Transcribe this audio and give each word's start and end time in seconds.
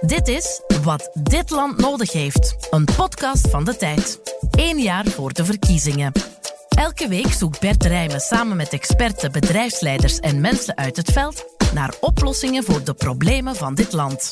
Dit 0.00 0.28
is 0.28 0.62
Wat 0.82 1.10
dit 1.14 1.50
land 1.50 1.76
nodig 1.76 2.12
heeft. 2.12 2.56
Een 2.70 2.84
podcast 2.96 3.50
van 3.50 3.64
de 3.64 3.76
tijd. 3.76 4.20
Eén 4.50 4.78
jaar 4.78 5.06
voor 5.06 5.32
de 5.32 5.44
verkiezingen. 5.44 6.12
Elke 6.68 7.08
week 7.08 7.32
zoekt 7.32 7.60
Bert 7.60 7.84
Rijmen 7.84 8.20
samen 8.20 8.56
met 8.56 8.72
experten, 8.72 9.32
bedrijfsleiders 9.32 10.18
en 10.18 10.40
mensen 10.40 10.76
uit 10.76 10.96
het 10.96 11.12
veld 11.12 11.44
naar 11.74 11.94
oplossingen 12.00 12.64
voor 12.64 12.84
de 12.84 12.94
problemen 12.94 13.56
van 13.56 13.74
dit 13.74 13.92
land. 13.92 14.30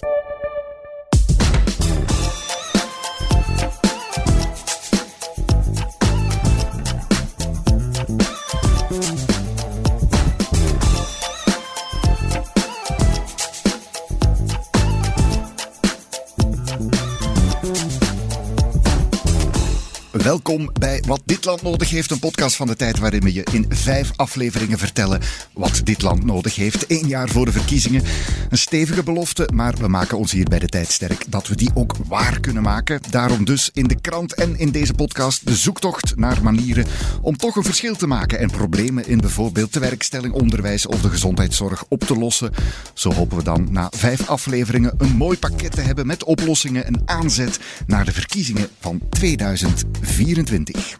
Welkom 20.28 20.70
bij 20.72 21.02
Wat 21.06 21.22
dit 21.24 21.44
land 21.44 21.62
nodig 21.62 21.90
heeft, 21.90 22.10
een 22.10 22.18
podcast 22.18 22.56
van 22.56 22.66
de 22.66 22.76
tijd 22.76 22.98
waarin 22.98 23.20
we 23.20 23.32
je 23.32 23.46
in 23.52 23.66
vijf 23.68 24.10
afleveringen 24.16 24.78
vertellen 24.78 25.20
wat 25.52 25.80
dit 25.84 26.02
land 26.02 26.24
nodig 26.24 26.56
heeft. 26.56 26.84
Eén 26.88 27.06
jaar 27.06 27.28
voor 27.28 27.44
de 27.44 27.52
verkiezingen. 27.52 28.02
Een 28.48 28.58
stevige 28.58 29.02
belofte, 29.02 29.48
maar 29.54 29.74
we 29.76 29.88
maken 29.88 30.18
ons 30.18 30.32
hier 30.32 30.44
bij 30.44 30.58
de 30.58 30.66
tijd 30.66 30.90
sterk 30.90 31.24
dat 31.28 31.48
we 31.48 31.56
die 31.56 31.70
ook 31.74 31.94
waar 32.06 32.40
kunnen 32.40 32.62
maken. 32.62 33.00
Daarom 33.10 33.44
dus 33.44 33.70
in 33.72 33.86
de 33.86 34.00
krant 34.00 34.34
en 34.34 34.58
in 34.58 34.70
deze 34.70 34.94
podcast 34.94 35.46
de 35.46 35.56
zoektocht 35.56 36.16
naar 36.16 36.42
manieren 36.42 36.86
om 37.22 37.36
toch 37.36 37.56
een 37.56 37.64
verschil 37.64 37.96
te 37.96 38.06
maken 38.06 38.38
en 38.38 38.50
problemen 38.50 39.06
in 39.06 39.18
bijvoorbeeld 39.18 39.72
de 39.72 39.80
werkstelling, 39.80 40.34
onderwijs 40.34 40.86
of 40.86 41.00
de 41.00 41.10
gezondheidszorg 41.10 41.84
op 41.88 42.00
te 42.00 42.16
lossen. 42.16 42.52
Zo 42.94 43.12
hopen 43.12 43.36
we 43.36 43.42
dan 43.42 43.68
na 43.70 43.90
vijf 43.96 44.28
afleveringen 44.28 44.94
een 44.98 45.16
mooi 45.16 45.38
pakket 45.38 45.72
te 45.72 45.80
hebben 45.80 46.06
met 46.06 46.24
oplossingen 46.24 46.86
en 46.86 47.02
aanzet 47.04 47.58
naar 47.86 48.04
de 48.04 48.12
verkiezingen 48.12 48.68
van 48.80 49.00
2024. 49.08 50.17
24. 50.18 50.98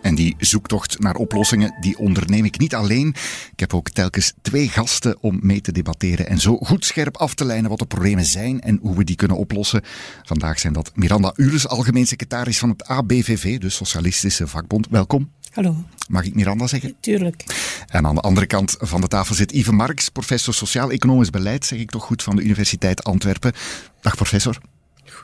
En 0.00 0.14
die 0.14 0.34
zoektocht 0.38 0.98
naar 0.98 1.14
oplossingen, 1.14 1.74
die 1.80 1.98
onderneem 1.98 2.44
ik 2.44 2.58
niet 2.58 2.74
alleen. 2.74 3.08
Ik 3.52 3.60
heb 3.60 3.74
ook 3.74 3.90
telkens 3.90 4.32
twee 4.42 4.68
gasten 4.68 5.16
om 5.20 5.38
mee 5.42 5.60
te 5.60 5.72
debatteren 5.72 6.26
en 6.26 6.38
zo 6.38 6.56
goed 6.56 6.84
scherp 6.84 7.16
af 7.16 7.34
te 7.34 7.44
lijnen 7.44 7.70
wat 7.70 7.78
de 7.78 7.86
problemen 7.86 8.24
zijn 8.24 8.60
en 8.60 8.78
hoe 8.82 8.96
we 8.96 9.04
die 9.04 9.16
kunnen 9.16 9.36
oplossen. 9.36 9.82
Vandaag 10.22 10.58
zijn 10.58 10.72
dat 10.72 10.92
Miranda 10.94 11.32
Ures, 11.36 11.68
algemeen 11.68 12.06
secretaris 12.06 12.58
van 12.58 12.68
het 12.68 12.84
ABVV, 12.84 13.58
de 13.58 13.70
Socialistische 13.70 14.46
Vakbond. 14.46 14.86
Welkom. 14.90 15.30
Hallo. 15.56 15.76
Mag 16.08 16.24
ik 16.24 16.34
Miranda 16.34 16.66
zeggen? 16.66 16.94
Tuurlijk. 17.00 17.44
En 17.86 18.06
aan 18.06 18.14
de 18.14 18.20
andere 18.20 18.46
kant 18.46 18.76
van 18.78 19.00
de 19.00 19.08
tafel 19.08 19.34
zit 19.34 19.52
Yves 19.52 19.74
Marks, 19.74 20.08
professor 20.08 20.54
Sociaal-Economisch 20.54 21.30
Beleid, 21.30 21.64
zeg 21.64 21.78
ik 21.78 21.90
toch 21.90 22.04
goed, 22.04 22.22
van 22.22 22.36
de 22.36 22.42
Universiteit 22.42 23.04
Antwerpen. 23.04 23.52
Dag 24.00 24.16
professor. 24.16 24.58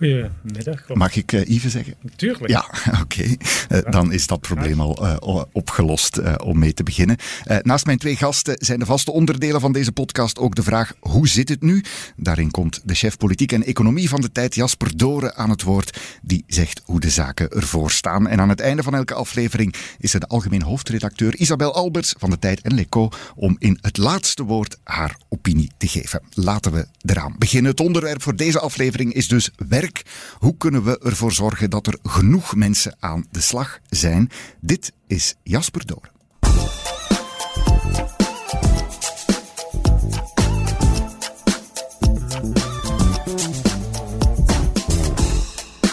Goedemiddag. 0.03 0.89
Mag 0.95 1.17
ik 1.17 1.33
uh, 1.33 1.45
Yves 1.45 1.72
zeggen? 1.72 1.95
Tuurlijk. 2.17 2.48
Ja, 2.48 2.64
oké. 3.03 3.03
Okay. 3.03 3.39
Uh, 3.70 3.91
dan 3.91 4.12
is 4.12 4.27
dat 4.27 4.41
probleem 4.41 4.81
al 4.81 5.05
uh, 5.05 5.42
opgelost 5.53 6.41
om 6.42 6.59
mee 6.59 6.75
te 6.75 6.83
beginnen. 6.83 7.17
naast 7.62 7.86
mijn 7.86 7.98
twee 7.98 8.17
gasten 8.17 8.55
zijn 8.59 8.78
de 8.78 8.86
vaste 8.86 9.12
onderdelen 9.12 9.61
van 9.61 9.72
deze 9.72 9.92
podcast 9.92 10.39
ook 10.39 10.55
de 10.55 10.62
vraag: 10.62 10.92
hoe 11.00 11.28
zit 11.28 11.48
het 11.48 11.62
nu? 11.62 11.84
Daarin 12.17 12.50
komt 12.50 12.81
de 12.84 12.94
chef 12.94 13.17
politiek 13.17 13.53
en 13.53 13.64
economie 13.64 14.09
van 14.09 14.20
de 14.20 14.33
tijd, 14.33 14.55
Jasper 14.55 14.97
Doren, 14.97 15.36
aan 15.36 15.50
het 15.50 15.62
woord. 15.62 16.00
Die 16.22 16.44
zegt 16.47 16.83
hoe 16.84 17.00
de 17.00 17.11
zaken 17.11 17.50
ervoor 17.50 17.91
staan. 17.91 18.28
En 18.28 18.41
aan 18.41 18.48
het 18.48 18.61
einde 18.61 18.83
van 18.83 18.94
elke 18.94 19.14
aflevering 19.14 19.75
is 19.98 20.14
er 20.14 20.20
de 20.20 20.27
algemeen 20.27 20.62
hoofdredacteur 20.62 21.37
Isabel 21.37 21.75
Alberts 21.75 22.14
van 22.19 22.31
de 22.31 22.39
Tijd 22.39 22.61
en 22.61 22.75
Leco 22.75 23.09
om 23.34 23.56
in 23.59 23.78
het 23.81 23.97
laatste 23.97 24.44
woord 24.44 24.78
haar 24.84 25.16
opinie 25.28 25.70
te 25.77 25.89
geven. 25.89 26.22
Laten 26.34 26.72
we 26.72 26.87
eraan 27.00 27.34
beginnen. 27.39 27.70
Het 27.70 27.81
onderwerp 27.81 28.22
voor 28.22 28.37
deze 28.37 28.61
aflevering 28.61 29.12
is 29.12 29.28
dus 29.28 29.50
werk. 29.69 29.91
Hoe 30.38 30.56
kunnen 30.56 30.84
we 30.84 30.98
ervoor 30.98 31.32
zorgen 31.32 31.70
dat 31.70 31.86
er 31.86 31.98
genoeg 32.03 32.54
mensen 32.54 32.97
aan 33.00 33.26
de 33.30 33.41
slag 33.41 33.78
zijn? 33.88 34.30
Dit 34.60 34.92
is 35.06 35.34
Jasper 35.42 35.86
Door. 35.86 36.10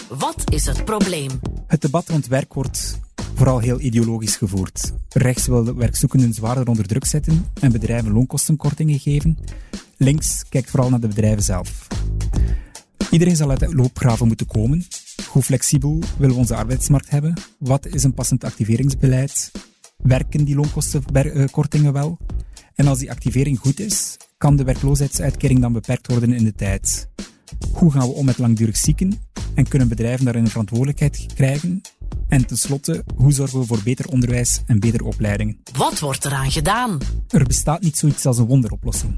Wat 0.08 0.42
is 0.52 0.66
het 0.66 0.84
probleem? 0.84 1.40
Het 1.66 1.80
debat 1.80 2.08
rond 2.08 2.26
werk 2.26 2.54
wordt 2.54 2.98
vooral 3.34 3.58
heel 3.58 3.80
ideologisch 3.80 4.36
gevoerd. 4.36 4.92
Rechts 5.08 5.46
wil 5.46 5.74
werkzoekenden 5.74 6.32
zwaarder 6.32 6.68
onder 6.68 6.86
druk 6.86 7.04
zetten 7.04 7.46
en 7.60 7.72
bedrijven 7.72 8.12
loonkostenkortingen 8.12 8.98
geven. 8.98 9.38
Links 9.96 10.44
kijkt 10.48 10.70
vooral 10.70 10.90
naar 10.90 11.00
de 11.00 11.08
bedrijven 11.08 11.42
zelf. 11.42 11.86
Iedereen 13.10 13.36
zal 13.36 13.50
uit 13.50 13.60
de 13.60 13.74
loopgraven 13.74 14.26
moeten 14.26 14.46
komen. 14.46 14.84
Hoe 15.28 15.42
flexibel 15.42 15.98
willen 16.18 16.34
we 16.34 16.40
onze 16.40 16.54
arbeidsmarkt 16.54 17.10
hebben? 17.10 17.34
Wat 17.58 17.86
is 17.86 18.02
een 18.02 18.14
passend 18.14 18.44
activeringsbeleid? 18.44 19.50
Werken 19.96 20.44
die 20.44 20.54
loonkostenkortingen 20.54 21.92
wel? 21.92 22.18
En 22.74 22.86
als 22.86 22.98
die 22.98 23.10
activering 23.10 23.58
goed 23.58 23.80
is, 23.80 24.16
kan 24.38 24.56
de 24.56 24.64
werkloosheidsuitkering 24.64 25.60
dan 25.60 25.72
beperkt 25.72 26.06
worden 26.06 26.32
in 26.32 26.44
de 26.44 26.54
tijd? 26.54 27.08
Hoe 27.72 27.92
gaan 27.92 28.08
we 28.08 28.14
om 28.14 28.24
met 28.24 28.38
langdurig 28.38 28.76
zieken? 28.76 29.20
En 29.54 29.68
kunnen 29.68 29.88
bedrijven 29.88 30.24
daarin 30.24 30.44
een 30.44 30.50
verantwoordelijkheid 30.50 31.26
krijgen? 31.34 31.80
En 32.28 32.46
tenslotte, 32.46 33.04
hoe 33.16 33.32
zorgen 33.32 33.58
we 33.58 33.66
voor 33.66 33.80
beter 33.84 34.08
onderwijs 34.08 34.62
en 34.66 34.80
betere 34.80 35.04
opleidingen? 35.04 35.58
Wat 35.76 35.98
wordt 35.98 36.24
eraan 36.24 36.50
gedaan? 36.50 36.98
Er 37.28 37.44
bestaat 37.44 37.80
niet 37.80 37.96
zoiets 37.96 38.26
als 38.26 38.38
een 38.38 38.46
wonderoplossing. 38.46 39.16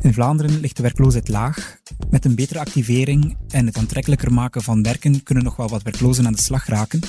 In 0.00 0.12
Vlaanderen 0.12 0.60
ligt 0.60 0.76
de 0.76 0.82
werkloosheid 0.82 1.28
laag. 1.28 1.78
Met 2.10 2.24
een 2.24 2.34
betere 2.34 2.58
activering 2.58 3.36
en 3.48 3.66
het 3.66 3.78
aantrekkelijker 3.78 4.32
maken 4.32 4.62
van 4.62 4.82
werken 4.82 5.22
kunnen 5.22 5.44
nog 5.44 5.56
wel 5.56 5.68
wat 5.68 5.82
werklozen 5.82 6.26
aan 6.26 6.32
de 6.32 6.42
slag 6.42 6.66
raken. 6.66 7.00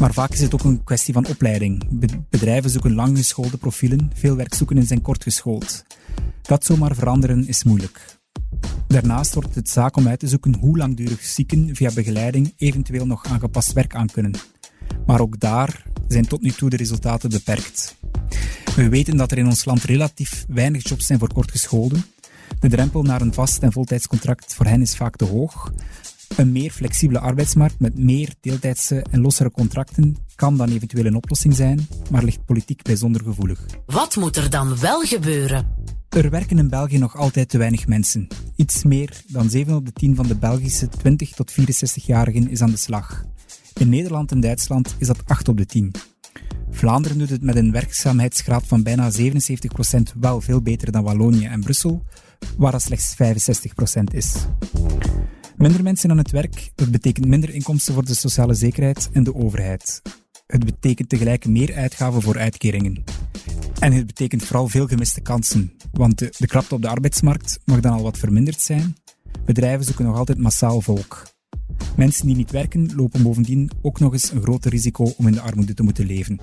Maar 0.00 0.12
vaak 0.12 0.30
is 0.30 0.40
het 0.40 0.54
ook 0.54 0.64
een 0.64 0.84
kwestie 0.84 1.14
van 1.14 1.26
opleiding. 1.26 1.82
Bedrijven 2.30 2.70
zoeken 2.70 2.94
langgeschoolde 2.94 3.56
profielen, 3.56 4.10
veel 4.14 4.36
werkzoekenden 4.36 4.86
zijn 4.86 5.02
kortgeschoold. 5.02 5.84
Dat 6.42 6.64
zomaar 6.64 6.94
veranderen 6.94 7.48
is 7.48 7.64
moeilijk. 7.64 8.13
Daarnaast 8.86 9.34
wordt 9.34 9.54
het 9.54 9.68
zaak 9.68 9.96
om 9.96 10.08
uit 10.08 10.18
te 10.18 10.28
zoeken 10.28 10.54
hoe 10.54 10.76
langdurig 10.76 11.24
zieken 11.24 11.76
via 11.76 11.90
begeleiding 11.94 12.52
eventueel 12.56 13.06
nog 13.06 13.24
aangepast 13.24 13.72
werk 13.72 13.94
aan 13.94 14.10
kunnen. 14.10 14.34
Maar 15.06 15.20
ook 15.20 15.40
daar 15.40 15.82
zijn 16.08 16.26
tot 16.26 16.42
nu 16.42 16.50
toe 16.50 16.70
de 16.70 16.76
resultaten 16.76 17.30
beperkt. 17.30 17.96
We 18.76 18.88
weten 18.88 19.16
dat 19.16 19.30
er 19.30 19.38
in 19.38 19.46
ons 19.46 19.64
land 19.64 19.82
relatief 19.82 20.44
weinig 20.48 20.88
jobs 20.88 21.06
zijn 21.06 21.18
voor 21.18 21.32
kortgescholden. 21.32 22.04
De 22.60 22.68
drempel 22.68 23.02
naar 23.02 23.20
een 23.20 23.34
vast 23.34 23.62
en 23.62 23.72
voltijdscontract 23.72 24.54
voor 24.54 24.66
hen 24.66 24.80
is 24.80 24.96
vaak 24.96 25.16
te 25.16 25.24
hoog. 25.24 25.72
Een 26.36 26.52
meer 26.52 26.70
flexibele 26.70 27.18
arbeidsmarkt 27.18 27.80
met 27.80 27.98
meer 27.98 28.34
deeltijdse 28.40 29.04
en 29.10 29.20
lossere 29.20 29.50
contracten 29.50 30.16
kan 30.34 30.56
dan 30.56 30.70
eventueel 30.70 31.04
een 31.06 31.16
oplossing 31.16 31.54
zijn, 31.54 31.88
maar 32.10 32.24
ligt 32.24 32.44
politiek 32.44 32.82
bijzonder 32.82 33.22
gevoelig. 33.22 33.66
Wat 33.86 34.16
moet 34.16 34.36
er 34.36 34.50
dan 34.50 34.78
wel 34.78 35.00
gebeuren? 35.00 35.73
Er 36.14 36.30
werken 36.30 36.58
in 36.58 36.68
België 36.68 36.98
nog 36.98 37.16
altijd 37.16 37.48
te 37.48 37.58
weinig 37.58 37.86
mensen. 37.86 38.26
Iets 38.56 38.84
meer 38.84 39.22
dan 39.26 39.50
7 39.50 39.74
op 39.74 39.86
de 39.86 39.92
10 39.92 40.14
van 40.14 40.26
de 40.26 40.36
Belgische 40.36 40.88
20 40.88 41.30
tot 41.30 41.52
64-jarigen 41.52 42.50
is 42.50 42.60
aan 42.60 42.70
de 42.70 42.76
slag. 42.76 43.24
In 43.74 43.88
Nederland 43.88 44.30
en 44.30 44.40
Duitsland 44.40 44.94
is 44.98 45.06
dat 45.06 45.22
8 45.26 45.48
op 45.48 45.56
de 45.56 45.66
10. 45.66 45.94
Vlaanderen 46.70 47.18
doet 47.18 47.30
het 47.30 47.42
met 47.42 47.56
een 47.56 47.72
werkzaamheidsgraad 47.72 48.66
van 48.66 48.82
bijna 48.82 49.10
77% 49.12 49.16
wel 50.20 50.40
veel 50.40 50.62
beter 50.62 50.92
dan 50.92 51.04
Wallonië 51.04 51.44
en 51.44 51.60
Brussel, 51.60 52.02
waar 52.56 52.72
dat 52.72 52.82
slechts 52.82 53.14
65% 53.14 54.02
is. 54.12 54.34
Minder 55.56 55.82
mensen 55.82 56.10
aan 56.10 56.18
het 56.18 56.30
werk, 56.30 56.70
dat 56.74 56.90
betekent 56.90 57.26
minder 57.26 57.50
inkomsten 57.50 57.94
voor 57.94 58.04
de 58.04 58.14
sociale 58.14 58.54
zekerheid 58.54 59.08
en 59.12 59.24
de 59.24 59.34
overheid. 59.34 60.02
Het 60.46 60.64
betekent 60.64 61.08
tegelijk 61.08 61.46
meer 61.46 61.74
uitgaven 61.74 62.22
voor 62.22 62.38
uitkeringen. 62.38 63.04
En 63.84 63.92
het 63.92 64.06
betekent 64.06 64.44
vooral 64.44 64.68
veel 64.68 64.86
gemiste 64.86 65.20
kansen, 65.20 65.72
want 65.92 66.18
de, 66.18 66.34
de 66.38 66.46
krapte 66.46 66.74
op 66.74 66.82
de 66.82 66.88
arbeidsmarkt 66.88 67.58
mag 67.64 67.80
dan 67.80 67.92
al 67.92 68.02
wat 68.02 68.18
verminderd 68.18 68.60
zijn. 68.60 68.96
Bedrijven 69.44 69.84
zoeken 69.84 70.04
nog 70.04 70.16
altijd 70.16 70.38
massaal 70.38 70.80
volk. 70.80 71.22
Mensen 71.96 72.26
die 72.26 72.36
niet 72.36 72.50
werken 72.50 72.94
lopen 72.94 73.22
bovendien 73.22 73.70
ook 73.82 74.00
nog 74.00 74.12
eens 74.12 74.30
een 74.30 74.42
groter 74.42 74.70
risico 74.70 75.14
om 75.16 75.26
in 75.26 75.32
de 75.32 75.40
armoede 75.40 75.74
te 75.74 75.82
moeten 75.82 76.06
leven. 76.06 76.40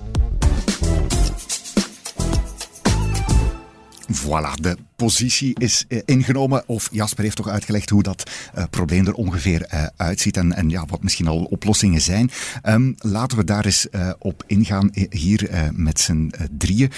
Voilà, 4.12 4.60
de 4.60 4.76
positie 4.96 5.58
is 5.58 5.84
uh, 5.88 6.00
ingenomen. 6.04 6.68
Of 6.68 6.88
Jasper 6.92 7.24
heeft 7.24 7.36
toch 7.36 7.48
uitgelegd 7.48 7.90
hoe 7.90 8.02
dat 8.02 8.30
uh, 8.58 8.64
probleem 8.70 9.06
er 9.06 9.14
ongeveer 9.14 9.68
uh, 9.74 9.86
uitziet 9.96 10.36
en, 10.36 10.52
en 10.52 10.68
ja, 10.68 10.86
wat 10.86 11.02
misschien 11.02 11.26
al 11.26 11.44
oplossingen 11.44 12.00
zijn. 12.00 12.30
Um, 12.64 12.94
laten 12.98 13.38
we 13.38 13.44
daar 13.44 13.64
eens 13.64 13.86
op 14.18 14.44
ingaan 14.46 14.90
hier 15.10 15.70
met 15.74 16.00
z'n 16.00 16.32
drieën. 16.58 16.90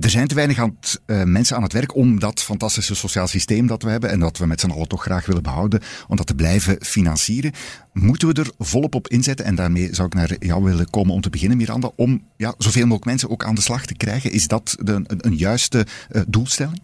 Er 0.00 0.10
zijn 0.10 0.26
te 0.26 0.34
weinig 0.34 0.58
uh, 0.58 1.22
mensen 1.22 1.56
aan 1.56 1.62
het 1.62 1.72
werk 1.72 1.94
om 1.94 2.20
dat 2.20 2.42
fantastische 2.42 2.94
sociaal 2.94 3.26
systeem 3.26 3.66
dat 3.66 3.82
we 3.82 3.90
hebben 3.90 4.10
en 4.10 4.20
dat 4.20 4.38
we 4.38 4.46
met 4.46 4.60
z'n 4.60 4.70
allen 4.70 4.88
toch 4.88 5.02
graag 5.02 5.26
willen 5.26 5.42
behouden, 5.42 5.80
om 6.08 6.16
dat 6.16 6.26
te 6.26 6.34
blijven 6.34 6.76
financieren. 6.80 7.52
Moeten 7.92 8.28
we 8.28 8.34
er 8.34 8.50
volop 8.58 8.94
op 8.94 9.08
inzetten? 9.08 9.46
En 9.46 9.54
daarmee 9.54 9.94
zou 9.94 10.06
ik 10.06 10.14
naar 10.14 10.36
jou 10.38 10.64
willen 10.64 10.90
komen 10.90 11.14
om 11.14 11.20
te 11.20 11.30
beginnen, 11.30 11.56
Miranda, 11.56 11.90
om 11.96 12.22
ja, 12.36 12.54
zoveel 12.58 12.82
mogelijk 12.82 13.04
mensen 13.04 13.30
ook 13.30 13.44
aan 13.44 13.54
de 13.54 13.60
slag 13.60 13.86
te 13.86 13.94
krijgen. 13.94 14.32
Is 14.32 14.46
dat 14.46 14.76
een, 14.84 15.04
een 15.06 15.36
juiste 15.36 15.86
uh, 16.12 16.22
doelstelling? 16.28 16.80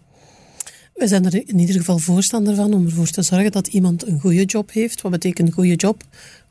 We 0.95 1.07
zijn 1.07 1.25
er 1.25 1.47
in 1.47 1.59
ieder 1.59 1.75
geval 1.75 1.97
voorstander 1.97 2.55
van 2.55 2.73
om 2.73 2.85
ervoor 2.85 3.09
te 3.09 3.21
zorgen 3.21 3.51
dat 3.51 3.67
iemand 3.67 4.07
een 4.07 4.19
goede 4.19 4.45
job 4.45 4.71
heeft. 4.71 5.01
Wat 5.01 5.11
betekent 5.11 5.47
een 5.47 5.53
goede 5.53 5.75
job? 5.75 6.03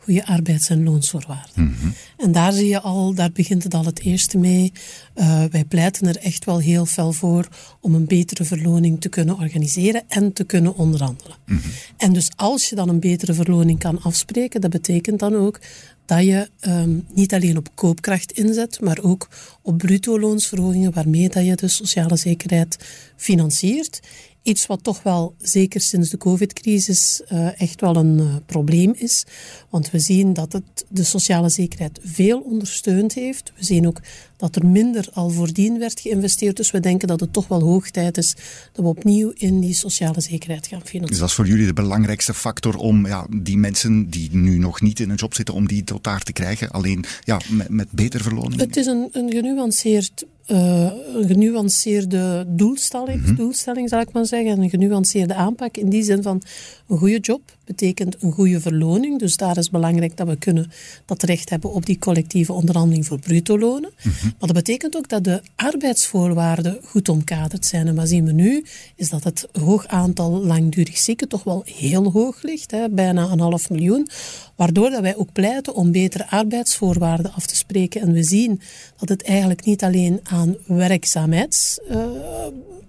goede 0.05 0.27
arbeids- 0.27 0.69
en 0.69 0.85
loonsvoorwaarden. 0.85 1.65
Mhm. 1.65 1.89
En 2.17 2.33
daar 2.33 2.53
zie 2.53 2.69
je 2.69 2.81
al, 2.81 3.15
daar 3.15 3.33
begint 3.33 3.63
het 3.63 3.75
al 3.75 3.85
het 3.85 4.01
eerste 4.01 4.39
mee. 4.39 4.73
Uh, 5.15 5.45
wij 5.51 5.65
pleiten 5.65 6.07
er 6.07 6.17
echt 6.17 6.45
wel 6.45 6.59
heel 6.59 6.87
fel 6.87 7.13
voor 7.13 7.49
om 7.81 7.95
een 7.95 8.07
betere 8.07 8.45
verloning 8.45 9.01
te 9.01 9.09
kunnen 9.09 9.39
organiseren 9.39 10.03
en 10.09 10.33
te 10.33 10.45
kunnen 10.45 10.77
onderhandelen. 10.77 11.37
Mhm. 11.47 11.69
En 11.97 12.13
dus 12.13 12.31
als 12.37 12.69
je 12.69 12.75
dan 12.75 12.89
een 12.89 13.01
betere 13.01 13.35
verloning 13.35 13.79
kan 13.79 14.03
afspreken, 14.03 14.61
dat 14.61 14.71
betekent 14.71 15.19
dan 15.19 15.35
ook 15.35 15.61
dat 16.07 16.25
je 16.25 16.49
um, 16.69 17.07
niet 17.15 17.35
alleen 17.35 17.57
op 17.57 17.69
koopkracht 17.75 18.33
inzet, 18.33 18.81
maar 18.81 18.99
ook 19.03 19.29
op 19.63 19.79
bruto 19.79 20.21
loonsverhogingen, 20.21 20.93
waarmee 20.93 21.29
dat 21.29 21.45
je 21.45 21.55
de 21.55 21.69
sociale 21.69 22.17
zekerheid 22.17 22.77
financiert. 23.17 24.01
Iets 24.45 24.67
wat 24.67 24.83
toch 24.83 25.03
wel, 25.03 25.35
zeker 25.39 25.81
sinds 25.81 26.11
de 26.11 26.17
COVID-crisis, 26.17 27.23
uh, 27.33 27.61
echt 27.61 27.81
wel 27.81 27.97
een 27.97 28.19
uh, 28.19 28.37
probleem 28.47 28.95
is. 28.97 29.25
Want 29.71 29.91
we 29.91 29.99
zien 29.99 30.33
dat 30.33 30.53
het 30.53 30.85
de 30.89 31.05
sociale 31.05 31.49
zekerheid 31.49 32.01
veel 32.03 32.41
ondersteund 32.41 33.15
heeft. 33.15 33.53
We 33.57 33.65
zien 33.65 33.87
ook 33.87 34.01
dat 34.37 34.57
er 34.57 34.67
minder 34.67 35.09
al 35.13 35.31
voordien 35.31 35.79
werd 35.79 36.01
geïnvesteerd. 36.01 36.57
Dus 36.57 36.71
we 36.71 36.81
denken 36.81 37.09
dat 37.09 37.21
het 37.21 37.33
toch 37.33 37.49
wel 37.49 37.63
hoog 37.63 37.91
tijd 37.91 38.17
is 38.17 38.35
dat 38.73 38.85
we 38.85 38.91
opnieuw 38.91 39.33
in 39.35 39.61
die 39.61 39.75
sociale 39.75 40.21
zekerheid 40.21 40.67
gaan 40.67 40.79
financieren. 40.79 41.09
Dus 41.09 41.19
dat 41.19 41.29
is 41.29 41.35
voor 41.35 41.47
jullie 41.47 41.67
de 41.67 41.73
belangrijkste 41.73 42.35
factor 42.35 42.77
om 42.77 43.07
ja, 43.07 43.27
die 43.37 43.59
mensen 43.59 44.11
die 44.11 44.29
nu 44.33 44.59
nog 44.59 44.81
niet 44.81 45.01
in 45.01 45.11
een 45.11 45.17
job 45.17 45.35
zitten, 45.35 45.55
om 45.55 45.67
die 45.67 45.85
tot 45.85 46.05
daar 46.05 46.23
te 46.23 46.33
krijgen? 46.33 46.71
Alleen 46.71 47.05
ja, 47.21 47.41
met, 47.49 47.69
met 47.69 47.91
beter 47.91 48.21
verloning? 48.21 48.61
Het 48.61 48.77
is 48.77 48.87
een, 48.87 49.09
een 49.13 49.31
genuanceerd 49.31 50.25
uh, 50.47 50.91
een 51.15 51.27
genuanceerde 51.27 52.45
doelstelling, 52.49 53.21
mm 53.21 53.27
-hmm. 53.27 53.37
doelstelling, 53.37 53.89
zal 53.89 54.01
ik 54.01 54.13
maar 54.13 54.27
zeggen. 54.27 54.63
Een 54.63 54.71
genuanceerde 54.71 55.35
aanpak 55.35 55.77
in 55.77 55.89
die 55.89 56.03
zin 56.03 56.23
van 56.23 56.43
een 56.89 56.99
goede 56.99 57.19
job 57.19 57.41
betekent 57.65 58.23
een 58.23 58.33
goede 58.33 58.61
verloning. 58.61 59.19
Dus 59.19 59.37
daar 59.37 59.57
is 59.57 59.71
belangrijk 59.71 60.17
dat 60.17 60.29
we 60.29 60.37
kunnen 60.37 60.71
dat 61.05 61.23
recht 61.23 61.51
hebben 61.51 61.73
op 61.73 61.87
die 61.87 61.99
collectieve 61.99 62.53
onderhandeling 62.53 63.07
voor 63.07 63.19
bruto 63.19 63.59
lonen. 63.59 63.91
Mm 64.03 64.13
-hmm. 64.21 64.35
Maar 64.39 64.49
dat 64.49 64.65
betekent 64.65 64.97
ook 64.97 65.09
dat 65.09 65.25
de 65.25 65.43
arbeidsvoorwaarden 65.57 66.79
goed 66.85 67.09
omkaderd 67.09 67.67
zijn. 67.67 67.87
En 67.87 67.95
wat 67.95 68.09
zien 68.09 68.25
we 68.25 68.33
nu? 68.33 68.65
Is 68.97 69.11
dat 69.11 69.25
het 69.25 69.49
hoog 69.53 69.87
aantal 69.87 70.45
langdurig 70.45 70.99
zieken 70.99 71.29
toch 71.29 71.45
wel 71.45 71.63
heel 71.65 72.13
hoog 72.13 72.43
ligt. 72.43 72.71
Hè? 72.71 72.89
Bijna 72.89 73.31
een 73.31 73.41
half 73.41 73.71
miljoen. 73.71 74.09
Waardoor 74.57 74.91
dat 74.91 75.01
wij 75.01 75.17
ook 75.17 75.33
pleiten 75.33 75.75
om 75.75 75.93
betere 75.93 76.31
arbeidsvoorwaarden 76.31 77.33
af 77.33 77.47
te 77.47 77.57
spreken. 77.57 78.01
En 78.01 78.13
we 78.13 78.23
zien 78.23 78.61
dat 78.97 79.09
het 79.09 79.23
eigenlijk 79.23 79.65
niet 79.65 79.85
alleen 79.85 80.21
aan 80.23 80.57
werkzaamheidsbelang 80.67 82.17
uh, 82.17 82.84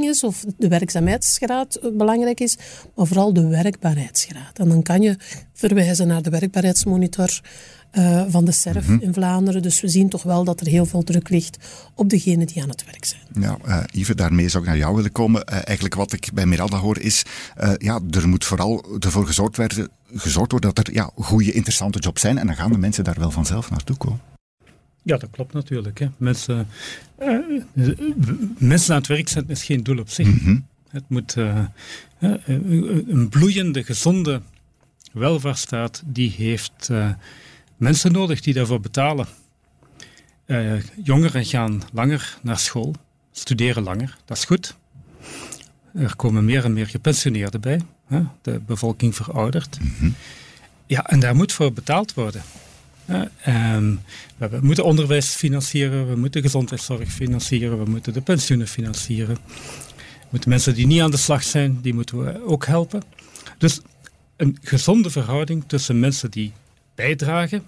is 0.00 0.24
of 0.24 0.44
de 0.58 0.68
werkzaamheidsgraad 0.68 1.80
belangrijk 1.92 2.40
is, 2.40 2.56
maar 2.96 3.06
vooral 3.06 3.32
de 3.32 3.46
werkbaarheidsgraad. 3.46 4.58
En 4.58 4.68
dan 4.68 4.82
kan 4.82 5.02
je 5.02 5.16
verwijzen 5.52 6.06
naar 6.06 6.22
de 6.22 6.30
werkbaarheidsmonitor 6.30 7.40
uh, 7.92 8.22
van 8.28 8.44
de 8.44 8.52
SERF 8.52 8.88
mm 8.88 8.94
-hmm. 8.94 9.06
in 9.06 9.12
Vlaanderen. 9.12 9.62
Dus 9.62 9.80
we 9.80 9.88
zien 9.88 10.08
toch 10.08 10.22
wel 10.22 10.44
dat 10.44 10.60
er 10.60 10.66
heel 10.66 10.86
veel 10.86 11.02
druk 11.02 11.28
ligt 11.28 11.56
op 11.94 12.08
degenen 12.08 12.46
die 12.46 12.62
aan 12.62 12.68
het 12.68 12.84
werk 12.84 13.04
zijn. 13.04 13.22
Ja, 13.40 13.56
uh, 13.66 13.82
Yves, 13.92 14.16
daarmee 14.16 14.48
zou 14.48 14.62
ik 14.62 14.68
naar 14.68 14.78
jou 14.78 14.94
willen 14.94 15.12
komen. 15.12 15.42
Uh, 15.48 15.58
eigenlijk 15.64 15.94
wat 15.94 16.12
ik 16.12 16.30
bij 16.34 16.46
Miranda 16.46 16.76
hoor 16.76 16.98
is, 16.98 17.22
ja, 17.78 18.00
er 18.10 18.28
moet 18.28 18.44
vooral 18.44 18.84
ervoor 18.98 19.26
gezorgd, 19.26 19.56
werden, 19.56 19.88
gezorgd 20.14 20.50
worden 20.50 20.74
dat 20.74 20.86
er 20.86 20.92
ja, 20.94 21.10
goede, 21.14 21.52
interessante 21.52 21.98
jobs 21.98 22.20
zijn. 22.20 22.38
En 22.38 22.46
dan 22.46 22.56
gaan 22.56 22.72
de 22.72 22.78
mensen 22.78 23.04
daar 23.04 23.18
wel 23.18 23.30
vanzelf 23.30 23.70
naartoe 23.70 23.96
komen. 23.96 24.29
Ja, 25.02 25.16
dat 25.16 25.30
klopt 25.30 25.52
natuurlijk. 25.52 25.98
Hè. 25.98 26.06
Mensen, 26.16 26.66
mensen 28.58 28.94
aan 28.94 29.00
het 29.00 29.06
werk 29.06 29.28
zetten 29.28 29.50
is 29.50 29.64
geen 29.64 29.82
doel 29.82 29.98
op 29.98 30.08
zich. 30.08 30.26
Mm 30.26 30.38
-hmm. 30.38 30.66
Het 30.88 31.04
moet 31.08 31.34
een 32.18 33.28
bloeiende, 33.30 33.84
gezonde 33.84 34.40
welvaartsstaat, 35.12 36.02
die 36.06 36.30
heeft 36.30 36.88
mensen 37.76 38.12
nodig 38.12 38.40
die 38.40 38.54
daarvoor 38.54 38.80
betalen. 38.80 39.26
Jongeren 41.02 41.44
gaan 41.44 41.82
langer 41.92 42.38
naar 42.42 42.58
school, 42.58 42.94
studeren 43.32 43.82
langer, 43.82 44.16
dat 44.24 44.36
is 44.36 44.44
goed. 44.44 44.76
Er 45.94 46.16
komen 46.16 46.44
meer 46.44 46.64
en 46.64 46.72
meer 46.72 46.86
gepensioneerden 46.86 47.60
bij. 47.60 47.80
Hè? 48.06 48.22
De 48.42 48.60
bevolking 48.66 49.16
veroudert. 49.16 49.78
Mm 49.80 49.92
-hmm. 49.98 50.14
Ja, 50.86 51.06
en 51.06 51.20
daar 51.20 51.36
moet 51.36 51.52
voor 51.52 51.72
betaald 51.72 52.14
worden. 52.14 52.42
Uh, 53.10 53.76
we 54.38 54.58
moeten 54.60 54.84
onderwijs 54.84 55.34
financieren, 55.34 56.08
we 56.08 56.16
moeten 56.16 56.42
gezondheidszorg 56.42 57.08
financieren, 57.12 57.84
we 57.84 57.90
moeten 57.90 58.12
de 58.12 58.20
pensioenen 58.20 58.68
financieren. 58.68 59.34
We 60.20 60.26
moeten 60.30 60.50
mensen 60.50 60.74
die 60.74 60.86
niet 60.86 61.00
aan 61.00 61.10
de 61.10 61.16
slag 61.16 61.42
zijn, 61.42 61.78
die 61.80 61.94
moeten 61.94 62.24
we 62.24 62.46
ook 62.46 62.66
helpen. 62.66 63.02
Dus 63.58 63.80
een 64.36 64.58
gezonde 64.62 65.10
verhouding 65.10 65.64
tussen 65.66 66.00
mensen 66.00 66.30
die 66.30 66.52
bijdragen 66.94 67.62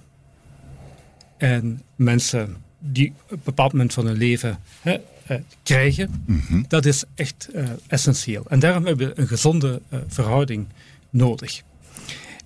en 1.37 1.83
mensen 1.97 2.57
die 2.79 3.13
op 3.25 3.31
een 3.31 3.41
bepaald 3.45 3.73
moment 3.73 3.93
van 3.93 4.07
hun 4.07 4.17
leven 4.17 4.59
hè, 4.81 4.97
uh, 5.31 5.37
krijgen, 5.63 6.25
mm 6.27 6.43
-hmm. 6.47 6.65
dat 6.69 6.85
is 6.85 7.05
echt 7.15 7.49
uh, 7.55 7.69
essentieel. 7.87 8.45
En 8.49 8.59
daarom 8.59 8.87
hebben 8.87 9.09
we 9.09 9.21
een 9.21 9.29
gezonde 9.29 9.81
uh, 9.93 9.99
verhouding 10.09 10.67
nodig. 11.11 11.63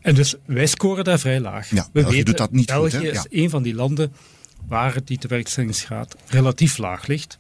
En 0.01 0.15
dus 0.15 0.35
wij 0.45 0.67
scoren 0.67 1.05
daar 1.05 1.19
vrij 1.19 1.41
laag. 1.41 1.71
Ja, 1.71 1.83
we 1.83 1.89
België 1.93 2.11
weten, 2.11 2.25
doet 2.25 2.39
dat 2.39 2.53
niet 2.53 2.67
België 2.67 2.97
goed, 2.97 3.07
is 3.07 3.27
ja. 3.31 3.43
een 3.43 3.51
van 3.51 3.63
die 3.63 3.75
landen 3.75 4.13
waar 4.69 4.97
die 5.05 5.19
tewerkstellingsgraad 5.19 6.17
relatief 6.27 6.79
laag 6.79 7.07
ligt. 7.07 7.39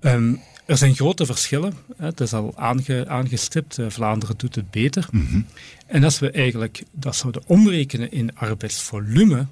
Um, 0.00 0.40
er 0.66 0.76
zijn 0.76 0.94
grote 0.94 1.26
verschillen. 1.26 1.74
Het 1.96 2.20
is 2.20 2.32
al 2.32 2.52
aange, 2.56 3.08
aangestipt. 3.08 3.78
Vlaanderen 3.88 4.36
doet 4.36 4.54
het 4.54 4.70
beter. 4.70 5.08
Mm 5.10 5.26
-hmm. 5.26 5.46
En 5.86 6.04
als 6.04 6.18
we 6.18 6.30
eigenlijk 6.30 6.82
dat 6.92 7.16
zouden 7.16 7.42
omrekenen 7.46 8.12
in 8.12 8.36
arbeidsvolume, 8.36 9.46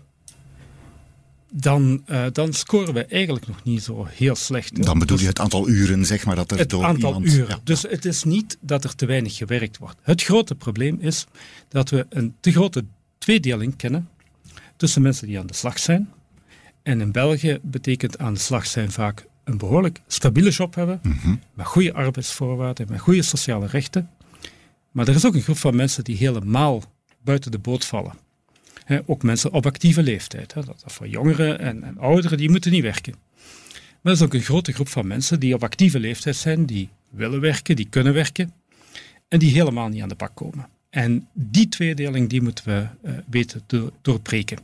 dan, 1.55 2.03
uh, 2.07 2.27
dan 2.33 2.53
scoren 2.53 2.95
we 2.95 3.05
eigenlijk 3.05 3.47
nog 3.47 3.65
niet 3.65 3.83
zo 3.83 4.07
heel 4.11 4.35
slecht. 4.35 4.85
Dan 4.85 4.99
bedoel 4.99 5.19
je 5.19 5.27
het 5.27 5.41
aantal 5.41 5.69
uren, 5.69 6.05
zeg 6.05 6.25
maar, 6.25 6.37
dat 6.37 6.51
er 6.51 6.59
het 6.59 6.71
door 6.71 6.85
aantal 6.85 7.15
iemand... 7.15 7.33
uren. 7.33 7.49
Ja. 7.49 7.61
Dus 7.65 7.83
het 7.83 8.05
is 8.05 8.25
niet 8.25 8.59
dat 8.61 8.85
er 8.85 8.95
te 8.95 9.07
weinig 9.07 9.37
gewerkt 9.37 9.79
wordt. 9.79 9.97
Het 10.03 10.23
grote 10.23 10.55
probleem 10.55 10.97
is 11.01 11.27
dat 11.69 11.91
we 11.91 12.07
een 12.09 12.35
te 12.41 12.53
grote 12.53 12.85
tweedeling 13.19 13.77
kennen 13.77 14.09
tussen 14.77 15.03
mensen 15.03 15.27
die 15.27 15.39
aan 15.39 15.47
de 15.47 15.55
slag 15.55 15.79
zijn. 15.79 16.11
En 16.83 17.01
in 17.01 17.13
België 17.13 17.59
betekent 17.63 18.19
aan 18.19 18.35
de 18.35 18.41
slag 18.41 18.67
zijn 18.67 18.93
vaak 18.93 19.27
een 19.45 19.59
behoorlijk 19.59 20.01
stabiele 20.07 20.51
job 20.51 20.75
hebben, 20.75 21.01
mm 21.03 21.19
-hmm. 21.23 21.41
met 21.55 21.67
goede 21.67 21.93
arbeidsvoorwaarden, 21.93 22.87
met 22.91 23.01
goede 23.01 23.23
sociale 23.23 23.67
rechten. 23.67 24.11
Maar 24.91 25.09
er 25.09 25.15
is 25.15 25.27
ook 25.27 25.35
een 25.35 25.43
groep 25.43 25.59
van 25.59 25.77
mensen 25.77 26.05
die 26.05 26.17
helemaal 26.17 26.83
buiten 27.25 27.51
de 27.51 27.59
boot 27.59 27.85
vallen. 27.85 28.13
He, 28.85 29.01
ook 29.07 29.23
mensen 29.23 29.53
op 29.53 29.67
actieve 29.67 30.03
leeftijd. 30.03 30.55
He, 30.55 30.65
dat, 30.65 30.83
voor 30.87 31.09
jongeren 31.09 31.59
en, 31.59 31.83
en, 31.83 31.99
ouderen, 31.99 32.39
die 32.39 32.51
moeten 32.51 32.71
niet 32.71 32.83
werken. 32.83 33.15
Maar 34.01 34.13
er 34.13 34.19
is 34.19 34.23
ook 34.23 34.35
een 34.35 34.41
grote 34.41 34.73
groep 34.73 34.89
van 34.89 35.07
mensen 35.07 35.41
die 35.41 35.55
op 35.55 35.63
actieve 35.63 36.01
leeftijd 36.01 36.37
zijn, 36.37 36.67
die 36.67 36.89
willen 37.11 37.41
werken, 37.41 37.77
die 37.77 37.89
kunnen 37.89 38.13
werken, 38.13 38.53
en 39.29 39.39
die 39.39 39.51
helemaal 39.51 39.89
niet 39.89 40.03
aan 40.03 40.09
de 40.09 40.15
bak 40.15 40.35
komen. 40.35 40.69
En 40.91 41.29
die 41.33 41.69
tweedeling 41.69 42.29
die 42.29 42.43
moeten 42.43 42.65
we 42.65 42.87
uh, 43.05 43.19
weten 43.31 43.63
te 43.67 43.93
doorbreken. 44.03 44.59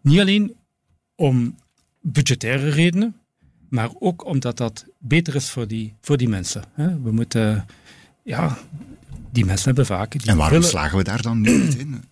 Niet 0.00 0.20
alleen 0.20 0.54
om 1.14 1.56
budgettaire 2.00 2.68
redenen, 2.68 3.16
maar 3.68 3.90
ook 3.98 4.24
omdat 4.24 4.56
dat 4.56 4.84
beter 4.98 5.34
is 5.34 5.50
voor 5.50 5.66
die, 5.66 5.94
voor 6.00 6.16
die 6.16 6.28
mensen. 6.28 6.62
He, 6.72 7.00
we 7.02 7.12
moeten, 7.12 7.66
ja, 8.22 8.58
die 9.32 9.44
mensen 9.44 9.66
hebben 9.66 9.86
vaak... 9.86 10.10
Die 10.10 10.30
en 10.30 10.36
waarom 10.36 10.54
willen... 10.54 10.68
slagen 10.68 10.98
we 10.98 11.04
daar 11.04 11.22
dan 11.22 11.40
niet 11.40 11.74
in? 11.74 12.04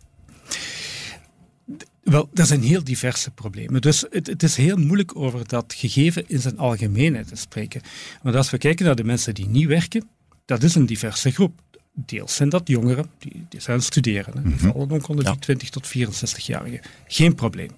Wel, 2.10 2.28
er 2.34 2.46
zijn 2.46 2.62
heel 2.62 2.84
diverse 2.84 3.30
problemen. 3.30 3.80
Dus 3.80 4.04
het, 4.10 4.26
het, 4.26 4.42
is 4.42 4.56
heel 4.56 4.76
moeilijk 4.76 5.16
over 5.16 5.48
dat 5.48 5.74
gegeven 5.76 6.28
in 6.28 6.40
zijn 6.40 6.58
algemeenheid 6.58 7.28
te 7.28 7.36
spreken. 7.36 7.80
Want 8.22 8.36
als 8.36 8.50
we 8.50 8.58
kijken 8.58 8.84
naar 8.84 8.96
de 8.96 9.04
mensen 9.04 9.34
die 9.34 9.46
niet 9.46 9.66
werken, 9.66 10.08
dat 10.44 10.62
is 10.62 10.74
een 10.74 10.86
diverse 10.86 11.30
groep. 11.30 11.60
Deels 11.92 12.34
zijn 12.34 12.48
dat 12.48 12.68
jongeren, 12.68 13.06
die, 13.18 13.46
die 13.48 13.60
zijn 13.60 13.82
studeren. 13.82 14.32
Die 14.32 14.42
mm 14.42 14.58
-hmm. 14.58 14.72
vallen 14.72 14.90
ook 14.90 15.08
onder 15.08 15.24
ja. 15.24 15.30
die 15.30 15.40
20 15.40 15.70
tot 15.70 15.88
64-jarigen. 15.96 16.80
Geen 17.06 17.34
probleem. 17.34 17.70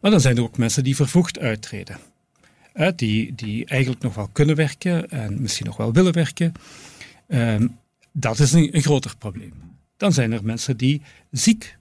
Maar 0.00 0.10
dan 0.10 0.20
zijn 0.20 0.36
er 0.36 0.42
ook 0.42 0.58
mensen 0.58 0.84
die 0.84 0.96
vervroegd 0.96 1.38
uittreden. 1.38 1.98
Uh, 2.74 2.88
die, 2.96 3.34
die 3.34 3.64
eigenlijk 3.64 4.02
nog 4.02 4.14
wel 4.14 4.28
kunnen 4.32 4.56
werken 4.56 5.10
en 5.10 5.40
misschien 5.42 5.66
nog 5.66 5.76
wel 5.76 5.92
willen 5.92 6.12
werken. 6.12 6.52
Um, 7.28 7.78
dat 8.12 8.38
is 8.38 8.52
een, 8.52 8.76
een 8.76 8.82
groter 8.82 9.16
probleem. 9.18 9.52
Dan 9.96 10.12
zijn 10.12 10.32
er 10.32 10.44
mensen 10.44 10.76
die 10.76 11.02
ziek 11.30 11.77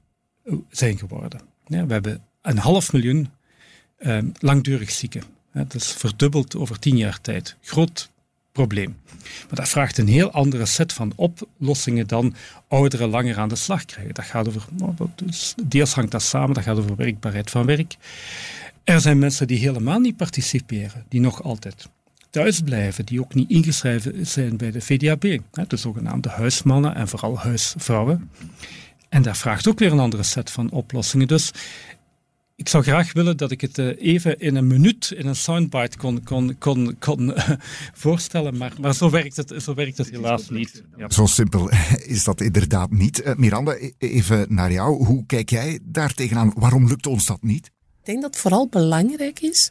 zijn 0.70 0.98
geworden. 0.98 1.42
Ja, 1.68 1.86
we 1.86 1.94
hebben 1.94 2.22
een 2.42 2.58
half 2.58 2.94
miljoen 2.94 3.30
uh, 4.00 4.18
langdurig 4.40 4.92
zieken. 4.92 5.24
Het 5.52 5.74
is 5.74 5.92
verdubbeld 5.92 6.56
over 6.56 6.80
tien 6.80 6.98
jaar 6.98 7.22
tijd. 7.22 7.56
Groot 7.62 8.10
probleem. 8.52 8.98
Maar 9.22 9.56
dat 9.56 9.70
vraagt 9.70 9.98
een 9.98 10.08
heel 10.08 10.32
andere 10.32 10.66
set 10.66 10.94
van 10.94 11.14
oplossingen 11.16 12.08
dan 12.08 12.36
ouderen 12.68 13.10
langer 13.10 13.38
aan 13.38 13.50
de 13.50 13.56
slag 13.56 13.86
krijgen. 13.86 14.14
Dat 14.14 14.26
gaat 14.26 14.48
over, 14.48 14.66
dus 15.16 15.54
deels 15.64 15.94
hangt 15.94 16.12
dat 16.12 16.22
samen, 16.22 16.54
dat 16.54 16.64
gaat 16.64 16.78
over 16.78 16.96
werkbaarheid 16.96 17.50
van 17.50 17.66
werk. 17.66 17.96
Er 18.84 19.02
zijn 19.02 19.20
mensen 19.20 19.48
die 19.48 19.60
helemaal 19.60 20.00
niet 20.00 20.18
participeren, 20.18 21.06
die 21.10 21.20
nog 21.20 21.44
altijd 21.44 21.90
thuis 22.30 22.62
blijven, 22.62 23.06
die 23.06 23.20
ook 23.20 23.34
niet 23.34 23.50
ingeschreven 23.50 24.26
zijn 24.26 24.58
bij 24.58 24.72
de 24.72 24.82
VDAB, 24.82 25.40
de 25.68 25.78
zogenaamde 25.78 26.30
huismannen 26.30 26.96
en 26.96 27.08
vooral 27.08 27.40
huisvrouwen. 27.40 28.30
En 29.10 29.22
dat 29.22 29.38
vraagt 29.38 29.68
ook 29.68 29.80
weer 29.80 29.92
een 29.92 30.00
andere 30.00 30.24
set 30.24 30.52
van 30.52 30.72
oplossingen. 30.72 31.28
Dus 31.28 31.52
ik 32.56 32.70
zou 32.70 32.84
graag 32.84 33.14
willen 33.14 33.38
dat 33.38 33.52
ik 33.52 33.62
het 33.62 33.78
eh, 33.78 34.02
even 34.02 34.40
in 34.40 34.56
een 34.56 34.68
minuut, 34.68 35.12
in 35.16 35.28
een 35.28 35.36
soundbite 35.36 35.98
kon, 35.98 36.24
kon, 36.24 36.56
kon, 36.58 36.96
kon 37.00 37.30
uh, 37.30 37.50
voorstellen, 37.94 38.58
maar, 38.58 38.74
maar 38.82 38.96
zo, 38.96 39.10
werkt 39.10 39.36
het, 39.36 39.54
zo 39.58 39.74
werkt 39.74 39.98
het 39.98 40.10
helaas 40.10 40.50
niet. 40.50 40.84
Ja. 40.98 41.10
Zo 41.10 41.26
simpel 41.26 41.70
is 42.16 42.24
dat 42.24 42.42
inderdaad 42.42 42.92
niet. 42.92 43.26
Uh, 43.26 43.36
Miranda, 43.36 43.76
e-, 43.76 43.92
even 43.98 44.46
naar 44.50 44.72
jou. 44.72 45.06
Hoe 45.06 45.26
kijk 45.26 45.50
jij 45.50 45.80
daar 45.84 46.14
tegenaan? 46.14 46.54
Waarom 46.56 46.88
lukt 46.88 47.08
ons 47.08 47.26
dat 47.26 47.42
niet? 47.42 47.66
Ik 47.66 48.14
denk 48.14 48.22
dat 48.22 48.32
het 48.32 48.42
vooral 48.42 48.68
belangrijk 48.68 49.40
is 49.40 49.70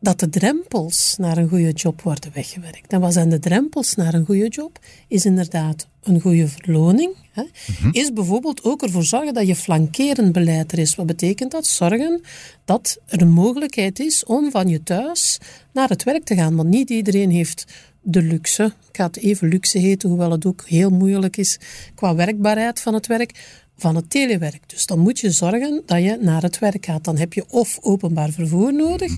dat 0.00 0.20
de 0.20 0.28
drempels 0.28 1.14
naar 1.18 1.36
een 1.36 1.48
goede 1.48 1.72
job 1.72 2.02
worden 2.02 2.30
weggewerkt. 2.34 2.92
En 2.92 3.00
wat 3.00 3.12
zijn 3.12 3.28
de 3.28 3.38
drempels 3.38 3.94
naar 3.94 4.14
een 4.14 4.24
goede 4.24 4.48
job? 4.48 4.78
Is 5.08 5.24
inderdaad 5.24 5.88
een 6.02 6.20
goede 6.20 6.48
verloning. 6.48 7.14
Hè? 7.32 7.42
Mhm. 7.42 7.88
Is 7.92 8.12
bijvoorbeeld 8.12 8.64
ook 8.64 8.82
ervoor 8.82 9.04
zorgen 9.04 9.34
dat 9.34 9.46
je 9.46 9.56
flankerend 9.56 10.32
beleid 10.32 10.72
er 10.72 10.78
is. 10.78 10.94
Wat 10.94 11.06
betekent 11.06 11.50
dat? 11.50 11.66
Zorgen 11.66 12.20
dat 12.64 12.98
er 13.06 13.22
een 13.22 13.30
mogelijkheid 13.30 13.98
is 13.98 14.24
om 14.24 14.50
van 14.50 14.68
je 14.68 14.82
thuis 14.82 15.38
naar 15.72 15.88
het 15.88 16.02
werk 16.02 16.24
te 16.24 16.34
gaan. 16.34 16.56
Want 16.56 16.68
niet 16.68 16.90
iedereen 16.90 17.30
heeft 17.30 17.64
de 18.08 18.22
luxe, 18.22 18.64
ik 18.64 18.96
ga 18.96 19.06
het 19.06 19.16
even 19.16 19.48
luxe 19.48 19.78
heten, 19.78 20.08
hoewel 20.08 20.30
het 20.30 20.46
ook 20.46 20.64
heel 20.66 20.90
moeilijk 20.90 21.36
is 21.36 21.58
qua 21.94 22.14
werkbaarheid 22.14 22.80
van 22.80 22.94
het 22.94 23.06
werk, 23.06 23.64
van 23.76 23.96
het 23.96 24.10
telewerk. 24.10 24.68
Dus 24.68 24.86
dan 24.86 24.98
moet 24.98 25.18
je 25.18 25.30
zorgen 25.30 25.82
dat 25.86 26.02
je 26.02 26.18
naar 26.20 26.42
het 26.42 26.58
werk 26.58 26.84
gaat. 26.84 27.04
Dan 27.04 27.16
heb 27.16 27.32
je 27.32 27.44
of 27.50 27.78
openbaar 27.80 28.30
vervoer 28.30 28.74
nodig, 28.74 29.16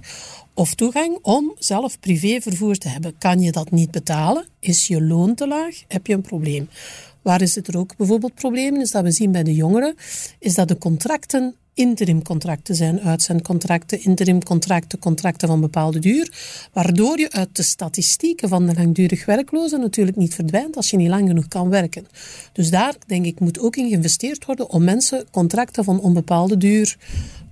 of 0.55 0.75
toegang 0.75 1.19
om 1.23 1.55
zelf 1.59 2.01
privévervoer 2.01 2.77
te 2.77 2.89
hebben. 2.89 3.19
Kan 3.19 3.41
je 3.41 3.53
dat 3.53 3.71
niet 3.71 3.91
betalen? 3.91 4.47
Is 4.61 4.87
je 4.87 5.03
loon 5.03 5.35
te 5.35 5.47
laag? 5.47 5.83
Heb 5.89 6.07
je 6.07 6.15
een 6.15 6.21
probleem? 6.21 6.69
Waar 7.23 7.43
is 7.43 7.55
het 7.55 7.69
er 7.69 7.79
ook 7.79 7.97
bijvoorbeeld 7.97 8.35
problemen? 8.35 8.81
Is 8.81 8.91
dat 8.91 9.03
we 9.03 9.11
zien 9.11 9.33
bij 9.33 9.43
de 9.43 9.55
jongeren, 9.55 9.95
is 10.39 10.55
dat 10.55 10.69
de 10.69 10.79
contracten 10.79 11.55
interimcontracten 11.79 12.75
zijn, 12.75 13.01
uitzendcontracten, 13.01 14.05
interimcontracten, 14.05 14.99
contracten 14.99 15.49
van 15.49 15.61
bepaalde 15.61 15.99
duur, 15.99 16.33
waardoor 16.73 17.19
je 17.19 17.31
uit 17.31 17.57
de 17.57 17.63
statistieken 17.63 18.49
van 18.49 18.67
de 18.67 18.75
langdurig 18.75 19.25
werklozen 19.25 19.81
natuurlijk 19.81 20.17
niet 20.17 20.35
verdwijnt 20.35 20.77
als 20.77 20.91
je 20.91 20.97
niet 20.97 21.09
lang 21.09 21.29
genoeg 21.29 21.49
kan 21.49 21.69
werken. 21.69 22.07
Dus 22.53 22.71
daar, 22.71 22.95
denk 23.07 23.25
ik, 23.25 23.41
moet 23.41 23.59
ook 23.59 23.77
in 23.77 23.89
geïnvesteerd 23.89 24.45
worden 24.45 24.71
om 24.71 24.85
mensen 24.85 25.25
contracten 25.31 25.85
van 25.85 26.01
onbepaalde 26.01 26.57
duur 26.57 26.97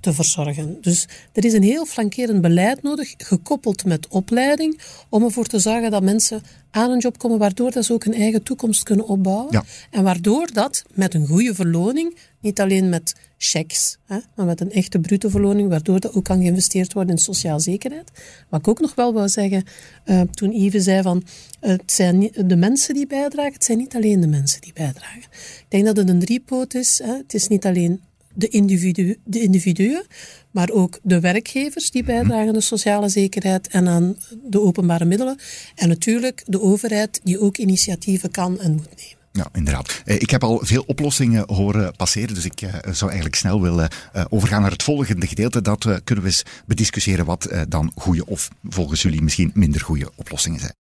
te 0.00 0.12
verzorgen. 0.12 0.78
Dus 0.80 1.08
er 1.32 1.44
is 1.44 1.52
een 1.52 1.62
heel 1.62 1.86
flankerend 1.86 2.40
beleid 2.40 2.82
nodig, 2.82 3.14
gekoppeld 3.16 3.84
met 3.84 4.08
opleiding, 4.08 4.80
om 5.08 5.22
ervoor 5.22 5.46
te 5.46 5.58
zorgen 5.58 5.90
dat 5.90 6.02
mensen 6.02 6.42
aan 6.70 6.90
een 6.90 6.98
job 6.98 7.18
komen, 7.18 7.38
waardoor 7.38 7.70
dat 7.70 7.84
ze 7.84 7.92
ook 7.92 8.04
een 8.04 8.14
eigen 8.14 8.42
toekomst 8.42 8.82
kunnen 8.82 9.06
opbouwen. 9.06 9.64
En 9.90 10.02
waardoor 10.02 10.52
dat 10.52 10.84
met 10.94 11.14
een 11.14 11.26
goede 11.26 11.54
verloning, 11.54 12.16
niet 12.46 12.60
alleen 12.60 12.88
met 12.88 13.14
checks, 13.38 13.98
hè, 14.04 14.18
maar 14.34 14.46
met 14.46 14.60
een 14.60 14.72
echte 14.72 14.98
bruto 14.98 15.28
verloning, 15.28 15.68
waardoor 15.68 16.00
dat 16.00 16.14
ook 16.14 16.24
kan 16.24 16.40
geïnvesteerd 16.40 16.92
worden 16.92 17.14
in 17.14 17.22
sociale 17.22 17.60
zekerheid. 17.60 18.10
Wat 18.48 18.60
ik 18.60 18.68
ook 18.68 18.80
nog 18.80 18.94
wel 18.94 19.12
wou 19.12 19.28
zeggen, 19.28 19.64
uh, 20.06 20.20
toen 20.20 20.52
Yves 20.52 20.84
zei 20.84 21.02
van, 21.02 21.24
het 21.60 21.92
zijn 21.92 22.30
de 22.46 22.56
mensen 22.56 22.94
die 22.94 23.06
bijdragen, 23.06 23.52
het 23.52 23.64
zijn 23.64 23.78
niet 23.78 23.94
alleen 23.94 24.20
de 24.20 24.26
mensen 24.26 24.60
die 24.60 24.72
bijdragen. 24.72 25.22
Ik 25.22 25.66
denk 25.68 25.84
dat 25.84 25.96
het 25.96 26.08
een 26.08 26.18
driepoot 26.18 26.74
is. 26.74 27.00
Hè. 27.04 27.16
Het 27.16 27.34
is 27.34 27.48
niet 27.48 27.66
alleen 27.66 28.00
de, 28.34 28.48
individu, 28.48 29.18
de 29.24 29.40
individuen, 29.40 30.06
maar 30.50 30.70
ook 30.70 30.98
de 31.02 31.20
werkgevers 31.20 31.90
die 31.90 32.04
bijdragen 32.04 32.46
aan 32.48 32.52
de 32.52 32.60
sociale 32.60 33.08
zekerheid 33.08 33.68
en 33.68 33.88
aan 33.88 34.16
de 34.44 34.60
openbare 34.60 35.04
middelen. 35.04 35.38
En 35.74 35.88
natuurlijk 35.88 36.42
de 36.46 36.60
overheid 36.60 37.20
die 37.24 37.40
ook 37.40 37.56
initiatieven 37.56 38.30
kan 38.30 38.60
en 38.60 38.72
moet 38.72 38.96
nemen. 38.96 39.15
Ja, 39.36 39.48
inderdaad. 39.52 40.02
Eh, 40.04 40.14
ik 40.20 40.30
heb 40.30 40.44
al 40.44 40.60
veel 40.62 40.84
oplossingen 40.86 41.54
horen 41.54 41.96
passeren, 41.96 42.34
dus 42.34 42.44
ik 42.44 42.62
eh, 42.62 42.72
zou 42.92 43.10
eigenlijk 43.10 43.34
snel 43.34 43.62
willen 43.62 43.88
eh, 44.12 44.24
overgaan 44.28 44.60
naar 44.60 44.70
het 44.70 44.82
volgende 44.82 45.26
gedeelte. 45.26 45.62
Dat 45.62 46.00
kunnen 46.04 46.24
we 46.24 46.30
eens 46.30 46.42
bediscussiëren 46.66 47.24
wat 47.24 47.48
dan 47.68 47.92
goede 47.94 48.26
of 48.26 48.48
volgens 48.68 49.02
jullie 49.02 49.22
misschien 49.22 49.50
minder 49.54 49.80
goede 49.80 50.10
oplossingen 50.14 50.60
zijn. 50.60 50.85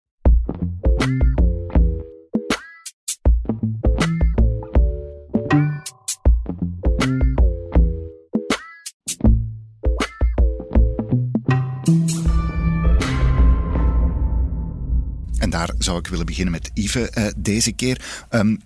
Daar 15.49 15.73
zou 15.77 15.99
ik 15.99 16.07
willen 16.07 16.25
beginnen 16.25 16.51
met 16.51 16.71
Yves 16.73 17.09
uh, 17.17 17.27
deze 17.37 17.71
keer. 17.71 18.25
Um, 18.29 18.59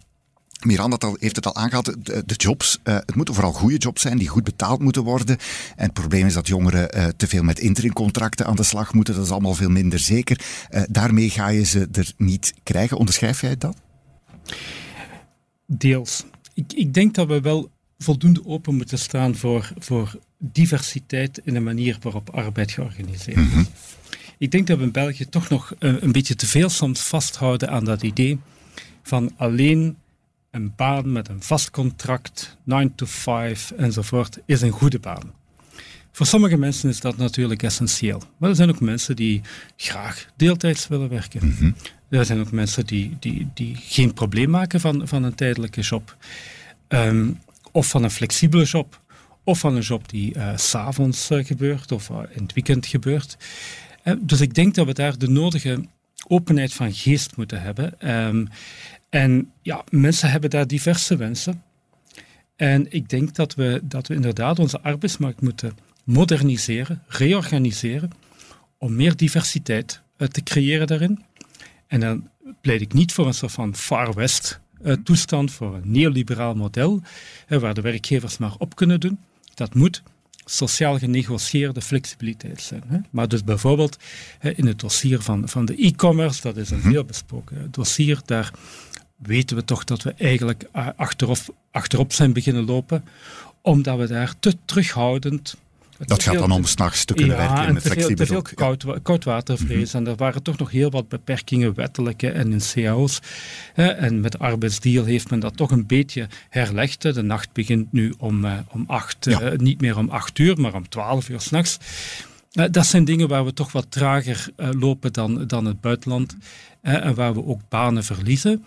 Miranda 0.65 1.13
heeft 1.19 1.35
het 1.35 1.45
al 1.45 1.55
aangehaald, 1.55 2.05
de, 2.05 2.23
de 2.25 2.33
jobs. 2.33 2.79
Uh, 2.83 2.93
het 2.93 3.15
moeten 3.15 3.33
vooral 3.33 3.53
goede 3.53 3.77
jobs 3.77 4.01
zijn 4.01 4.17
die 4.17 4.27
goed 4.27 4.43
betaald 4.43 4.79
moeten 4.79 5.03
worden. 5.03 5.37
En 5.75 5.83
het 5.83 5.93
probleem 5.93 6.25
is 6.25 6.33
dat 6.33 6.47
jongeren 6.47 6.97
uh, 6.97 7.05
te 7.17 7.27
veel 7.27 7.43
met 7.43 7.59
interimcontracten 7.59 8.45
aan 8.45 8.55
de 8.55 8.63
slag 8.63 8.93
moeten. 8.93 9.15
Dat 9.15 9.25
is 9.25 9.31
allemaal 9.31 9.53
veel 9.53 9.69
minder 9.69 9.99
zeker. 9.99 10.41
Uh, 10.71 10.81
daarmee 10.89 11.29
ga 11.29 11.47
je 11.47 11.63
ze 11.63 11.87
er 11.91 12.13
niet 12.17 12.53
krijgen. 12.63 12.97
Onderschrijf 12.97 13.41
jij 13.41 13.57
dat? 13.57 13.77
Deels. 15.65 16.25
Ik, 16.53 16.73
ik 16.73 16.93
denk 16.93 17.15
dat 17.15 17.27
we 17.27 17.41
wel 17.41 17.71
voldoende 17.97 18.45
open 18.45 18.75
moeten 18.75 18.99
staan 18.99 19.35
voor, 19.35 19.73
voor 19.77 20.19
diversiteit 20.37 21.41
in 21.43 21.53
de 21.53 21.59
manier 21.59 21.97
waarop 22.01 22.29
arbeid 22.29 22.71
georganiseerd 22.71 23.37
is. 23.37 23.43
Mm 23.43 23.67
ik 24.41 24.51
denk 24.51 24.67
dat 24.67 24.77
we 24.77 24.83
in 24.83 24.91
België 24.91 25.29
toch 25.29 25.50
nog 25.50 25.74
een, 25.79 25.95
eh, 25.95 26.03
een 26.03 26.12
beetje 26.12 26.36
te 26.36 26.48
veel 26.48 26.69
soms 26.69 27.01
vasthouden 27.01 27.69
aan 27.69 27.86
dat 27.86 28.01
idee 28.01 28.39
van 29.03 29.31
alleen 29.38 29.98
een 30.51 30.74
baan 30.75 31.12
met 31.12 31.29
een 31.29 31.41
vast 31.41 31.71
contract, 31.71 32.57
9 32.63 32.95
to 32.95 33.05
5 33.05 33.71
enzovoort, 33.71 34.38
is 34.45 34.62
een 34.62 34.71
goede 34.71 35.00
baan. 35.00 35.33
Voor 36.12 36.25
sommige 36.25 36.57
mensen 36.57 36.89
is 36.89 37.00
dat 37.00 37.17
natuurlijk 37.17 37.63
essentieel. 37.63 38.24
Maar 38.38 38.50
er 38.50 38.55
zijn 38.55 38.69
ook 38.69 38.79
mensen 38.79 39.15
die 39.15 39.41
graag 39.75 40.27
deeltijds 40.36 40.88
willen 40.88 41.10
werken. 41.10 41.48
Mhm. 41.48 41.71
Er 42.10 42.25
zijn 42.25 42.39
ook 42.39 42.51
mensen 42.51 42.86
die, 42.86 43.17
die, 43.19 43.50
die 43.53 43.75
geen 43.75 44.13
probleem 44.13 44.50
maken 44.50 44.79
van, 44.79 45.07
van 45.07 45.24
een 45.24 45.36
tijdelijke 45.36 45.81
job. 45.81 46.17
Ehm, 46.88 47.29
of 47.71 47.88
van 47.88 48.03
een 48.03 48.12
flexibele 48.12 48.63
job. 48.63 49.01
Of 49.43 49.60
van 49.60 49.75
een 49.75 49.81
job 49.81 50.10
die 50.10 50.36
uh, 50.36 50.57
s'avonds 50.57 51.31
uh, 51.31 51.45
gebeurt 51.45 51.91
of 51.91 52.10
in 52.10 52.43
het 52.43 52.53
weekend 52.53 52.86
gebeurt. 52.86 53.38
Dus 54.20 54.41
ik 54.41 54.53
denk 54.53 54.75
dat 54.75 54.86
we 54.86 54.93
daar 54.93 55.17
de 55.17 55.29
nodige 55.29 55.86
openheid 56.27 56.74
van 56.74 56.93
geest 56.93 57.38
moeten 57.38 57.62
hebben. 57.62 58.00
Ehm, 58.00 58.46
en 59.10 59.51
ja, 59.62 59.84
mensen 59.89 60.31
hebben 60.31 60.50
daar 60.50 60.67
diverse 60.67 61.15
wensen. 61.15 61.63
En 62.55 62.91
ik 62.91 63.10
denk 63.10 63.36
dat 63.36 63.55
we, 63.55 63.79
dat 63.84 64.08
we 64.08 64.13
inderdaad 64.13 64.60
onze 64.60 64.81
arbeidsmarkt 64.81 65.41
moeten 65.41 65.77
moderniseren, 66.03 67.03
reorganiseren, 67.08 68.10
om 68.77 68.96
meer 68.96 69.15
diversiteit 69.15 70.01
uh, 70.17 70.27
te 70.27 70.43
creëren 70.43 70.88
daarin. 70.88 71.24
En 71.88 72.00
dan 72.00 72.29
pleit 72.62 72.81
ik 72.81 72.93
niet 72.93 73.13
voor 73.13 73.27
een 73.27 73.34
soort 73.34 73.51
van 73.51 73.75
Far 73.75 74.13
West 74.13 74.60
uh, 74.84 74.93
toestand, 74.93 75.51
voor 75.51 75.75
een 75.75 75.91
neoliberaal 75.91 76.55
model, 76.55 77.01
waar 77.48 77.74
de 77.74 77.81
werkgevers 77.81 78.38
maar 78.38 78.55
op 78.58 78.75
kunnen 78.75 79.00
doen. 79.00 79.20
Dat 79.53 79.74
moet 79.74 80.03
sociaal 80.45 80.98
genegocieerde 80.98 81.81
flexibiliteit 81.81 82.62
zijn. 82.62 82.83
Hè. 82.88 82.98
Maar 83.10 83.27
dus 83.27 83.43
bijvoorbeeld 83.43 83.98
hè, 84.39 84.51
in 84.51 84.67
het 84.67 84.79
dossier 84.79 85.21
van, 85.21 85.50
van 85.50 85.65
de 85.65 85.75
e-commerce, 85.75 86.41
dat 86.41 86.57
is 86.57 86.69
een 86.69 86.81
veel 86.81 86.91
mhm. 86.91 87.05
besproken 87.05 87.67
dossier, 87.71 88.19
daar 88.25 88.51
weten 89.15 89.55
we 89.55 89.63
toch 89.65 89.83
dat 89.83 90.01
we 90.01 90.13
eigenlijk 90.17 90.67
eh, 90.71 90.88
achterop, 90.95 91.38
achterop 91.71 92.13
zijn 92.13 92.33
beginnen 92.33 92.65
lopen, 92.65 93.03
omdat 93.62 93.98
we 93.98 94.07
daar 94.07 94.33
te 94.39 94.57
terughoudend 94.65 95.57
dat 96.05 96.24
gaat 96.24 96.38
dan 96.38 96.51
om 96.51 96.65
s'nachts 96.65 97.05
te 97.05 97.13
kunnen 97.13 97.38
ja, 97.38 97.53
werken 97.53 97.74
met 97.74 97.84
flexibel. 97.84 98.15
Te 98.15 98.25
veel 98.25 98.41
koud, 98.41 98.86
koudwatervrees. 99.01 99.93
Mm 99.93 100.00
En 100.00 100.08
er 100.08 100.15
waren 100.15 100.43
toch 100.43 100.58
nog 100.58 100.72
heel 100.72 100.89
wat 100.89 101.10
beperkingen, 101.10 101.74
wettelijke 101.74 102.29
en 102.29 102.51
in 102.51 102.62
cao's. 102.74 103.20
En 103.74 104.20
met 104.20 104.31
de 104.31 104.38
arbeidsdeal 104.38 105.05
heeft 105.05 105.29
men 105.29 105.39
dat 105.39 105.58
toch 105.58 105.72
een 105.72 105.88
beetje 105.88 106.27
herlegd. 106.50 107.01
De 107.01 107.22
nacht 107.22 107.53
begint 107.53 107.91
nu 107.91 108.13
om, 108.17 108.46
eh, 108.46 108.53
om 108.70 108.84
acht, 108.88 109.27
eh, 109.27 109.51
niet 109.55 109.81
meer 109.81 109.98
om 109.98 110.10
acht 110.10 110.39
uur, 110.39 110.60
maar 110.60 110.74
om 110.74 110.89
twaalf 110.89 111.29
uur 111.29 111.41
s'nachts. 111.41 111.77
Uh, 112.51 112.65
dat 112.72 112.86
zijn 112.86 113.05
dingen 113.05 113.27
waar 113.27 113.46
we 113.46 113.53
toch 113.53 113.72
wat 113.72 113.86
trager 113.89 114.48
lopen 114.55 115.13
dan, 115.13 115.48
dan 115.48 115.65
het 115.65 115.81
buitenland. 115.81 116.36
en 116.81 117.15
waar 117.15 117.34
we 117.34 117.46
ook 117.46 117.62
banen 117.70 118.03
verliezen. 118.03 118.65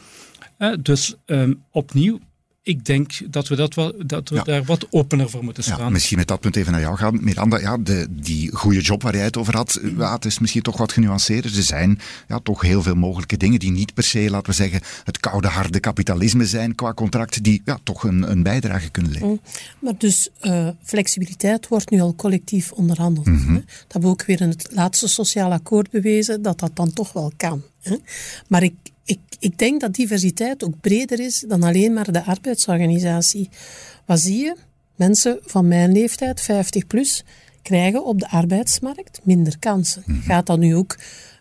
dus 0.80 1.14
um, 1.26 1.62
opnieuw, 1.70 2.20
ik 2.64 2.84
denk 2.84 3.32
dat 3.32 3.48
we, 3.48 3.56
dat 3.56 3.74
wel, 3.74 3.92
dat 4.06 4.28
we 4.28 4.40
daar 4.44 4.64
wat 4.64 4.86
opener 4.90 5.30
voor 5.30 5.44
moeten 5.44 5.62
staan. 5.62 5.78
Ja, 5.78 5.88
misschien 5.88 6.18
met 6.18 6.28
dat 6.28 6.40
punt 6.40 6.56
even 6.56 6.72
naar 6.72 6.80
jou 6.80 6.96
gaan. 6.96 7.24
Miranda, 7.24 7.58
ja, 7.58 7.76
de, 7.78 8.06
die 8.10 8.52
goede 8.52 8.80
job 8.80 9.02
waar 9.02 9.14
jij 9.14 9.24
het 9.24 9.36
over 9.36 9.56
had, 9.56 9.80
ja, 9.96 10.14
het 10.14 10.24
is 10.24 10.38
misschien 10.38 10.62
toch 10.62 10.76
wat 10.76 10.92
genuanceerder. 10.92 11.56
Er 11.56 11.62
zijn 11.62 12.00
ja, 12.28 12.38
toch 12.38 12.60
heel 12.60 12.82
veel 12.82 12.94
mogelijke 12.94 13.36
dingen 13.36 13.58
die 13.58 13.70
niet 13.70 13.94
per 13.94 14.02
se, 14.02 14.30
laten 14.30 14.46
we 14.46 14.56
zeggen, 14.56 14.80
het 15.04 15.20
koude 15.20 15.48
harde 15.48 15.80
kapitalisme 15.80 16.46
zijn 16.46 16.74
qua 16.74 16.94
contract, 16.94 17.42
die 17.42 17.62
ja, 17.64 17.78
toch 17.82 18.04
een, 18.04 18.30
een 18.30 18.42
bijdrage 18.42 18.90
kunnen 18.90 19.12
leveren. 19.12 19.32
Mm. 19.32 19.40
Maar 19.78 19.98
dus 19.98 20.28
uh, 20.42 20.68
flexibiliteit 20.82 21.68
wordt 21.68 21.90
nu 21.90 22.00
al 22.00 22.14
collectief 22.14 22.72
onderhandeld. 22.72 23.26
Mm 23.26 23.44
-hmm. 23.44 23.54
Dat 23.54 23.92
hebben 23.92 24.10
we 24.10 24.16
ook 24.16 24.24
weer 24.24 24.40
in 24.40 24.48
het 24.48 24.68
laatste 24.70 25.08
sociaal 25.08 25.52
akkoord 25.52 25.90
bewezen, 25.90 26.42
dat 26.42 26.58
dat 26.58 26.76
dan 26.76 26.92
toch 26.92 27.12
wel 27.12 27.32
kan. 27.36 27.62
Maar 28.48 28.62
ik, 28.62 28.74
ik, 29.04 29.18
ik 29.38 29.58
denk 29.58 29.80
dat 29.80 29.94
diversiteit 29.94 30.64
ook 30.64 30.80
breder 30.80 31.20
is 31.20 31.44
dan 31.48 31.62
alleen 31.62 31.92
maar 31.92 32.12
de 32.12 32.24
arbeidsorganisatie. 32.24 33.48
Wat 34.06 34.20
zie 34.20 34.38
je? 34.38 34.56
Mensen 34.96 35.38
van 35.42 35.68
mijn 35.68 35.92
leeftijd, 35.92 36.40
50 36.40 36.86
plus, 36.86 37.24
krijgen 37.62 38.04
op 38.04 38.20
de 38.20 38.28
arbeidsmarkt 38.28 39.20
minder 39.22 39.58
kansen. 39.58 40.02
Mhm. 40.06 40.20
Gaat 40.20 40.46
dat 40.46 40.58
nu 40.58 40.76
ook 40.76 40.96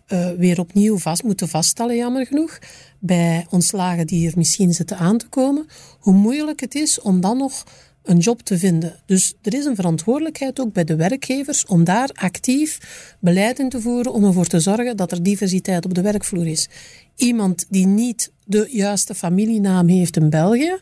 uh, 0.07 0.29
weer 0.37 0.59
opnieuw 0.59 0.97
vast 0.97 1.23
moeten 1.23 1.47
vaststellen, 1.47 1.95
jammer 1.95 2.25
genoeg, 2.25 2.59
bij 2.99 3.45
ontslagen 3.49 4.07
die 4.07 4.27
er 4.27 4.37
misschien 4.37 4.73
zitten 4.73 4.97
aan 4.97 5.17
te 5.17 5.27
komen, 5.27 5.65
hoe 5.99 6.13
moeilijk 6.13 6.59
het 6.59 6.75
is 6.75 7.01
om 7.01 7.21
dan 7.21 7.37
nog 7.37 7.63
een 8.03 8.17
job 8.17 8.41
te 8.41 8.57
vinden. 8.57 8.99
Dus 9.05 9.33
er 9.41 9.53
is 9.53 9.65
een 9.65 9.75
verantwoordelijkheid 9.75 10.59
ook 10.59 10.73
bij 10.73 10.83
de 10.83 10.95
werkgevers 10.95 11.65
om 11.65 11.83
daar 11.83 12.09
actief 12.13 12.79
beleid 13.19 13.59
in 13.59 13.69
te 13.69 13.81
voeren 13.81 14.13
om 14.13 14.23
ervoor 14.23 14.45
te 14.45 14.59
zorgen 14.59 14.97
dat 14.97 15.11
er 15.11 15.23
diversiteit 15.23 15.85
op 15.85 15.93
de 15.93 16.01
werkvloer 16.01 16.47
is. 16.47 16.69
Iemand 17.15 17.65
die 17.69 17.85
niet 17.85 18.31
de 18.45 18.67
juiste 18.71 19.15
familienaam 19.15 19.87
heeft 19.87 20.17
in 20.17 20.29
België, 20.29 20.77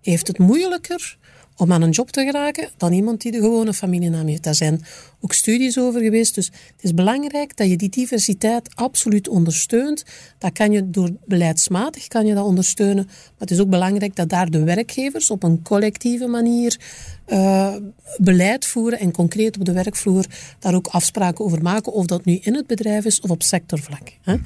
heeft 0.00 0.26
het 0.26 0.38
moeilijker 0.38 1.18
om 1.56 1.72
aan 1.72 1.82
een 1.82 1.90
job 1.90 2.10
te 2.10 2.24
geraken 2.24 2.68
dan 2.76 2.92
iemand 2.92 3.20
die 3.20 3.32
de 3.32 3.40
gewone 3.40 3.74
familienaam 3.74 4.26
heeft. 4.26 4.42
Daar 4.42 4.54
zijn 4.54 4.84
ook 5.20 5.32
studies 5.32 5.78
over 5.78 6.00
geweest. 6.00 6.34
Dus 6.34 6.46
het 6.46 6.84
is 6.84 6.94
belangrijk 6.94 7.56
dat 7.56 7.68
je 7.68 7.76
die 7.76 7.88
diversiteit 7.88 8.70
absoluut 8.74 9.28
ondersteunt. 9.28 10.04
Dat 10.38 10.52
kan 10.52 10.72
je 10.72 10.90
door 10.90 11.10
beleidsmatig 11.24 12.08
kan 12.08 12.26
je 12.26 12.34
dat 12.34 12.44
ondersteunen. 12.44 13.04
Maar 13.04 13.34
het 13.38 13.50
is 13.50 13.60
ook 13.60 13.70
belangrijk 13.70 14.16
dat 14.16 14.28
daar 14.28 14.50
de 14.50 14.64
werkgevers 14.64 15.30
op 15.30 15.42
een 15.42 15.62
collectieve 15.62 16.26
manier 16.26 16.78
uh, 17.26 17.74
beleid 18.16 18.66
voeren 18.66 18.98
en 18.98 19.12
concreet 19.12 19.58
op 19.58 19.64
de 19.64 19.72
werkvloer 19.72 20.24
daar 20.58 20.74
ook 20.74 20.86
afspraken 20.86 21.44
over 21.44 21.62
maken, 21.62 21.92
of 21.92 22.06
dat 22.06 22.24
nu 22.24 22.38
in 22.42 22.54
het 22.54 22.66
bedrijf 22.66 23.04
is 23.04 23.20
of 23.20 23.30
op 23.30 23.42
sectorvlak. 23.42 24.12
Hè. 24.22 24.36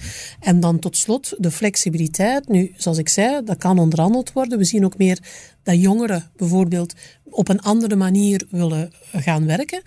En 0.41 0.61
dan 0.61 0.79
tot 0.79 0.97
slot 0.97 1.35
de 1.39 1.51
flexibiliteit. 1.51 2.49
Nu, 2.49 2.73
zoals 2.77 2.99
ik 2.99 3.09
zei, 3.09 3.45
dat 3.45 3.57
kan 3.57 3.79
onderhandeld 3.79 4.33
worden. 4.33 4.59
We 4.59 4.65
zien 4.65 4.85
ook 4.85 4.99
meer 4.99 5.19
dat 5.63 5.81
jongeren 5.81 6.31
bijvoorbeeld 6.37 6.95
op 7.25 7.49
een 7.49 7.61
andere 7.61 7.97
manier 7.97 8.47
willen 8.51 8.93
gaan 9.13 9.47
werken. 9.47 9.83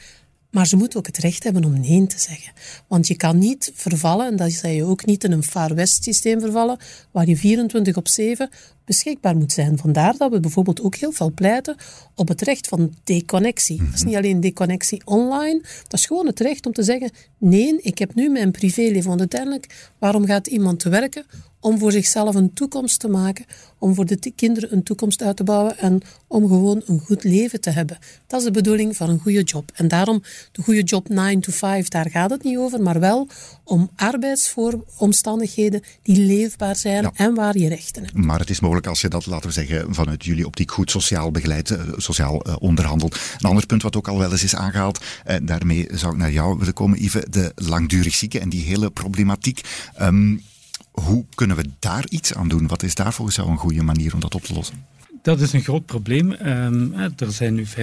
Maar 0.53 0.67
ze 0.67 0.75
moeten 0.75 0.99
ook 0.99 1.05
het 1.05 1.17
recht 1.17 1.43
hebben 1.43 1.65
om 1.65 1.79
nee 1.79 2.07
te 2.07 2.19
zeggen. 2.19 2.53
Want 2.87 3.07
je 3.07 3.15
kan 3.15 3.37
niet 3.37 3.71
vervallen, 3.75 4.27
en 4.27 4.35
dat 4.35 4.51
zei 4.51 4.75
je 4.75 4.83
ook 4.83 5.05
niet 5.05 5.23
in 5.23 5.31
een 5.31 5.43
Far 5.43 5.75
West 5.75 6.03
systeem 6.03 6.39
vervallen, 6.39 6.77
waar 7.11 7.27
je 7.27 7.37
24 7.37 7.97
op 7.97 8.07
7 8.07 8.49
beschikbaar 8.85 9.35
moet 9.35 9.51
zijn. 9.51 9.77
Vandaar 9.77 10.17
dat 10.17 10.31
we 10.31 10.39
bijvoorbeeld 10.39 10.81
ook 10.81 10.95
heel 10.95 11.11
veel 11.11 11.31
pleiten 11.31 11.75
op 12.15 12.27
het 12.27 12.41
recht 12.41 12.67
van 12.67 12.93
deconnectie. 13.03 13.77
Dat 13.77 13.93
is 13.93 14.03
niet 14.03 14.15
alleen 14.15 14.39
deconnectie 14.39 15.01
online, 15.05 15.61
dat 15.87 15.99
is 15.99 16.05
gewoon 16.05 16.27
het 16.27 16.39
recht 16.39 16.65
om 16.65 16.73
te 16.73 16.83
zeggen: 16.83 17.11
nee, 17.37 17.81
ik 17.81 17.97
heb 17.97 18.15
nu 18.15 18.29
mijn 18.29 18.51
privéleven. 18.51 19.07
Want 19.07 19.19
uiteindelijk, 19.19 19.91
waarom 19.97 20.25
gaat 20.25 20.47
iemand 20.47 20.79
te 20.79 20.89
werken? 20.89 21.25
Om 21.59 21.79
voor 21.79 21.91
zichzelf 21.91 22.35
een 22.35 22.53
toekomst 22.53 22.99
te 22.99 23.07
maken, 23.07 23.45
om 23.77 23.95
voor 23.95 24.05
de 24.05 24.31
kinderen 24.35 24.73
een 24.73 24.83
toekomst 24.83 25.21
uit 25.21 25.37
te 25.37 25.43
bouwen 25.43 25.77
en 25.77 26.01
om 26.27 26.47
gewoon 26.47 26.81
een 26.85 26.99
goed 26.99 27.23
leven 27.23 27.61
te 27.61 27.69
hebben. 27.69 27.97
Dat 28.27 28.39
is 28.39 28.45
de 28.45 28.51
bedoeling 28.51 28.95
van 28.95 29.09
een 29.09 29.19
goede 29.19 29.43
job. 29.43 29.71
En 29.73 29.87
daarom 29.87 30.21
de 30.51 30.61
goede 30.61 30.83
job 30.83 31.09
9 31.09 31.39
to 31.39 31.51
5, 31.51 31.87
daar 31.87 32.09
gaat 32.09 32.29
het 32.29 32.43
niet 32.43 32.57
over, 32.57 32.81
maar 32.81 32.99
wel 32.99 33.27
om 33.63 33.89
arbeidsomstandigheden 33.95 35.81
die 36.01 36.25
leefbaar 36.25 36.75
zijn 36.75 37.11
en 37.15 37.33
waar 37.33 37.57
je 37.57 37.67
rechten 37.67 38.03
hebt. 38.03 38.15
Maar 38.15 38.39
het 38.39 38.49
is 38.49 38.59
mogelijk 38.59 38.72
als 38.81 39.01
je 39.01 39.07
dat, 39.07 39.25
laten 39.25 39.47
we 39.47 39.53
zeggen, 39.53 39.95
vanuit 39.95 40.25
jullie 40.25 40.45
optiek 40.45 40.71
goed 40.71 40.91
sociaal 40.91 41.31
begeleid, 41.31 41.71
eh, 41.71 41.79
sociaal 41.97 42.47
uh, 42.47 42.55
onderhandelt. 42.59 43.19
Een 43.39 43.49
ander 43.49 43.65
punt 43.65 43.81
wat 43.81 43.95
ook 43.95 44.07
al 44.07 44.17
wel 44.17 44.31
eens 44.31 44.43
is 44.43 44.55
aangehaald, 44.55 44.99
eh, 45.23 45.37
daarmee 45.41 45.87
zou 45.91 46.13
ik 46.13 46.19
naar 46.19 46.31
jou 46.31 46.57
willen 46.57 46.73
komen, 46.73 47.03
Yves, 47.03 47.25
de 47.29 47.51
langdurig 47.55 48.15
zieken 48.15 48.41
en 48.41 48.49
die 48.49 48.63
hele 48.63 48.89
problematiek. 48.89 49.61
Um, 50.01 50.43
hoe 50.91 51.25
kunnen 51.35 51.57
we 51.57 51.69
daar 51.79 52.05
iets 52.09 52.33
aan 52.33 52.47
doen? 52.47 52.67
Wat 52.67 52.83
is 52.83 52.95
daar 52.95 53.13
volgens 53.13 53.35
jou 53.35 53.49
een 53.49 53.57
goede 53.57 53.83
manier 53.83 54.13
om 54.13 54.19
dat 54.19 54.35
op 54.35 54.43
te 54.43 54.53
lossen? 54.53 54.85
Dat 55.23 55.39
is 55.39 55.53
een 55.53 55.61
groot 55.61 55.85
probleem. 55.85 56.31
Um, 56.31 56.93
er 56.93 57.31
zijn 57.31 57.53
nu 57.53 57.65
500.000 57.65 57.73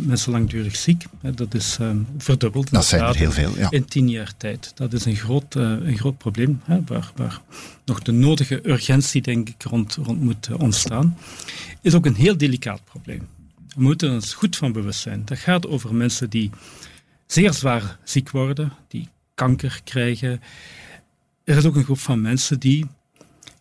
mensen 0.00 0.32
langdurig 0.32 0.76
ziek. 0.76 1.04
Dat 1.34 1.54
is 1.54 1.78
um, 1.80 2.06
verdubbeld. 2.18 2.70
Dat 2.70 2.84
zijn 2.84 3.02
er 3.02 3.16
heel 3.16 3.30
veel, 3.30 3.56
ja. 3.56 3.70
In 3.70 3.84
tien 3.84 4.08
jaar 4.08 4.36
tijd. 4.36 4.72
Dat 4.74 4.92
is 4.92 5.04
een 5.04 5.16
groot, 5.16 5.54
uh, 5.54 5.62
een 5.62 5.98
groot 5.98 6.18
probleem, 6.18 6.60
hè, 6.64 6.84
waar, 6.86 7.12
waar, 7.16 7.40
nog 7.84 8.02
de 8.02 8.12
nodige 8.12 8.68
urgentie, 8.68 9.22
denk 9.22 9.48
ik, 9.48 9.62
rond, 9.62 9.94
rond 9.94 10.20
moet 10.20 10.48
uh, 10.48 10.58
ontstaan. 10.58 11.18
Is 11.80 11.94
ook 11.94 12.06
een 12.06 12.14
heel 12.14 12.36
delicaat 12.36 12.84
probleem. 12.84 13.28
We 13.74 13.82
moeten 13.82 14.12
ons 14.12 14.34
goed 14.34 14.56
van 14.56 14.72
bewust 14.72 15.00
zijn. 15.00 15.22
Dat 15.24 15.38
gaat 15.38 15.66
over 15.66 15.94
mensen 15.94 16.30
die 16.30 16.50
zeer 17.26 17.52
zwaar 17.52 17.98
ziek 18.04 18.30
worden, 18.30 18.72
die 18.88 19.08
kanker 19.34 19.80
krijgen. 19.84 20.40
Er 21.44 21.56
is 21.56 21.64
ook 21.64 21.76
een 21.76 21.84
groep 21.84 21.98
van 21.98 22.20
mensen 22.20 22.60
die, 22.60 22.86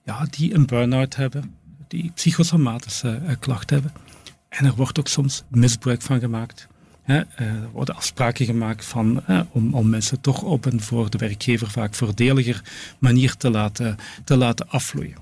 ja, 0.06 0.28
die 0.30 0.54
een 0.54 0.66
burn-out 0.66 1.16
hebben 1.16 1.62
die 1.94 2.12
psychosomatische 2.14 3.20
uh, 3.24 3.32
klachten 3.40 3.82
hebben. 3.82 4.02
En 4.50 4.66
er 4.66 4.76
wordt 4.76 5.00
ook 5.00 5.08
soms 5.08 5.44
misbruik 5.50 6.02
van 6.02 6.20
gemaakt. 6.20 6.68
Eh, 7.04 7.16
er 7.36 7.70
worden 7.72 7.96
afspraken 7.96 8.46
gemaakt 8.46 8.86
van, 8.86 9.24
om, 9.52 9.74
om 9.74 9.90
mensen 9.90 10.22
toch 10.22 10.42
op 10.42 10.66
een 10.66 10.82
voor 10.82 11.10
de 11.10 11.18
werkgever 11.18 11.70
vaak 11.70 11.96
voordeliger 11.96 12.62
manier 13.00 13.36
te 13.36 13.50
laten, 13.50 13.96
te 14.24 14.38
laten 14.38 14.70
afvloeien. 14.70 15.18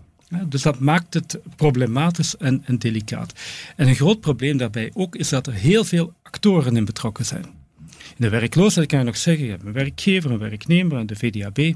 Dus 0.45 0.61
dat 0.61 0.79
maakt 0.79 1.13
het 1.13 1.39
problematisch 1.55 2.37
en, 2.37 2.63
en 2.65 2.77
delicaat. 2.77 3.33
En 3.75 3.87
een 3.87 3.95
groot 3.95 4.19
probleem 4.19 4.57
daarbij 4.57 4.91
ook 4.93 5.15
is 5.15 5.29
dat 5.29 5.47
er 5.47 5.53
heel 5.53 5.83
veel 5.83 6.13
actoren 6.23 6.75
in 6.75 6.85
betrokken 6.85 7.25
zijn. 7.25 7.45
In 7.87 8.17
de 8.17 8.29
werkloosheid 8.29 8.87
kan 8.87 8.99
je 8.99 9.05
nog 9.05 9.17
zeggen, 9.17 9.45
je 9.45 9.51
hebt 9.51 9.65
een 9.65 9.73
werkgever, 9.73 10.31
een 10.31 10.37
werknemer 10.37 10.97
en 10.97 11.05
de 11.05 11.15
VDAB. 11.15 11.73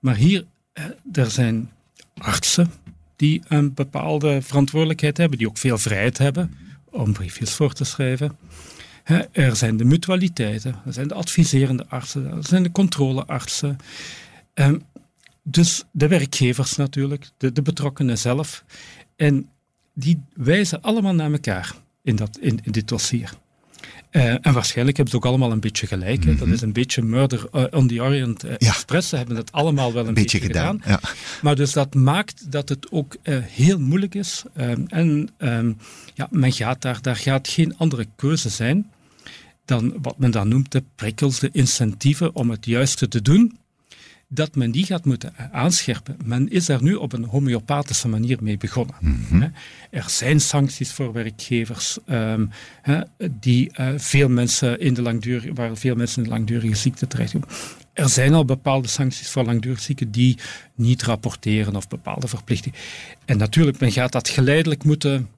Maar 0.00 0.16
hier, 0.16 0.44
er 1.12 1.30
zijn 1.30 1.70
artsen, 2.18 2.70
die 3.16 3.42
een 3.48 3.74
bepaalde 3.74 4.42
verantwoordelijkheid 4.42 5.16
hebben, 5.16 5.38
die 5.38 5.48
ook 5.48 5.58
veel 5.58 5.78
vrijheid 5.78 6.18
hebben 6.18 6.54
om 6.84 7.12
briefjes 7.12 7.52
voor 7.52 7.72
te 7.72 7.84
schrijven. 7.84 8.36
Er 9.32 9.56
zijn 9.56 9.76
de 9.76 9.84
mutualiteiten, 9.84 10.74
er 10.86 10.92
zijn 10.92 11.08
de 11.08 11.14
adviserende 11.14 11.86
artsen, 11.88 12.30
er 12.30 12.46
zijn 12.46 12.62
de 12.62 12.72
controleartsen. 12.72 13.76
Ehm, 14.54 14.78
dus 15.42 15.84
de 15.90 16.08
werkgevers 16.08 16.76
natuurlijk, 16.76 17.30
de, 17.36 17.52
de 17.52 17.62
betrokkenen 17.62 18.18
zelf. 18.18 18.64
En 19.16 19.48
die 19.94 20.22
wijzen 20.34 20.82
allemaal 20.82 21.14
naar 21.14 21.32
elkaar 21.32 21.74
in, 22.02 22.16
dat, 22.16 22.38
in, 22.40 22.60
in 22.62 22.72
dit 22.72 22.88
dossier. 22.88 23.32
Uh, 24.16 24.46
en 24.46 24.52
waarschijnlijk 24.52 24.96
hebben 24.96 25.14
ze 25.14 25.20
ook 25.20 25.30
allemaal 25.32 25.52
een 25.52 25.60
beetje 25.60 25.86
gelijk. 25.86 26.26
Dat 26.26 26.36
mhm. 26.36 26.52
is 26.52 26.60
een 26.60 26.72
beetje 26.72 27.02
Murder 27.02 27.46
uh, 27.54 27.64
on 27.70 27.86
the 27.88 28.02
Orient 28.02 28.44
uh, 28.44 28.52
Express. 28.58 29.08
Ze 29.08 29.16
hebben 29.16 29.36
het 29.36 29.52
allemaal 29.52 29.92
wel 29.92 30.06
een, 30.06 30.14
beetje, 30.14 30.40
gedaan. 30.40 30.82
Ja. 30.86 31.00
Maar 31.42 31.56
dus 31.56 31.72
dat 31.72 31.94
maakt 31.94 32.52
dat 32.52 32.68
het 32.68 32.86
ook 32.90 33.16
heel 33.42 33.78
moeilijk 33.78 34.14
is. 34.14 34.42
Ehm, 34.54 34.82
en 34.86 35.28
um, 35.38 35.76
ja, 36.14 36.28
men 36.30 36.52
gaat 36.52 36.82
daar, 36.82 36.98
daar 37.02 37.16
gaat 37.16 37.48
geen 37.48 37.76
andere 37.76 38.06
keuze 38.16 38.48
zijn 38.48 38.90
dan 39.64 39.94
wat 40.02 40.18
men 40.18 40.30
dan 40.30 40.48
noemt 40.48 40.72
de 40.72 40.82
prikkels, 40.94 41.38
de 41.38 41.50
incentieven 41.52 42.34
om 42.34 42.50
het 42.50 42.66
juiste 42.66 43.08
te 43.08 43.22
doen 43.22 43.58
dat 44.34 44.54
men 44.54 44.70
die 44.70 44.86
gaat 44.86 45.04
moeten 45.04 45.32
aanscherpen. 45.52 46.16
Men 46.24 46.50
is 46.50 46.66
daar 46.66 46.82
nu 46.82 46.94
op 46.94 47.12
een 47.12 47.24
homeopathische 47.24 48.08
manier 48.08 48.38
mee 48.40 48.56
begonnen. 48.56 48.94
Mhm. 49.00 49.48
Er 49.90 50.04
zijn 50.08 50.40
sancties 50.40 50.92
voor 50.92 51.12
werkgevers 51.12 51.98
um, 52.10 52.50
die 53.30 53.72
uh, 53.80 53.88
veel 53.96 54.28
mensen 54.28 54.80
in 54.80 54.94
de 54.94 55.02
langdurige, 55.02 55.52
waar 55.52 55.76
veel 55.76 55.94
mensen 55.94 56.22
in 56.22 56.28
de 56.28 56.34
langdurige 56.34 56.74
ziekte 56.74 57.06
terechtkomen. 57.06 57.48
Er 57.92 58.08
zijn 58.08 58.34
al 58.34 58.44
bepaalde 58.44 58.88
sancties 58.88 59.28
voor 59.28 59.44
langdurig 59.44 59.80
zieken 59.80 60.10
die 60.10 60.38
niet 60.74 61.02
rapporteren 61.02 61.76
of 61.76 61.88
bepaalde 61.88 62.28
verplichtingen. 62.28 62.78
En 63.24 63.38
natuurlijk, 63.38 63.80
men 63.80 63.92
gaat 63.92 64.12
dat 64.12 64.28
geleidelijk 64.28 64.84
moeten 64.84 65.28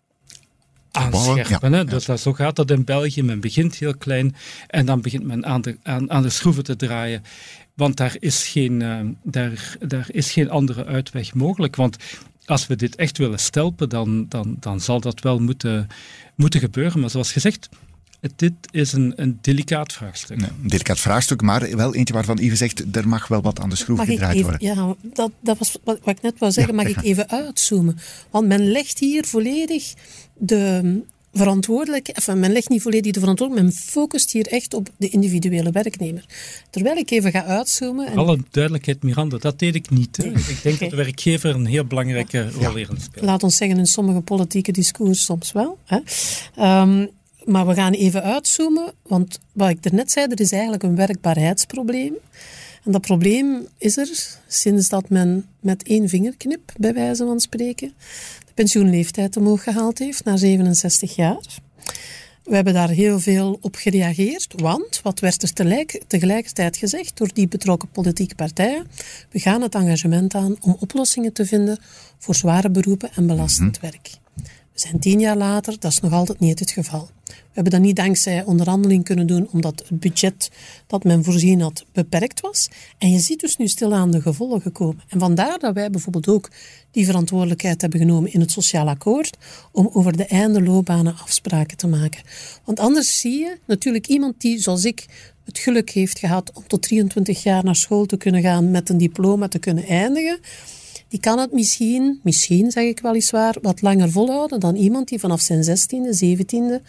aanscherpen. 0.96 1.72
Ja, 1.72 1.84
Dus 1.84 2.04
dat, 2.04 2.20
zo 2.20 2.32
gaat 2.32 2.56
dat 2.56 2.70
in 2.70 2.84
België. 2.84 3.22
Men 3.22 3.40
begint 3.40 3.74
heel 3.76 3.96
klein 3.96 4.36
en 4.66 4.86
dan 4.86 5.00
begint 5.00 5.24
men 5.24 5.46
aan 5.46 5.60
de, 5.60 5.76
aan, 5.82 6.10
aan 6.10 6.22
de 6.22 6.30
schroeven 6.30 6.64
te 6.64 6.76
draaien. 6.76 7.22
Want 7.74 7.96
daar 7.96 8.16
is, 8.18 8.46
geen, 8.46 8.80
uh, 8.80 9.00
daar, 9.22 9.76
daar 9.80 10.06
is 10.10 10.32
geen 10.32 10.50
andere 10.50 10.84
uitweg 10.84 11.34
mogelijk. 11.34 11.76
Want 11.76 11.96
als 12.44 12.66
we 12.66 12.76
dit 12.76 12.96
echt 12.96 13.18
willen 13.18 13.38
stelpen, 13.38 13.88
dan, 13.88 14.26
dan, 14.28 14.56
dan 14.60 14.80
zal 14.80 15.00
dat 15.00 15.20
wel 15.20 15.38
moeten, 15.38 15.86
moeten 16.34 16.60
gebeuren. 16.60 17.00
Maar 17.00 17.10
zoals 17.10 17.32
gezegd, 17.32 17.68
dit 18.36 18.52
is 18.70 18.92
een, 18.92 19.12
een 19.16 19.38
delicaat 19.40 19.92
vraagstuk. 19.92 20.40
een 20.40 20.68
delicaat 20.68 21.00
vraagstuk, 21.00 21.42
maar 21.42 21.76
wel 21.76 21.94
eentje 21.94 22.14
waarvan 22.14 22.36
Yves 22.36 22.58
zegt, 22.58 22.96
er 22.96 23.08
mag 23.08 23.28
wel 23.28 23.42
wat 23.42 23.60
aan 23.60 23.70
de 23.70 23.76
schroef 23.76 24.00
gedraaid 24.00 24.42
worden. 24.42 24.60
Ja, 24.60 24.94
dat, 25.02 25.30
dat 25.40 25.58
was 25.58 25.76
wat, 25.84 25.98
ik 26.04 26.22
net 26.22 26.38
wou 26.38 26.52
zeggen, 26.52 26.74
mag 26.74 26.86
ik 26.86 27.02
even 27.02 27.30
uitzoomen. 27.30 27.98
Want 28.30 28.46
men 28.46 28.70
legt 28.70 28.98
hier 28.98 29.24
volledig 29.24 29.94
de, 30.34 31.02
verantwoordelijk, 31.32 32.08
enfin, 32.08 32.40
men 32.40 32.52
legt 32.52 32.68
niet 32.68 32.82
volledig 32.82 33.12
de 33.12 33.20
verantwoordelijkheid, 33.20 33.76
men 33.76 33.92
focust 33.92 34.32
hier 34.32 34.46
echt 34.46 34.74
op 34.74 34.88
de 34.96 35.08
individuele 35.08 35.70
werknemer. 35.70 36.24
Terwijl 36.70 36.96
ik 36.96 37.10
even 37.10 37.30
ga 37.30 37.44
uitzoomen. 37.44 38.06
En... 38.06 38.16
Alle 38.16 38.38
duidelijkheid, 38.50 39.02
Miranda, 39.02 39.38
dat 39.38 39.58
deed 39.58 39.74
ik 39.74 39.90
niet. 39.90 40.24
Ik 40.24 40.62
denk 40.62 40.78
dat 40.78 40.90
de 40.90 40.96
werkgever 40.96 41.54
een 41.54 41.66
heel 41.66 41.84
belangrijke 41.84 42.50
rol 42.50 42.74
hierin 42.74 43.00
speelt. 43.00 43.24
Laat 43.24 43.42
ons 43.42 43.56
zeggen, 43.56 43.78
in 43.78 43.86
sommige 43.86 44.20
politieke 44.20 44.72
discours 44.72 45.24
soms 45.24 45.52
wel. 45.52 45.78
Hè. 45.84 45.98
Um, 46.80 47.10
maar 47.46 47.66
we 47.66 47.74
gaan 47.74 47.92
even 47.92 48.22
uitzoomen, 48.22 48.92
want 49.02 49.38
wat 49.52 49.68
ik 49.68 49.92
net 49.92 50.12
zei, 50.12 50.26
er 50.30 50.40
is 50.40 50.52
eigenlijk 50.52 50.82
een 50.82 50.96
werkbaarheidsprobleem. 50.96 52.14
En 52.84 52.92
dat 52.92 53.00
probleem 53.00 53.66
is 53.78 53.96
er 53.96 54.38
sinds 54.46 54.88
dat 54.88 55.08
men 55.08 55.46
met 55.60 55.82
één 55.82 56.08
vingerknip, 56.08 56.72
bij 56.76 56.94
wijze 56.94 57.24
van 57.24 57.40
spreken, 57.40 57.92
pensioenleeftijd 58.54 59.36
omhoog 59.36 59.62
gehaald 59.62 59.98
heeft 59.98 60.24
naar 60.24 60.38
67 60.38 61.16
jaar. 61.16 61.58
We 62.44 62.54
hebben 62.54 62.74
daar 62.74 62.88
heel 62.88 63.20
veel 63.20 63.58
op 63.60 63.74
gereageerd, 63.74 64.52
want 64.56 65.00
wat 65.02 65.20
werd 65.20 65.42
er 65.42 65.52
tegelijk, 65.52 66.02
tegelijkertijd 66.06 66.76
gezegd 66.76 67.16
door 67.16 67.30
die 67.32 67.48
betrokken 67.48 67.88
politieke 67.88 68.34
partijen? 68.34 68.86
We 69.30 69.38
gaan 69.38 69.62
het 69.62 69.74
engagement 69.74 70.34
aan 70.34 70.56
om 70.60 70.76
oplossingen 70.80 71.32
te 71.32 71.46
vinden 71.46 71.78
voor 72.18 72.34
zware 72.34 72.70
beroepen 72.70 73.10
en 73.14 73.26
belastend 73.26 73.80
mhm. 73.80 73.90
werk. 73.90 74.10
Zijn 74.76 74.98
tien 74.98 75.20
jaar 75.20 75.36
later, 75.36 75.76
dat 75.78 75.90
is 75.90 76.00
nog 76.00 76.12
altijd 76.12 76.40
niet 76.40 76.58
het 76.58 76.70
geval. 76.70 77.08
We 77.24 77.32
hebben 77.52 77.72
dat 77.72 77.80
niet 77.80 77.96
dankzij 77.96 78.44
onderhandeling 78.44 79.04
kunnen 79.04 79.26
doen, 79.26 79.48
omdat 79.52 79.84
het 79.88 80.00
budget 80.00 80.50
dat 80.86 81.04
men 81.04 81.24
voorzien 81.24 81.60
had 81.60 81.84
beperkt 81.92 82.40
was. 82.40 82.68
En 82.98 83.10
je 83.10 83.18
ziet 83.18 83.40
dus 83.40 83.56
nu 83.56 83.68
stilaan 83.68 84.10
de 84.10 84.20
gevolgen 84.20 84.72
komen. 84.72 85.02
En 85.08 85.18
vandaar 85.18 85.58
dat 85.58 85.74
wij 85.74 85.90
bijvoorbeeld 85.90 86.28
ook 86.28 86.50
die 86.90 87.06
verantwoordelijkheid 87.06 87.80
hebben 87.80 88.00
genomen 88.00 88.32
in 88.32 88.40
het 88.40 88.50
sociaal 88.50 88.88
akkoord 88.88 89.36
om 89.72 89.90
over 89.92 90.16
de 90.16 90.26
einde 90.26 90.62
loopbanen 90.62 91.16
afspraken 91.18 91.76
te 91.76 91.86
maken. 91.86 92.22
Want 92.64 92.80
anders 92.80 93.20
zie 93.20 93.38
je 93.38 93.58
natuurlijk 93.66 94.06
iemand 94.06 94.40
die, 94.40 94.58
zoals 94.58 94.84
ik, 94.84 95.06
het 95.44 95.58
geluk 95.58 95.90
heeft 95.90 96.18
gehad 96.18 96.52
om 96.52 96.66
tot 96.66 96.82
23 96.82 97.42
jaar 97.42 97.64
naar 97.64 97.76
school 97.76 98.06
te 98.06 98.16
kunnen 98.16 98.42
gaan 98.42 98.70
met 98.70 98.88
een 98.88 98.98
diploma 98.98 99.48
te 99.48 99.58
kunnen 99.58 99.84
eindigen 99.84 100.38
die 101.08 101.20
kan 101.20 101.38
het 101.38 101.52
misschien, 101.52 102.20
misschien 102.22 102.70
zeg 102.70 102.84
ik 102.84 103.00
weliswaar, 103.00 103.56
wat 103.62 103.82
langer 103.82 104.10
volhouden 104.10 104.60
dan 104.60 104.74
iemand 104.74 105.08
die 105.08 105.20
vanaf 105.20 105.40
zijn 105.40 105.64
16e, 105.64 106.24
17e, 106.24 106.82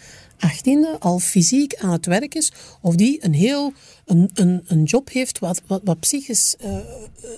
18e 0.46 0.98
al 0.98 1.18
fysiek 1.18 1.74
aan 1.76 1.92
het 1.92 2.06
werk 2.06 2.34
is, 2.34 2.52
of 2.80 2.94
die 2.94 3.24
een 3.24 3.34
heel 3.34 3.72
een, 4.04 4.30
een, 4.34 4.64
een 4.66 4.82
job 4.82 5.10
heeft 5.10 5.38
wat, 5.38 5.62
wat, 5.66 6.00
psychisch 6.00 6.56
uh, 6.64 6.76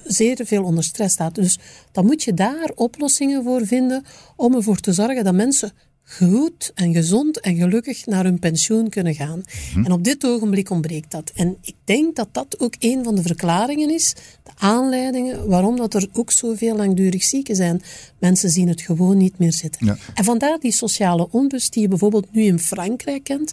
zeer 0.05 0.39
veel 0.45 0.65
onder 0.65 0.85
stress 0.85 1.15
staat. 1.15 1.35
Dus 1.35 1.59
dan 1.93 2.07
moet 2.07 2.23
je 2.23 2.35
daar 2.35 2.71
oplossingen 2.75 3.45
voor 3.45 3.67
vinden 3.67 4.05
om 4.37 4.55
ervoor 4.55 4.81
te 4.81 4.93
zorgen 4.93 5.25
dat 5.25 5.35
mensen 5.35 5.73
goed 6.17 6.73
en 6.75 6.93
gezond 6.93 7.41
en 7.41 7.57
gelukkig 7.57 8.07
naar 8.07 8.25
hun 8.25 8.39
pensioen 8.39 8.89
kunnen 8.89 9.15
gaan. 9.15 9.43
Mhm. 9.75 9.85
En 9.85 9.93
op 9.93 10.05
dit 10.05 10.27
ogenblik 10.27 10.71
ontbreekt 10.71 11.11
dat. 11.11 11.33
En 11.35 11.57
ik 11.63 11.75
denk 11.85 12.17
dat 12.17 12.29
dat 12.33 12.61
ook 12.61 12.75
een 12.79 13.05
van 13.05 13.15
de 13.15 13.23
verklaringen 13.23 13.91
is, 13.91 14.15
de 14.43 14.51
aanleidingen 14.57 15.49
waarom 15.49 15.77
dat 15.77 15.95
er 15.95 16.09
ook 16.13 16.33
zoveel 16.33 16.77
langdurig 16.77 17.23
zieken 17.23 17.57
zijn. 17.57 17.83
Mensen 18.19 18.51
zien 18.51 18.69
het 18.69 18.81
gewoon 18.81 19.17
niet 19.17 19.39
meer 19.39 19.53
zitten. 19.53 19.87
Ja. 19.87 19.97
En 20.15 20.25
vandaar 20.25 20.59
die 20.61 20.73
sociale 20.73 21.29
onrust 21.31 21.73
die 21.73 21.83
je 21.83 21.89
bijvoorbeeld 21.89 22.33
nu 22.33 22.43
in 22.43 22.59
Frankrijk 22.59 23.25
kent. 23.25 23.53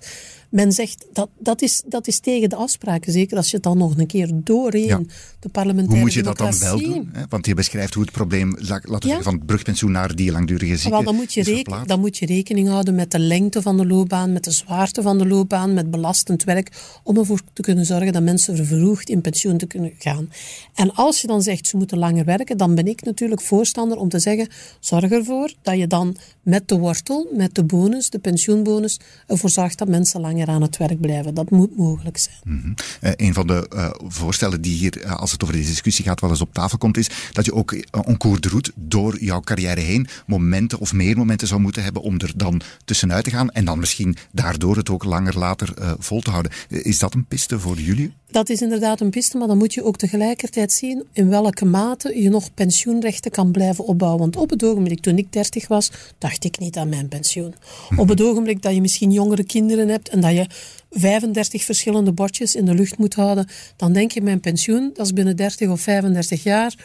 Men 0.49 0.71
zegt 0.71 1.05
dat 1.13 1.29
dat 1.39 1.61
is, 1.61 1.83
dat 1.85 2.07
is 2.07 2.19
tegen 2.19 2.49
de 2.49 2.55
afspraken, 2.55 3.11
zeker 3.11 3.37
als 3.37 3.49
je 3.49 3.55
het 3.55 3.63
dan 3.63 3.77
nog 3.77 3.97
een 3.97 4.07
keer 4.07 4.29
doorheen 4.33 5.09
de 5.39 5.49
parlementaire 5.49 5.95
Hoe 5.95 6.03
moet 6.03 6.13
je 6.13 6.23
dat 6.23 6.37
dan 6.37 6.57
wel 6.59 6.79
doen? 6.79 7.09
Hè? 7.13 7.23
Want 7.29 7.45
je 7.45 7.53
beschrijft 7.53 7.93
hoe 7.93 8.03
het 8.03 8.11
probleem, 8.11 8.55
laten 8.59 8.89
we 8.89 8.97
zeggen, 8.99 9.23
van 9.23 9.33
het 9.33 9.45
brugpensioen 9.45 9.91
naar 9.91 10.15
die 10.15 10.31
langdurige 10.31 10.77
ziekte 10.77 10.89
Wel, 10.89 11.03
dan, 11.03 11.15
moet 11.15 11.33
je 11.33 11.83
dan 11.85 11.99
moet 11.99 12.17
je 12.17 12.25
rekening 12.25 12.67
houden 12.67 12.95
met 12.95 13.11
de 13.11 13.19
lengte 13.19 13.61
van 13.61 13.77
de 13.77 13.85
loopbaan, 13.85 14.33
met 14.33 14.43
de 14.43 14.51
zwaarte 14.51 15.01
van 15.01 15.17
de 15.17 15.27
loopbaan, 15.27 15.73
met 15.73 15.91
belastend 15.91 16.43
werk, 16.43 16.99
om 17.03 17.17
ervoor 17.17 17.39
te 17.53 17.61
kunnen 17.61 17.85
zorgen 17.85 18.13
dat 18.13 18.23
mensen 18.23 18.55
vervroegd 18.55 19.09
in 19.09 19.21
pensioen 19.21 19.57
te 19.57 19.65
kunnen 19.67 19.93
gaan. 19.97 20.29
En 20.73 20.93
als 20.93 21.21
je 21.21 21.27
dan 21.27 21.41
zegt 21.41 21.67
ze 21.67 21.77
moeten 21.77 21.97
langer 21.97 22.25
werken, 22.25 22.57
dan 22.57 22.75
ben 22.75 22.87
ik 22.87 23.03
natuurlijk 23.03 23.41
voorstander 23.41 23.97
om 23.97 24.09
te 24.09 24.19
zeggen, 24.19 24.47
zorg 24.79 25.11
ervoor 25.11 25.53
dat 25.61 25.77
je 25.77 25.87
dan 25.87 26.17
met 26.47 26.67
de 26.67 26.77
wortel, 26.77 27.29
met 27.33 27.55
de 27.55 27.63
bonus, 27.63 28.09
de 28.09 28.19
pensioenbonus, 28.19 28.99
ervoor 29.27 29.49
zorgt 29.49 29.77
dat 29.77 29.87
mensen 29.87 30.21
langer 30.21 30.47
aan 30.47 30.61
het 30.61 30.77
werk 30.77 31.01
blijven. 31.01 31.33
Dat 31.33 31.49
moet 31.49 31.77
mogelijk 31.77 32.17
zijn. 32.17 32.37
Mm 32.43 32.75
een 33.01 33.33
van 33.33 33.47
de 33.47 33.69
uh, 33.73 33.89
voorstellen 34.07 34.61
die 34.61 34.75
hier, 34.75 35.03
uh, 35.03 35.15
als 35.15 35.31
het 35.31 35.43
over 35.43 35.55
deze 35.55 35.69
discussie 35.69 36.05
gaat, 36.05 36.21
wel 36.21 36.29
eens 36.29 36.41
op 36.41 36.53
tafel 36.53 36.77
komt, 36.77 36.97
is 36.97 37.09
dat 37.31 37.45
je 37.45 37.53
ook 37.53 37.71
een 37.91 38.17
cours 38.17 38.41
de 38.41 38.49
route 38.49 38.71
door 38.75 39.23
jouw 39.23 39.39
carrière 39.39 39.79
heen 39.79 40.07
momenten 40.25 40.79
of 40.79 40.93
meer 40.93 41.17
momenten 41.17 41.47
zou 41.47 41.61
moeten 41.61 41.83
hebben 41.83 42.01
om 42.01 42.19
er 42.19 42.31
dan 42.35 42.61
tussenuit 42.85 43.23
te 43.23 43.29
gaan 43.29 43.49
en 43.49 43.65
dan 43.65 43.79
misschien 43.79 44.17
daardoor 44.31 44.75
het 44.75 44.89
ook 44.89 45.03
langer 45.03 45.37
later 45.37 45.95
vol 45.99 46.21
te 46.21 46.29
houden. 46.29 46.51
is 46.67 46.99
dat 46.99 47.13
een 47.13 47.25
piste 47.25 47.59
voor 47.59 47.79
jullie? 47.79 48.13
Dat 48.31 48.49
is 48.49 48.61
inderdaad 48.61 49.01
een 49.01 49.09
piste, 49.09 49.37
maar 49.37 49.47
dan 49.47 49.57
moet 49.57 49.73
je 49.73 49.83
ook 49.83 49.97
tegelijkertijd 49.97 50.71
zien 50.71 51.03
in 51.13 51.29
welke 51.29 51.65
mate 51.65 52.21
je 52.21 52.29
nog 52.29 52.53
pensioenrechten 52.53 53.31
kan 53.31 53.51
blijven 53.51 53.85
opbouwen. 53.85 54.19
Want 54.19 54.35
op 54.35 54.49
het 54.49 54.63
ogenblik 54.63 54.99
toen 54.99 55.17
ik 55.17 55.33
30 55.33 55.67
was, 55.67 55.91
dacht 56.17 56.43
ik 56.43 56.59
niet 56.59 56.77
aan 56.77 56.89
mijn 56.89 57.07
pensioen. 57.07 57.53
Op 57.97 58.07
het 58.07 58.21
ogenblik 58.21 58.61
dat 58.61 58.73
je 58.73 58.81
misschien 58.81 59.11
jongere 59.11 59.43
kinderen 59.43 59.87
hebt 59.87 60.09
en 60.09 60.21
dat 60.21 60.31
je 60.31 60.45
35 60.91 61.63
verschillende 61.63 62.11
bordjes 62.11 62.55
in 62.55 62.65
de 62.65 62.73
lucht 62.73 62.97
moet 62.97 63.13
houden, 63.13 63.47
dan 63.75 63.93
denk 63.93 64.11
je 64.11 64.21
mijn 64.21 64.39
pensioen, 64.39 64.91
dat 64.93 65.05
is 65.05 65.13
binnen 65.13 65.35
30 65.35 65.69
of 65.69 65.81
35 65.81 66.43
jaar. 66.43 66.75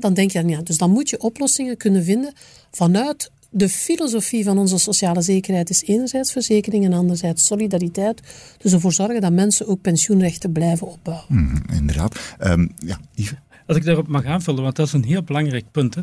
Dan 0.00 0.14
denk 0.14 0.30
je 0.30 0.46
ja. 0.46 0.62
Dus 0.62 0.78
dan 0.78 0.90
moet 0.90 1.10
je 1.10 1.20
oplossingen 1.20 1.76
kunnen 1.76 2.04
vinden 2.04 2.32
vanuit 2.70 3.30
de 3.52 3.68
filosofie 3.68 4.44
van 4.44 4.58
onze 4.58 4.78
sociale 4.78 5.22
zekerheid 5.22 5.70
is 5.70 5.82
enerzijds 5.82 6.32
verzekering 6.32 6.84
en 6.84 6.92
anderzijds 6.92 7.46
solidariteit. 7.46 8.20
Dus 8.58 8.72
ervoor 8.72 8.92
zorgen 8.92 9.20
dat 9.20 9.32
mensen 9.32 9.66
ook 9.66 9.80
pensioenrechten 9.80 10.52
blijven 10.52 10.86
opbouwen. 10.86 11.26
Mm, 11.28 11.62
inderdaad. 11.72 12.34
Um, 12.40 12.72
ja, 12.78 13.00
Yves? 13.14 13.38
Als 13.66 13.76
ik 13.76 13.84
daarop 13.84 14.08
mag 14.08 14.24
aanvullen, 14.24 14.62
want 14.62 14.76
dat 14.76 14.86
is 14.86 14.92
een 14.92 15.04
heel 15.04 15.22
belangrijk 15.22 15.64
punt. 15.70 15.94
Hè. 15.94 16.02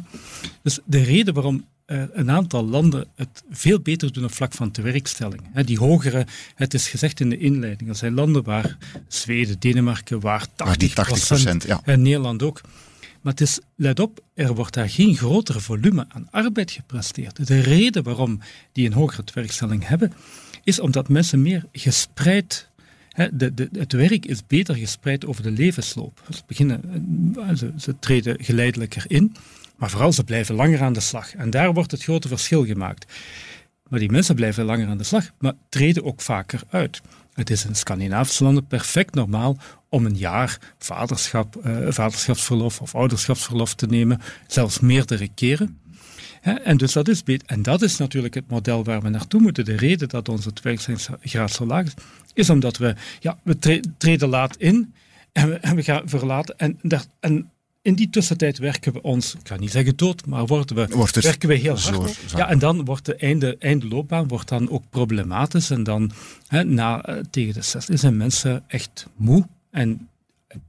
Dus 0.64 0.80
de 0.86 1.04
reden 1.04 1.34
waarom 1.34 1.66
uh, 1.88 2.04
een 2.12 2.32
aantal 2.32 2.66
landen 2.66 3.08
het 3.16 3.44
veel 3.50 3.80
beter 3.80 4.14
doen 4.14 4.24
op 4.24 4.34
vlak 4.34 4.54
van 4.54 4.72
tewerkstelling. 4.72 5.42
Hè, 5.54 5.64
die 5.64 5.78
hogere, 5.78 6.26
het 6.56 6.74
is 6.74 6.88
gezegd 6.88 7.20
in 7.20 7.30
de 7.30 7.38
inleiding, 7.38 7.90
dat 7.90 7.98
zijn 7.98 8.14
landen 8.14 8.44
waar 8.44 8.78
Zweden, 9.08 9.60
Denemarken, 9.60 10.20
waar 10.20 10.48
80, 10.56 10.94
80 10.94 11.68
ja. 11.68 11.82
en 11.84 12.02
Nederland 12.02 12.44
ook 12.44 12.62
maar 13.30 13.38
het 13.38 13.48
is, 13.48 13.60
let 13.76 14.00
op, 14.00 14.24
er 14.34 14.56
wordt 14.56 14.74
daar 14.74 14.90
geen 14.90 15.16
grotere 15.16 15.60
volume 15.60 16.06
aan 16.08 16.28
arbeid 16.32 16.72
gepresteerd. 16.72 17.48
De 17.48 17.60
reden 17.60 18.04
waarom 18.04 18.40
die 18.72 18.86
een 18.86 18.94
hogere 18.94 19.24
werkstelling 19.34 19.88
hebben, 19.88 20.14
is 20.64 20.80
omdat 20.80 21.10
mensen 21.10 21.42
meer 21.42 21.66
gespreid 21.72 22.70
de, 23.34 23.54
de, 23.54 23.70
het 23.72 23.92
werk 23.92 24.26
is 24.26 24.48
beter 24.48 24.76
gespreid 24.76 25.26
over 25.26 25.44
de 25.44 25.52
levensloop. 25.52 26.24
Ze, 26.30 26.42
beginnen, 26.48 26.82
eh, 27.36 27.70
ze, 27.78 28.00
treden 28.00 28.44
geleidelijker 28.44 29.04
in, 29.08 29.36
maar 29.76 29.90
vooral 29.90 30.14
ze 30.14 30.24
blijven 30.24 30.56
langer 30.56 30.82
aan 30.82 30.94
de 30.94 31.00
slag. 31.00 31.36
En 31.36 31.50
daar 31.50 31.74
wordt 31.74 31.92
het 31.92 32.04
grote 32.04 32.28
verschil 32.28 32.66
gemaakt. 32.66 33.14
Maar 33.90 34.00
die 34.00 34.12
mensen 34.12 34.36
blijven 34.36 34.66
langer 34.66 34.88
aan 34.88 34.98
de 34.98 35.04
slag, 35.04 35.30
maar 35.40 35.54
treden 35.70 36.04
ook 36.04 36.22
vaker 36.22 36.62
uit. 36.70 37.02
Het 37.40 37.50
is 37.50 37.66
in 37.66 37.76
Scandinavische 37.76 38.44
landen 38.44 38.68
perfect 38.68 39.16
normaal 39.16 39.58
om 39.90 40.06
een 40.06 40.18
jaar 40.18 40.74
vaderschap, 40.78 41.56
uh, 41.66 41.88
vaderschapsverlof 41.90 42.82
of 42.82 42.96
ouderschapsverlof 42.96 43.74
te 43.74 43.86
nemen, 43.86 44.22
zelfs 44.48 44.80
meerdere 44.80 45.28
keren. 45.36 45.80
en, 46.42 46.78
dus 46.78 46.94
dat 46.94 47.08
is 47.08 47.24
en 47.46 47.62
dat 47.62 47.82
is 47.82 47.98
natuurlijk 47.98 48.34
het 48.34 48.50
model 48.50 48.84
waar 48.84 49.02
we 49.02 49.10
naartoe 49.10 49.42
moeten. 49.42 49.66
De 49.66 49.76
reden 49.76 50.10
dat 50.10 50.30
onze 50.30 50.52
werkzaamheidsgraad 50.64 51.52
zo 51.52 51.66
laag 51.66 51.86
is, 51.86 51.94
is 52.34 52.50
omdat 52.50 52.78
we, 52.78 52.96
ja, 53.20 53.40
we 53.44 53.82
treden 53.98 54.30
laat 54.30 54.56
in 54.58 54.94
en 55.32 55.50
we, 55.50 55.56
en 55.56 55.76
we 55.76 55.84
gaan 55.84 56.10
verlaten. 56.10 56.58
En, 56.58 56.80
en 57.20 57.52
in 57.90 57.96
die 57.96 58.10
tussentijd 58.10 58.58
werken 58.58 58.94
we 58.94 59.02
ons, 59.02 59.34
ik 59.34 59.48
ga 59.48 59.56
niet 59.56 59.72
zeggen 59.72 59.98
dood, 59.98 60.26
maar 60.26 60.46
worden 60.46 60.76
we, 60.76 61.08
werken 61.22 61.50
we 61.50 61.56
heel 61.56 61.80
hard. 61.80 62.18
Ja, 62.36 62.50
en 62.50 62.60
dan 62.60 62.86
wordt 62.86 63.06
de 63.06 63.16
einde, 63.16 63.56
einde 63.60 63.88
loopbaan 63.88 64.28
wordt 64.28 64.50
dan 64.50 64.70
ook 64.70 64.84
problematisch. 64.90 65.70
En 65.70 65.84
dan 65.84 66.12
hè, 66.48 66.64
na, 66.64 67.02
eh, 67.02 67.16
tegen 67.30 67.54
de 67.54 67.62
60 67.62 68.00
zijn 68.00 68.18
mensen 68.18 68.64
echt 68.68 69.08
moe 69.16 69.48
en 69.72 70.08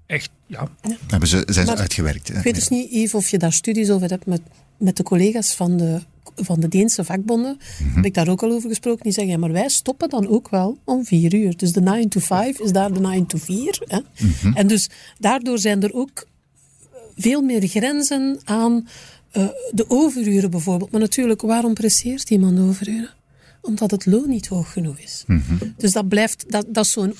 echt, 0.07 0.31
ja. 0.47 0.69
Hebben 1.07 1.29
ze, 1.29 1.43
zijn 1.47 1.67
ze 1.67 1.77
uitgewerkt. 1.77 2.29
Ik 2.29 2.43
weet 2.43 2.55
dus 2.55 2.69
niet, 2.69 2.91
Yves, 2.91 3.15
of 3.15 3.29
je 3.29 3.39
daar 3.39 3.53
studies 3.53 3.91
over 3.91 4.09
hebt 4.09 4.27
met, 4.27 4.41
met 4.77 4.97
de 4.97 5.03
collega's 5.03 5.55
van 5.55 5.77
de, 5.77 6.01
van 6.37 6.61
de 6.61 6.69
Deense 6.69 7.05
vakbonden. 7.05 7.59
Mm 7.83 7.95
Heb 7.95 8.05
ik 8.05 8.15
daar 8.15 8.29
ook 8.29 8.43
al 8.43 8.53
over 8.53 8.69
gesproken. 8.69 9.03
Die 9.03 9.13
zeggen, 9.13 9.33
ja, 9.33 9.39
maar 9.39 9.53
wij 9.53 9.69
stoppen 9.69 10.09
dan 10.09 10.29
ook 10.29 10.49
wel 10.49 10.79
om 10.85 11.05
vier 11.05 11.35
uur. 11.35 11.57
Dus 11.57 11.73
de 11.73 11.81
9 11.81 12.09
to 12.09 12.21
5 12.21 12.59
is 12.59 12.73
daar 12.73 12.93
de 12.93 13.01
9 13.01 13.27
to 13.27 13.39
4. 13.39 13.79
Hè? 13.85 13.99
Mhm. 14.19 14.57
En 14.57 14.67
dus 14.67 14.89
daardoor 15.19 15.59
zijn 15.59 15.83
er 15.83 15.93
ook 15.93 16.29
veel 17.21 17.43
meer 17.43 17.69
grenzen 17.69 18.41
aan 18.45 18.89
uh, 19.33 19.49
de 19.71 19.85
overuren 19.89 20.51
bijvoorbeeld. 20.51 20.91
Maar 20.91 21.01
natuurlijk, 21.01 21.43
waarom 21.43 21.75
presseert 21.75 22.31
iemand 22.31 22.59
overuren? 22.59 23.11
Omdat 23.63 23.91
het 23.91 24.07
loon 24.07 24.29
niet 24.29 24.47
hoog 24.47 24.73
genoeg 24.73 24.99
is. 24.99 25.25
Dus 25.77 25.93
dat 25.93 26.09
blijft, 26.09 26.45
dat, 26.49 26.67
dat 26.69 26.85
is 26.85 26.93
zo'n 26.93 27.15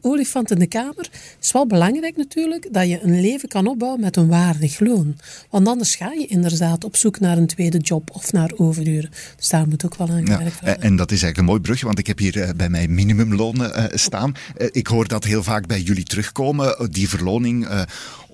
olifant 0.00 0.50
in 0.50 0.58
de 0.58 0.66
kamer. 0.66 1.08
Het 1.10 1.36
is 1.40 1.52
wel 1.52 1.66
belangrijk 1.66 2.16
natuurlijk 2.16 2.68
dat 2.72 2.88
je 2.88 3.02
een 3.02 3.20
leven 3.20 3.48
kan 3.48 3.66
opbouwen 3.66 4.00
met 4.00 4.16
een 4.16 4.28
waardig 4.28 4.80
loon. 4.80 5.16
Want 5.50 5.68
anders 5.68 5.94
ga 5.94 6.12
je 6.12 6.26
inderdaad 6.26 6.84
op 6.84 6.96
zoek 6.96 7.20
naar 7.20 7.38
een 7.38 7.46
tweede 7.46 7.78
job 7.78 8.10
of 8.12 8.32
naar 8.32 8.52
overuren. 8.56 9.10
Dus 9.36 9.48
daar 9.48 9.68
moet 9.68 9.84
ook 9.84 9.96
wel 9.96 10.08
aan 10.08 10.26
gewerkt 10.26 10.60
worden. 10.60 10.80
en 10.80 10.96
dat 10.96 11.10
is 11.10 11.22
eigenlijk 11.22 11.38
een 11.38 11.44
mooi 11.44 11.60
brugje, 11.60 11.86
want 11.86 11.98
ik 11.98 12.06
heb 12.06 12.18
hier 12.18 12.40
eh, 12.40 12.50
bij 12.56 12.68
mij 12.68 12.88
minimumlonen 12.88 13.78
uh, 13.78 13.84
staan. 13.94 14.34
Uh, 14.58 14.68
ik 14.72 14.86
hoor 14.86 15.08
dat 15.08 15.24
heel 15.24 15.42
vaak 15.42 15.66
bij 15.66 15.80
jullie 15.80 16.04
terugkomen, 16.04 16.88
die 16.90 17.08
verloning 17.08 17.68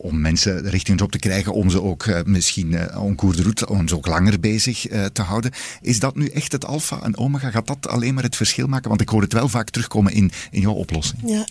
om 0.02 0.20
mensen 0.20 0.68
richting 0.68 0.98
job 0.98 1.10
te 1.10 1.18
krijgen, 1.18 1.52
om 1.52 1.70
ze 1.70 1.82
ook 1.82 2.06
uh, 2.06 2.20
misschien 2.24 2.72
uh, 2.72 2.96
en 2.96 3.14
cours 3.14 3.36
de 3.36 3.42
route, 3.42 3.68
om 3.68 3.88
ze 3.88 3.96
ook 3.96 4.06
langer 4.06 4.40
bezig 4.40 4.90
uh, 4.90 5.04
te 5.04 5.22
houden. 5.22 5.50
Is 5.80 5.98
dat 5.98 6.16
nu 6.16 6.26
echt 6.26 6.52
het 6.52 6.64
alfa 6.64 7.02
en 7.02 7.16
omega? 7.16 7.50
Gaat 7.50 7.66
dat 7.66 7.88
alleen 7.88 8.14
maar 8.14 8.22
het 8.22 8.36
verschil 8.36 8.66
maken? 8.66 8.88
Want 8.88 9.00
ik 9.00 9.08
hoor 9.08 9.22
het 9.22 9.32
wel 9.32 9.48
vaak 9.48 9.70
terugkomen 9.70 10.12
in, 10.12 10.30
in 10.50 10.60
jouw 10.60 10.72
oplossing. 10.72 11.22
Ja, 11.26 11.46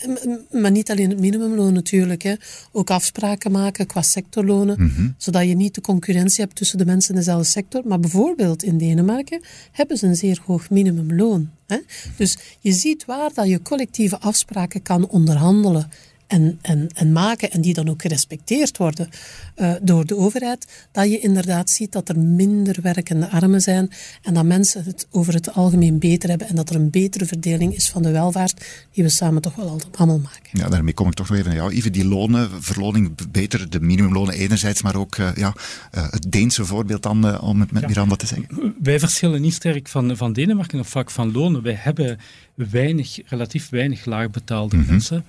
maar 0.51 0.71
niet 0.71 0.91
alleen 0.91 1.09
het 1.09 1.19
minimumloon 1.19 1.73
natuurlijk. 1.73 2.21
Hè. 2.21 2.33
Ook 2.71 2.89
afspraken 2.89 3.51
maken 3.51 3.85
qua 3.85 4.01
sectorlonen, 4.01 4.75
mm 4.79 4.91
-hmm. 4.95 5.15
zodat 5.17 5.47
je 5.47 5.55
niet 5.55 5.75
de 5.75 5.81
concurrentie 5.81 6.43
hebt 6.43 6.55
tussen 6.55 6.77
de 6.77 6.85
mensen 6.85 7.13
in 7.13 7.19
dezelfde 7.19 7.47
sector. 7.47 7.81
Maar 7.85 7.99
bijvoorbeeld 7.99 8.63
in 8.63 8.77
Denemarken 8.77 9.41
hebben 9.71 9.97
ze 9.97 10.07
een 10.07 10.15
zeer 10.15 10.39
hoog 10.45 10.69
minimumloon. 10.69 11.49
Hè. 11.67 11.77
Dus 12.17 12.37
je 12.59 12.71
ziet 12.71 13.05
waar 13.05 13.33
dat 13.33 13.47
je 13.47 13.61
collectieve 13.61 14.19
afspraken 14.19 14.81
kan 14.81 15.07
onderhandelen 15.07 15.89
en, 16.31 16.59
en, 16.61 16.89
en 16.93 17.11
maken 17.11 17.51
en 17.51 17.61
die 17.61 17.73
dan 17.73 17.89
ook 17.89 18.01
gerespecteerd 18.01 18.77
worden 18.77 19.09
uh, 19.55 19.73
door 19.81 20.05
de 20.05 20.17
overheid, 20.17 20.87
dat 20.91 21.09
je 21.09 21.19
inderdaad 21.19 21.69
ziet 21.69 21.91
dat 21.91 22.09
er 22.09 22.19
minder 22.19 22.77
werkende 22.81 23.29
armen 23.29 23.61
zijn 23.61 23.91
en 24.21 24.33
dat 24.33 24.45
mensen 24.45 24.83
het 24.83 25.07
over 25.09 25.33
het 25.33 25.53
algemeen 25.53 25.99
beter 25.99 26.29
hebben 26.29 26.47
en 26.47 26.55
dat 26.55 26.69
er 26.69 26.75
een 26.75 26.89
betere 26.89 27.25
verdeling 27.25 27.75
is 27.75 27.89
van 27.89 28.01
de 28.01 28.11
welvaart 28.11 28.65
die 28.91 29.03
we 29.03 29.09
samen 29.09 29.41
toch 29.41 29.55
wel 29.55 29.69
altijd 29.69 29.97
allemaal 29.97 30.19
maken. 30.19 30.49
Ja, 30.51 30.69
daarmee 30.69 30.93
kom 30.93 31.07
ik 31.07 31.13
toch 31.13 31.29
nog 31.29 31.37
even 31.37 31.49
naar 31.49 31.59
jou, 31.59 31.73
Even 31.73 31.91
Die 31.91 32.05
lonen, 32.05 32.63
verloning 32.63 33.31
beter, 33.31 33.69
de 33.69 33.79
minimumlonen 33.79 34.33
enerzijds, 34.33 34.81
maar 34.81 34.95
ook 34.95 35.17
uh, 35.17 35.29
ja, 35.35 35.53
uh, 35.95 36.11
het 36.11 36.31
Deense 36.31 36.65
voorbeeld 36.65 37.03
dan, 37.03 37.41
om 37.41 37.59
het 37.59 37.71
met 37.71 37.81
ja. 37.81 37.87
Miranda 37.87 38.15
te 38.15 38.25
zeggen. 38.25 38.75
Wij 38.81 38.99
verschillen 38.99 39.41
niet 39.41 39.53
sterk 39.53 39.87
van, 39.87 40.17
van 40.17 40.33
Denemarken 40.33 40.79
op 40.79 40.87
vlak 40.87 41.11
van 41.11 41.31
lonen. 41.31 41.61
Wij 41.61 41.77
hebben 41.79 42.19
weinig, 42.55 43.19
relatief 43.25 43.69
weinig 43.69 44.05
laagbetaalde 44.05 44.75
mm 44.75 44.81
-hmm. 44.81 44.91
mensen. 44.91 45.25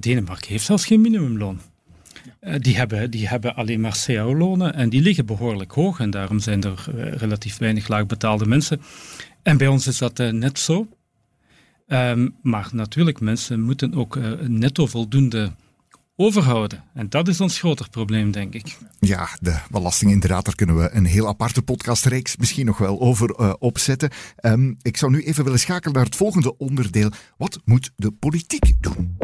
Denemarken 0.00 0.50
heeft 0.50 0.64
zelfs 0.64 0.86
geen 0.86 1.00
minimumloon. 1.00 1.60
Uh, 2.40 2.54
die, 2.58 2.76
hebben, 2.76 3.10
die 3.10 3.28
hebben 3.28 3.54
alleen 3.54 3.80
maar 3.80 4.02
cao-lonen 4.06 4.74
en 4.74 4.88
die 4.88 5.00
liggen 5.00 5.26
behoorlijk 5.26 5.72
hoog 5.72 6.00
en 6.00 6.10
daarom 6.10 6.38
zijn 6.38 6.62
er 6.62 6.86
uh, 6.94 7.12
relatief 7.12 7.58
weinig 7.58 7.88
laagbetaalde 7.88 8.46
mensen. 8.46 8.80
En 9.42 9.56
bij 9.56 9.66
ons 9.66 9.86
is 9.86 9.98
dat 9.98 10.20
uh, 10.20 10.30
net 10.30 10.58
zo. 10.58 10.88
Um, 11.86 12.34
maar 12.42 12.68
natuurlijk, 12.72 13.20
mensen 13.20 13.60
moeten 13.60 13.94
ook 13.94 14.18
netto 14.48 14.86
voldoende 14.86 15.52
overhouden. 16.16 16.84
En 16.94 17.08
dat 17.08 17.28
is 17.28 17.40
ons 17.40 17.58
groter 17.58 17.88
probleem, 17.88 18.30
denk 18.30 18.54
ik. 18.54 18.78
Ja, 19.00 19.28
de 19.40 19.58
belasting 19.70 20.10
inderdaad, 20.10 20.44
daar 20.44 20.54
kunnen 20.54 20.76
we 20.76 20.90
een 20.92 21.04
heel 21.04 21.28
aparte 21.28 21.62
podcastreeks 21.62 22.36
misschien 22.36 22.66
nog 22.66 22.78
wel 22.78 23.00
over 23.00 23.40
uh, 23.40 23.52
opzetten. 23.58 24.10
Um, 24.40 24.76
ik 24.82 24.96
zou 24.96 25.12
nu 25.12 25.22
even 25.22 25.44
willen 25.44 25.58
schakelen 25.58 25.94
naar 25.94 26.04
het 26.04 26.16
volgende 26.16 26.56
onderdeel. 26.56 27.10
Wat 27.36 27.60
moet 27.64 27.92
de 27.96 28.10
politiek 28.10 28.72
doen? 28.80 29.16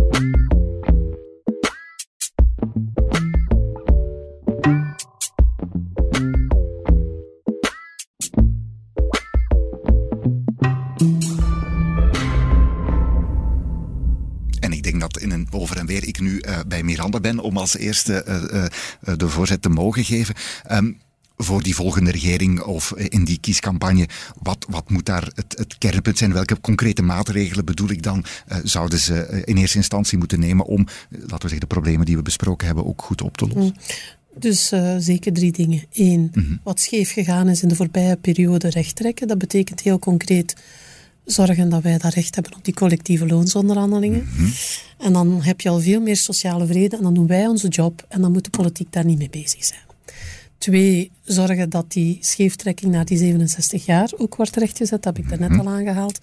Over 15.54 15.76
en 15.76 15.86
weer 15.86 16.06
ik 16.06 16.20
nu 16.20 16.40
uh, 16.40 16.58
bij 16.66 16.82
Miranda 16.82 17.20
ben 17.20 17.38
om 17.38 17.56
als 17.56 17.76
eerste 17.76 18.24
uh, 18.28 18.34
uh, 18.34 19.16
de 19.16 19.28
voorzet 19.28 19.62
te 19.62 19.68
mogen 19.68 20.04
geven. 20.04 20.34
Um, 20.70 20.98
voor 21.40 21.62
die 21.62 21.74
volgende 21.74 22.10
regering 22.10 22.60
of 22.60 22.92
in 22.92 23.24
die 23.24 23.40
kiescampagne, 23.40 24.08
wat, 24.42 24.66
wat 24.68 24.90
moet 24.90 25.06
daar 25.06 25.30
het, 25.34 25.54
het 25.58 25.78
kernpunt 25.78 26.18
zijn? 26.18 26.32
Welke 26.32 26.60
concrete 26.60 27.02
maatregelen 27.02 27.64
bedoel 27.64 27.90
ik 27.90 28.02
dan, 28.02 28.24
zouden 28.62 28.98
ze 28.98 29.42
in 29.44 29.56
eerste 29.56 29.76
instantie 29.76 30.18
moeten 30.18 30.40
nemen 30.40 30.66
om, 30.66 30.86
laten 31.10 31.28
we 31.28 31.38
zeggen, 31.40 31.60
de 31.60 31.66
problemen 31.66 32.06
die 32.06 32.16
we 32.16 32.22
besproken 32.22 32.66
hebben 32.66 32.86
ook 32.86 33.02
goed 33.02 33.22
op 33.22 33.36
te 33.36 33.46
lossen? 33.46 33.76
Mm. 33.76 34.16
Dus 34.38 34.72
uh, 34.72 34.94
zeker 34.98 35.32
drie 35.32 35.52
dingen. 35.52 35.84
Eén, 35.92 36.20
mm 36.20 36.44
-hmm. 36.44 36.60
wat 36.62 36.80
scheef 36.80 37.12
gegaan 37.12 37.48
is 37.48 37.62
in 37.62 37.68
de 37.68 37.74
voorbije 37.74 38.16
periode 38.16 38.68
recht 38.68 38.96
trekken. 38.96 39.28
Dat 39.28 39.38
betekent 39.38 39.80
heel 39.80 39.98
concreet 39.98 40.54
zorgen 41.30 41.68
dat 41.68 41.82
wij 41.82 41.98
dat 41.98 42.14
recht 42.14 42.34
hebben 42.34 42.54
op 42.56 42.64
die 42.64 42.74
collectieve 42.74 43.26
loonsonderhandelingen. 43.26 44.20
Mm 44.20 44.36
-hmm. 44.36 44.52
En 44.98 45.12
dan 45.12 45.42
heb 45.42 45.60
je 45.60 45.68
al 45.68 45.80
veel 45.80 46.00
meer 46.00 46.16
sociale 46.16 46.66
vrede 46.66 46.96
en 46.96 47.02
dan 47.02 47.14
doen 47.14 47.26
wij 47.26 47.46
onze 47.46 47.68
job 47.68 48.04
en 48.08 48.20
dan 48.20 48.32
moet 48.32 48.44
de 48.44 48.50
politiek 48.50 48.92
daar 48.92 49.04
niet 49.04 49.18
mee 49.18 49.30
bezig 49.30 49.64
zijn. 49.64 49.80
Twee, 50.58 51.10
zorgen 51.24 51.70
dat 51.70 51.92
die 51.92 52.18
scheeftrekking 52.20 52.92
naar 52.92 53.04
die 53.04 53.18
67 53.18 53.84
jaar 53.84 54.10
ook 54.16 54.36
wordt 54.36 54.56
rechtgezet. 54.56 55.02
Dat 55.02 55.16
heb 55.16 55.24
ik 55.24 55.30
daarnet 55.30 55.50
mm 55.50 55.60
al 55.60 55.68
aangehaald. 55.68 56.18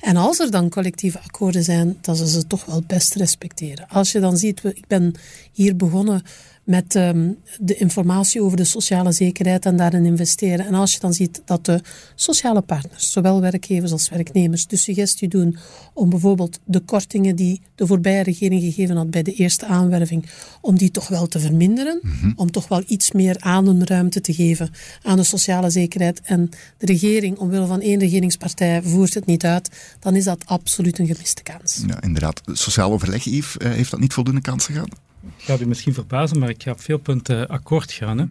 En 0.00 0.16
als 0.16 0.38
er 0.38 0.50
dan 0.50 0.68
collectieve 0.68 1.20
akkoorden 1.20 1.64
zijn, 1.64 1.98
dan 2.00 2.16
ze 2.16 2.28
ze 2.28 2.46
toch 2.46 2.64
wel 2.64 2.82
best 2.86 3.14
respecteren. 3.14 3.88
Als 3.88 4.12
je 4.12 4.20
dan 4.20 4.36
ziet, 4.36 4.64
ik 4.64 4.86
ben 4.86 5.14
hier 5.52 5.76
begonnen 5.76 6.22
met 6.70 6.94
um, 6.94 7.38
de 7.60 7.74
informatie 7.76 8.42
over 8.42 8.56
de 8.56 8.64
sociale 8.64 9.12
zekerheid 9.12 9.66
en 9.66 9.76
daarin 9.76 10.04
investeren. 10.04 10.66
En 10.66 10.74
als 10.74 10.92
je 10.92 11.00
dan 11.00 11.12
ziet 11.12 11.42
dat 11.44 11.64
de 11.64 11.80
sociale 12.14 12.60
partners, 12.60 13.12
zowel 13.12 13.40
werkgevers 13.40 13.92
als 13.92 14.08
werknemers, 14.08 14.66
de 14.66 14.76
suggestie 14.76 15.28
doen 15.28 15.56
om 15.94 16.10
bijvoorbeeld 16.10 16.58
de 16.64 16.80
kortingen 16.80 17.36
die 17.36 17.60
de 17.74 17.86
voorbije 17.86 18.22
regering 18.22 18.62
gegeven 18.62 18.96
had 18.96 19.10
bij 19.10 19.22
de 19.22 19.32
eerste 19.32 19.66
aanwerving, 19.66 20.26
om 20.60 20.78
die 20.78 20.90
toch 20.90 21.08
wel 21.08 21.26
te 21.26 21.40
verminderen, 21.40 21.98
mm 22.02 22.10
-hmm. 22.20 22.32
om 22.36 22.50
toch 22.50 22.68
wel 22.68 22.82
iets 22.86 23.12
meer 23.12 23.36
ademruimte 23.38 24.20
te 24.20 24.34
geven 24.34 24.70
aan 25.02 25.16
de 25.16 25.24
sociale 25.24 25.70
zekerheid. 25.70 26.20
En 26.20 26.48
de 26.78 26.86
regering, 26.86 27.38
omwille 27.38 27.66
van 27.66 27.80
één 27.80 27.98
regeringspartij, 27.98 28.82
voert 28.82 29.14
het 29.14 29.26
niet 29.26 29.44
uit, 29.44 29.70
dan 30.00 30.16
is 30.16 30.24
dat 30.24 30.46
absoluut 30.46 30.98
een 30.98 31.06
gemiste 31.06 31.42
kans. 31.42 31.82
Ja, 31.86 32.02
inderdaad. 32.02 32.40
Sociaal 32.44 32.92
overleg, 32.92 33.24
Yves, 33.24 33.56
heeft 33.58 33.90
dat 33.90 34.00
niet 34.00 34.12
voldoende 34.12 34.40
kansen 34.40 34.72
gehad? 34.72 34.90
Gaat 35.36 35.60
u 35.60 35.66
misschien 35.66 35.94
verbazen, 35.94 36.38
maar 36.38 36.48
ik 36.48 36.62
ga 36.62 36.70
op 36.70 36.80
veel 36.80 36.98
punten 36.98 37.48
akkoord 37.48 37.92
gaan. 37.92 38.30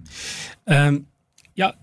Hè. 0.65 0.85
Um, 0.87 1.07
ja, 1.53 1.75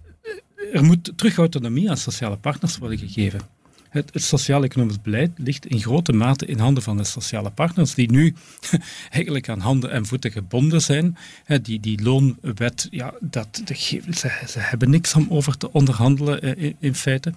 er 0.73 0.85
moet 0.85 1.13
terug 1.17 1.37
autonomie 1.37 1.91
aan 1.91 1.97
sociale 1.97 2.37
partners 2.37 2.79
worden 2.79 2.99
gegeven. 2.99 3.41
Het, 3.89 4.11
sociaal-economisch 4.15 5.01
beleid 5.01 5.31
ligt 5.37 5.67
in 5.67 5.81
grote 5.81 6.13
mate 6.13 6.47
in 6.47 6.59
handen 6.59 6.83
van 6.83 6.97
de 6.97 7.05
sociale 7.05 7.51
partners, 7.51 7.95
die 7.95 8.11
nu 8.11 8.35
eigenlijk 9.11 9.49
aan 9.49 9.61
handen 9.61 9.91
en 9.91 10.07
voeten 10.07 10.31
gebonden 10.31 10.83
zijn. 10.83 11.17
Die, 11.63 11.81
die 11.81 12.03
loonwet, 12.03 12.89
ja, 12.91 13.15
dat, 13.21 13.63
ze, 14.11 14.31
ze 14.49 14.59
hebben 14.59 14.91
niks 14.91 15.15
om 15.15 15.27
over 15.31 15.57
te 15.57 15.73
onderhandelen 15.73 16.43
eh, 16.43 16.73
in 16.79 16.95
feite 16.95 17.33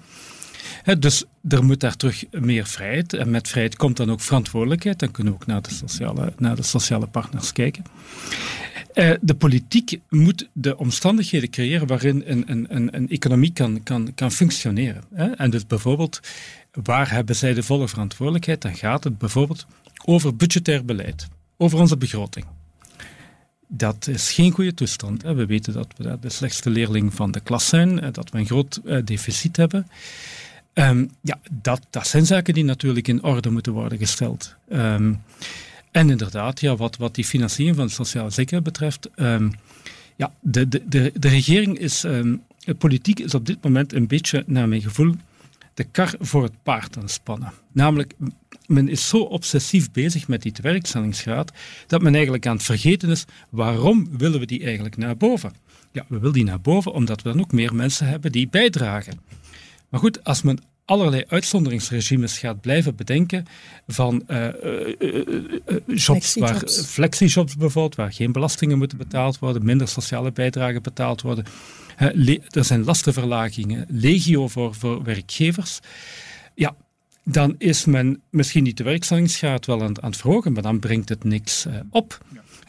dus 1.00 1.24
er 1.48 1.64
moet 1.64 1.80
daar 1.80 1.96
terug 1.96 2.24
meer 2.32 2.66
vrijheid. 2.66 3.14
En 3.14 3.30
met 3.30 3.48
vrijheid 3.48 3.76
komt 3.76 3.98
dan 3.98 4.12
ook 4.12 4.22
verantwoordelijkheid. 4.22 5.00
Dan 5.00 5.12
kunnen 5.12 5.34
we 5.34 5.40
ook 5.40 5.48
naar 5.48 5.62
de 5.62 5.74
sociale, 5.74 6.34
naar 6.38 6.56
de 6.56 6.64
sociale 6.64 7.08
partners 7.08 7.52
kijken. 7.52 7.84
Uh, 8.94 9.12
de 9.22 9.36
politiek 9.36 10.00
moet 10.10 10.50
de 10.54 10.78
omstandigheden 10.78 11.50
creëren 11.50 11.88
waarin 11.88 12.24
een, 12.26 12.44
een, 12.48 12.66
een, 12.70 12.96
een 12.96 13.10
economie 13.10 13.54
kan, 13.54 13.84
kan, 13.84 14.14
kan 14.16 14.32
functioneren. 14.32 15.04
En 15.38 15.50
dus 15.50 15.68
bijvoorbeeld, 15.68 16.20
waar 16.72 17.12
hebben 17.12 17.36
zij 17.36 17.54
de 17.54 17.64
volle 17.64 17.88
verantwoordelijkheid? 17.88 18.62
Dan 18.62 18.76
gaat 18.76 19.04
het 19.04 19.18
bijvoorbeeld 19.18 19.66
over 20.06 20.36
budgetair 20.36 20.86
beleid, 20.86 21.28
over 21.58 21.80
onze 21.80 21.98
begroting. 21.98 22.46
Dat 23.68 24.08
is 24.08 24.32
geen 24.32 24.52
goede 24.52 24.74
toestand. 24.74 25.22
We 25.22 25.46
weten 25.46 25.74
dat 25.74 25.88
we 25.98 26.18
de 26.22 26.30
slechtste 26.30 26.70
leerling 26.70 27.14
van 27.14 27.32
de 27.32 27.40
klas 27.40 27.68
zijn, 27.68 28.12
dat 28.12 28.30
we 28.30 28.38
een 28.38 28.46
groot 28.46 28.82
uh, 28.86 28.98
deficit 29.06 29.58
hebben. 29.58 29.88
Um, 30.80 31.10
ja, 31.22 31.40
dat, 31.52 31.88
dat 31.90 32.08
zijn 32.08 32.26
zaken 32.26 32.54
die 32.54 32.64
natuurlijk 32.64 33.08
in 33.08 33.24
orde 33.24 33.50
moeten 33.50 33.74
worden 33.74 33.98
gesteld. 33.98 34.56
Um, 34.72 35.22
en 35.92 36.10
inderdaad, 36.10 36.60
ja, 36.60 36.76
wat, 36.76 36.98
wat 36.98 37.16
die 37.16 37.26
financiering 37.26 37.76
van 37.76 37.86
de 37.86 37.92
sociale 37.92 38.30
zekerheid 38.30 38.64
betreft, 38.64 39.10
um, 39.16 39.52
ja, 40.16 40.34
de, 40.42 40.68
de, 40.68 41.12
de, 41.20 41.28
regering 41.28 41.78
is, 41.78 42.06
politiek 42.78 43.20
is 43.20 43.34
op 43.34 43.46
dit 43.46 43.64
moment 43.64 43.94
een 43.94 44.08
beetje, 44.08 44.44
naar 44.48 44.68
mijn 44.68 44.82
gevoel, 44.82 45.16
de 45.74 45.84
kar 45.84 46.14
voor 46.20 46.44
het 46.44 46.64
paard 46.64 46.98
aan 46.98 47.10
spannen. 47.10 47.54
Namelijk, 47.72 48.14
men 48.66 48.90
is 48.90 49.08
zo 49.08 49.18
obsessief 49.18 49.92
bezig 49.92 50.28
met 50.28 50.42
die 50.42 50.54
werkstellingsgraad 50.62 51.52
dat 51.88 52.02
men 52.02 52.14
eigenlijk 52.14 52.48
aan 52.48 52.56
het 52.56 52.66
vergeten 52.66 53.10
is 53.10 53.26
waarom 53.50 54.18
willen 54.18 54.40
we 54.40 54.46
die 54.46 54.64
eigenlijk 54.64 54.98
naar 54.98 55.18
boven. 55.18 55.54
Ja, 55.92 56.06
we 56.08 56.18
willen 56.18 56.34
die 56.34 56.44
naar 56.44 56.62
boven 56.62 56.94
omdat 56.94 57.22
we 57.22 57.30
dan 57.30 57.40
ook 57.40 57.52
meer 57.52 57.76
mensen 57.76 58.08
hebben 58.08 58.32
die 58.32 58.48
bijdragen. 58.48 59.20
Maar 59.90 60.00
goed, 60.00 60.24
als 60.24 60.42
men 60.42 60.60
allerlei 60.90 61.24
uitzonderingsregimes 61.28 62.38
gaat 62.38 62.62
blijven 62.62 62.96
bedenken 62.96 63.46
van 63.88 64.24
uh, 64.28 64.48
uh, 64.64 64.96
uh, 65.00 65.78
jobs 65.86 66.36
waar 66.36 66.68
flexijobs 66.68 67.56
bijvoorbeeld, 67.56 67.96
waar 67.96 68.14
geen 68.14 68.32
belastingen 68.32 68.78
moeten 68.78 68.98
betaald 68.98 69.40
worden, 69.40 69.66
minder 69.66 69.88
sociale 69.88 70.32
bijdragen 70.32 70.82
betaald 70.82 71.22
worden. 71.22 71.46
er 72.50 72.66
zijn 72.66 72.84
lastenverlagingen, 72.84 73.86
legio 73.90 74.48
voor, 74.48 74.76
voor 74.76 75.04
werkgevers. 75.04 75.80
ja, 76.56 76.76
dan 77.24 77.56
is 77.58 77.86
men 77.86 78.22
misschien 78.30 78.64
niet 78.64 78.78
de 78.78 78.84
werkstellingsgraad 78.84 79.66
wel 79.66 79.82
aan, 79.82 80.02
aan 80.02 80.10
het 80.10 80.20
verhogen, 80.20 80.54
maar 80.54 80.64
dan 80.64 80.80
brengt 80.80 81.10
het 81.10 81.24
niks 81.24 81.66
uh, 81.66 81.74
op. 81.90 82.20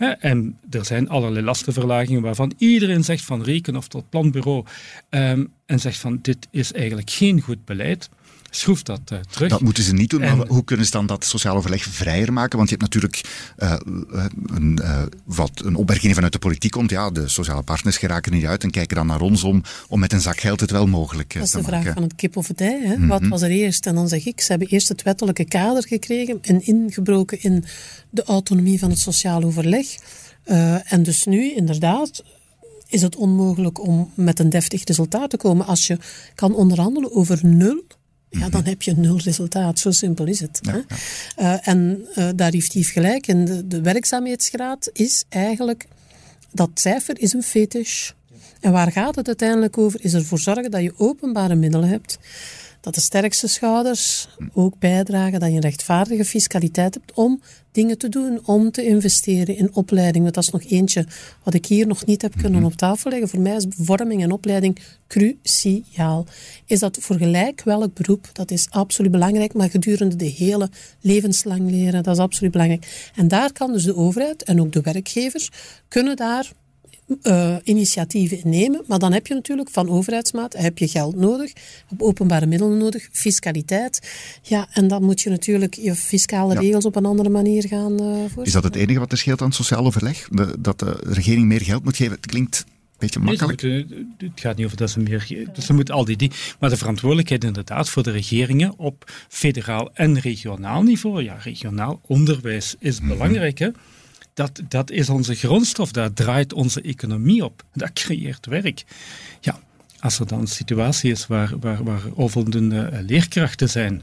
En 0.00 0.58
er 0.70 0.84
zijn 0.84 1.08
allerlei 1.08 1.44
lastenverlagingen 1.44 2.22
waarvan 2.22 2.52
iedereen 2.58 3.04
zegt 3.04 3.24
van 3.24 3.42
reken 3.42 3.76
of 3.76 3.88
tot 3.88 4.10
planbureau 4.10 4.64
um, 5.10 5.52
en 5.66 5.80
zegt 5.80 5.98
van 5.98 6.18
dit 6.22 6.48
is 6.50 6.72
eigenlijk 6.72 7.10
geen 7.10 7.40
goed 7.40 7.64
beleid 7.64 8.08
schroef 8.50 8.82
dat 8.82 9.00
uh, 9.12 9.18
terug. 9.30 9.50
Dat 9.50 9.60
moeten 9.60 9.82
ze 9.82 9.92
niet 9.92 10.10
doen, 10.10 10.20
maar 10.20 10.46
hoe 10.46 10.64
kunnen 10.64 10.86
ze 10.86 10.92
dan 10.92 11.06
dat 11.06 11.24
sociaal 11.24 11.56
overleg 11.56 11.82
vrijer 11.82 12.32
maken? 12.32 12.56
Want 12.56 12.70
je 12.70 12.76
hebt 12.76 12.94
natuurlijk 12.94 13.20
uh, 13.58 13.74
een, 14.46 14.78
uh, 14.82 15.02
wat 15.24 15.62
een 15.64 15.74
opmerking 15.74 16.14
vanuit 16.14 16.32
de 16.32 16.38
politiek 16.38 16.70
komt. 16.70 16.90
Ja, 16.90 17.10
de 17.10 17.28
sociale 17.28 17.62
partners 17.62 17.96
geraken 17.96 18.32
niet 18.32 18.46
uit 18.46 18.62
en 18.62 18.70
kijken 18.70 18.96
dan 18.96 19.06
naar 19.06 19.20
ons 19.20 19.44
om, 19.44 19.62
om 19.88 20.00
met 20.00 20.12
een 20.12 20.20
zak 20.20 20.40
geld 20.40 20.60
het 20.60 20.70
wel 20.70 20.86
mogelijk 20.86 21.28
te 21.28 21.38
maken. 21.38 21.52
Dat 21.52 21.60
is 21.60 21.66
de 21.66 21.80
vraag 21.80 21.94
van 21.94 22.02
het 22.02 22.14
kip 22.14 22.36
of 22.36 22.48
het 22.48 22.60
ei. 22.60 22.86
Hè? 22.86 23.06
Wat 23.06 23.20
mhm. 23.20 23.30
was 23.30 23.42
er 23.42 23.50
eerst? 23.50 23.86
En 23.86 23.94
dan 23.94 24.08
zeg 24.08 24.26
ik, 24.26 24.40
ze 24.40 24.50
hebben 24.50 24.68
eerst 24.68 24.88
het 24.88 25.02
wettelijke 25.02 25.44
kader 25.44 25.86
gekregen 25.86 26.38
en 26.42 26.66
ingebroken 26.66 27.42
in 27.42 27.64
de 28.10 28.22
autonomie 28.24 28.78
van 28.78 28.90
het 28.90 28.98
sociaal 28.98 29.42
overleg. 29.42 29.86
en 30.84 31.02
dus 31.02 31.24
nu, 31.24 31.54
inderdaad, 31.54 32.22
is 32.90 33.02
het 33.02 33.16
onmogelijk 33.16 33.86
om 33.86 34.10
met 34.14 34.38
een 34.38 34.50
deftig 34.50 34.84
resultaat 34.84 35.30
te 35.30 35.36
komen. 35.36 35.66
Als 35.66 35.86
je 35.86 35.98
kan 36.34 36.54
onderhandelen 36.54 37.12
over 37.12 37.40
nul 37.42 37.84
ja, 38.30 38.48
dan 38.48 38.64
heb 38.64 38.82
je 38.82 38.96
nul 38.96 39.18
resultaat. 39.18 39.78
Zo 39.78 39.90
simpel 39.90 40.26
is 40.26 40.40
het. 40.40 40.60
hè? 40.62 40.78
Uh, 41.42 41.68
en 41.68 42.06
uh, 42.16 42.28
daar 42.34 42.52
heeft 42.52 42.72
hij 42.72 42.82
gelijk. 42.82 43.26
En 43.26 43.44
de, 43.44 43.66
de, 43.66 43.80
werkzaamheidsgraad 43.80 44.90
is 44.92 45.24
eigenlijk... 45.28 45.86
Dat 46.52 46.70
cijfer 46.74 47.20
is 47.20 47.32
een 47.32 47.42
fetish. 47.42 48.10
En 48.60 48.72
waar 48.72 48.92
gaat 48.92 49.14
het 49.14 49.26
uiteindelijk 49.26 49.78
over? 49.78 50.04
Is 50.04 50.14
ervoor 50.14 50.38
zorgen 50.38 50.70
dat 50.70 50.82
je 50.82 50.92
openbare 50.96 51.54
middelen 51.54 51.88
hebt 51.88 52.18
dat 52.80 52.94
de 52.94 53.00
sterkste 53.00 53.46
schouders 53.46 54.28
ook 54.52 54.78
bijdragen, 54.78 55.40
dat 55.40 55.48
je 55.48 55.54
een 55.54 55.60
rechtvaardige 55.60 56.24
fiscaliteit 56.24 56.94
hebt 56.94 57.12
om 57.12 57.40
dingen 57.72 57.98
te 57.98 58.08
doen, 58.08 58.40
om 58.46 58.70
te 58.70 58.84
investeren 58.84 59.56
in 59.56 59.74
opleiding. 59.74 60.22
Want 60.22 60.34
dat 60.34 60.44
is 60.44 60.50
nog 60.50 60.64
eentje 60.64 61.06
wat 61.44 61.54
ik 61.54 61.66
hier 61.66 61.86
nog 61.86 62.06
niet 62.06 62.22
heb 62.22 62.36
kunnen 62.36 62.64
op 62.64 62.72
tafel 62.72 63.10
leggen. 63.10 63.28
Voor 63.28 63.40
mij 63.40 63.56
is 63.56 63.66
vorming 63.68 64.22
en 64.22 64.32
opleiding 64.32 64.78
cruciaal. 65.08 66.26
Is 66.66 66.78
dat 66.78 66.98
voor 67.00 67.16
gelijk 67.16 67.62
welk 67.62 67.94
beroep? 67.94 68.28
Dat 68.32 68.50
is 68.50 68.70
absoluut 68.70 69.10
belangrijk, 69.10 69.54
maar 69.54 69.70
gedurende 69.70 70.16
de 70.16 70.24
hele 70.24 70.68
levenslang 71.00 71.70
leren, 71.70 72.02
dat 72.02 72.14
is 72.14 72.22
absoluut 72.22 72.52
belangrijk. 72.52 73.10
En 73.14 73.28
daar 73.28 73.52
kan 73.52 73.72
dus 73.72 73.84
de 73.84 73.96
overheid 73.96 74.42
en 74.42 74.60
ook 74.60 74.72
de 74.72 74.80
werkgevers 74.80 75.50
kunnen 75.88 76.16
daar 76.16 76.52
uh, 77.22 77.56
initiatieven 77.64 78.40
nemen. 78.44 78.84
Maar 78.86 78.98
dan 78.98 79.12
heb 79.12 79.26
je 79.26 79.34
natuurlijk 79.34 79.70
van 79.70 79.88
overheidsmaat 79.88 80.56
heb 80.56 80.78
je 80.78 80.88
geld 80.88 81.16
nodig, 81.16 81.52
heb 81.86 82.02
openbare 82.02 82.46
middelen 82.46 82.78
nodig, 82.78 83.08
fiscaliteit. 83.12 84.10
Ja, 84.42 84.68
en 84.72 84.88
dan 84.88 85.02
moet 85.02 85.20
je 85.20 85.30
natuurlijk 85.30 85.74
je 85.74 85.94
fiscale 85.94 86.54
regels 86.54 86.84
op 86.84 86.96
een 86.96 87.06
andere 87.06 87.28
manier 87.28 87.68
gaan 87.68 88.02
uh, 88.02 88.44
Is 88.44 88.52
dat 88.52 88.64
het 88.64 88.76
enige 88.76 88.98
wat 88.98 89.12
er 89.12 89.18
scheelt 89.18 89.40
aan 89.40 89.46
het 89.46 89.56
sociaal 89.56 89.84
overleg? 89.84 90.28
dat 90.58 90.78
de 90.78 90.96
regering 91.00 91.46
meer 91.46 91.60
geld 91.60 91.84
moet 91.84 91.96
geven? 91.96 92.12
Het 92.12 92.26
klinkt 92.26 92.64
beetje 93.00 93.20
makkelijk. 93.20 93.62
Nee, 93.62 93.86
het 94.18 94.40
gaat 94.40 94.56
niet 94.56 94.66
over 94.66 94.76
dat 94.76 94.90
ze 94.90 95.00
meer. 95.00 95.48
Dus 95.52 95.66
ze 95.66 95.72
moeten 95.72 95.94
al 95.94 96.04
die, 96.04 96.16
die. 96.16 96.30
Maar 96.58 96.70
de 96.70 96.76
verantwoordelijkheid 96.76 97.44
inderdaad 97.44 97.88
voor 97.88 98.02
de 98.02 98.10
regeringen 98.10 98.78
op 98.78 99.10
federaal 99.28 99.90
en 99.94 100.18
regionaal 100.18 100.82
niveau. 100.82 101.22
Ja, 101.22 101.34
regionaal 101.34 102.00
onderwijs 102.06 102.74
is 102.78 103.00
mhm. 103.00 103.08
belangrijk. 103.08 103.58
Hè? 103.58 103.68
Dat, 104.34 104.60
dat 104.68 104.90
is 104.90 105.08
onze 105.08 105.34
grondstof, 105.34 105.92
daar 105.92 106.12
draait 106.12 106.52
onze 106.52 106.82
economie 106.82 107.44
op. 107.44 107.62
Dat 107.72 107.92
creëert 107.92 108.46
werk. 108.46 108.84
Ja, 109.40 109.60
als 110.00 110.18
er 110.18 110.26
dan 110.26 110.40
een 110.40 110.46
situatie 110.46 111.10
is 111.10 111.26
waar, 111.26 111.58
waar, 111.58 111.80
eh, 112.72 112.98
leerkrachten 113.06 113.68
zijn, 113.68 114.02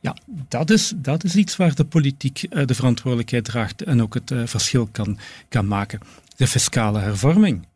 ja, 0.00 0.16
dat 0.48 0.70
is, 0.70 0.92
dat 0.96 1.24
is 1.24 1.36
iets 1.36 1.56
waar 1.56 1.74
de 1.74 1.84
politiek 1.84 2.42
eh, 2.42 2.66
de 2.66 2.74
verantwoordelijkheid 2.74 3.44
draagt 3.44 3.82
en 3.82 4.02
ook 4.02 4.14
het 4.14 4.30
uh, 4.30 4.46
verschil 4.46 4.88
kan, 4.92 5.18
kan 5.48 5.66
maken. 5.66 6.00
De 6.36 6.46
fiscale 6.46 6.98
hervorming. 6.98 7.66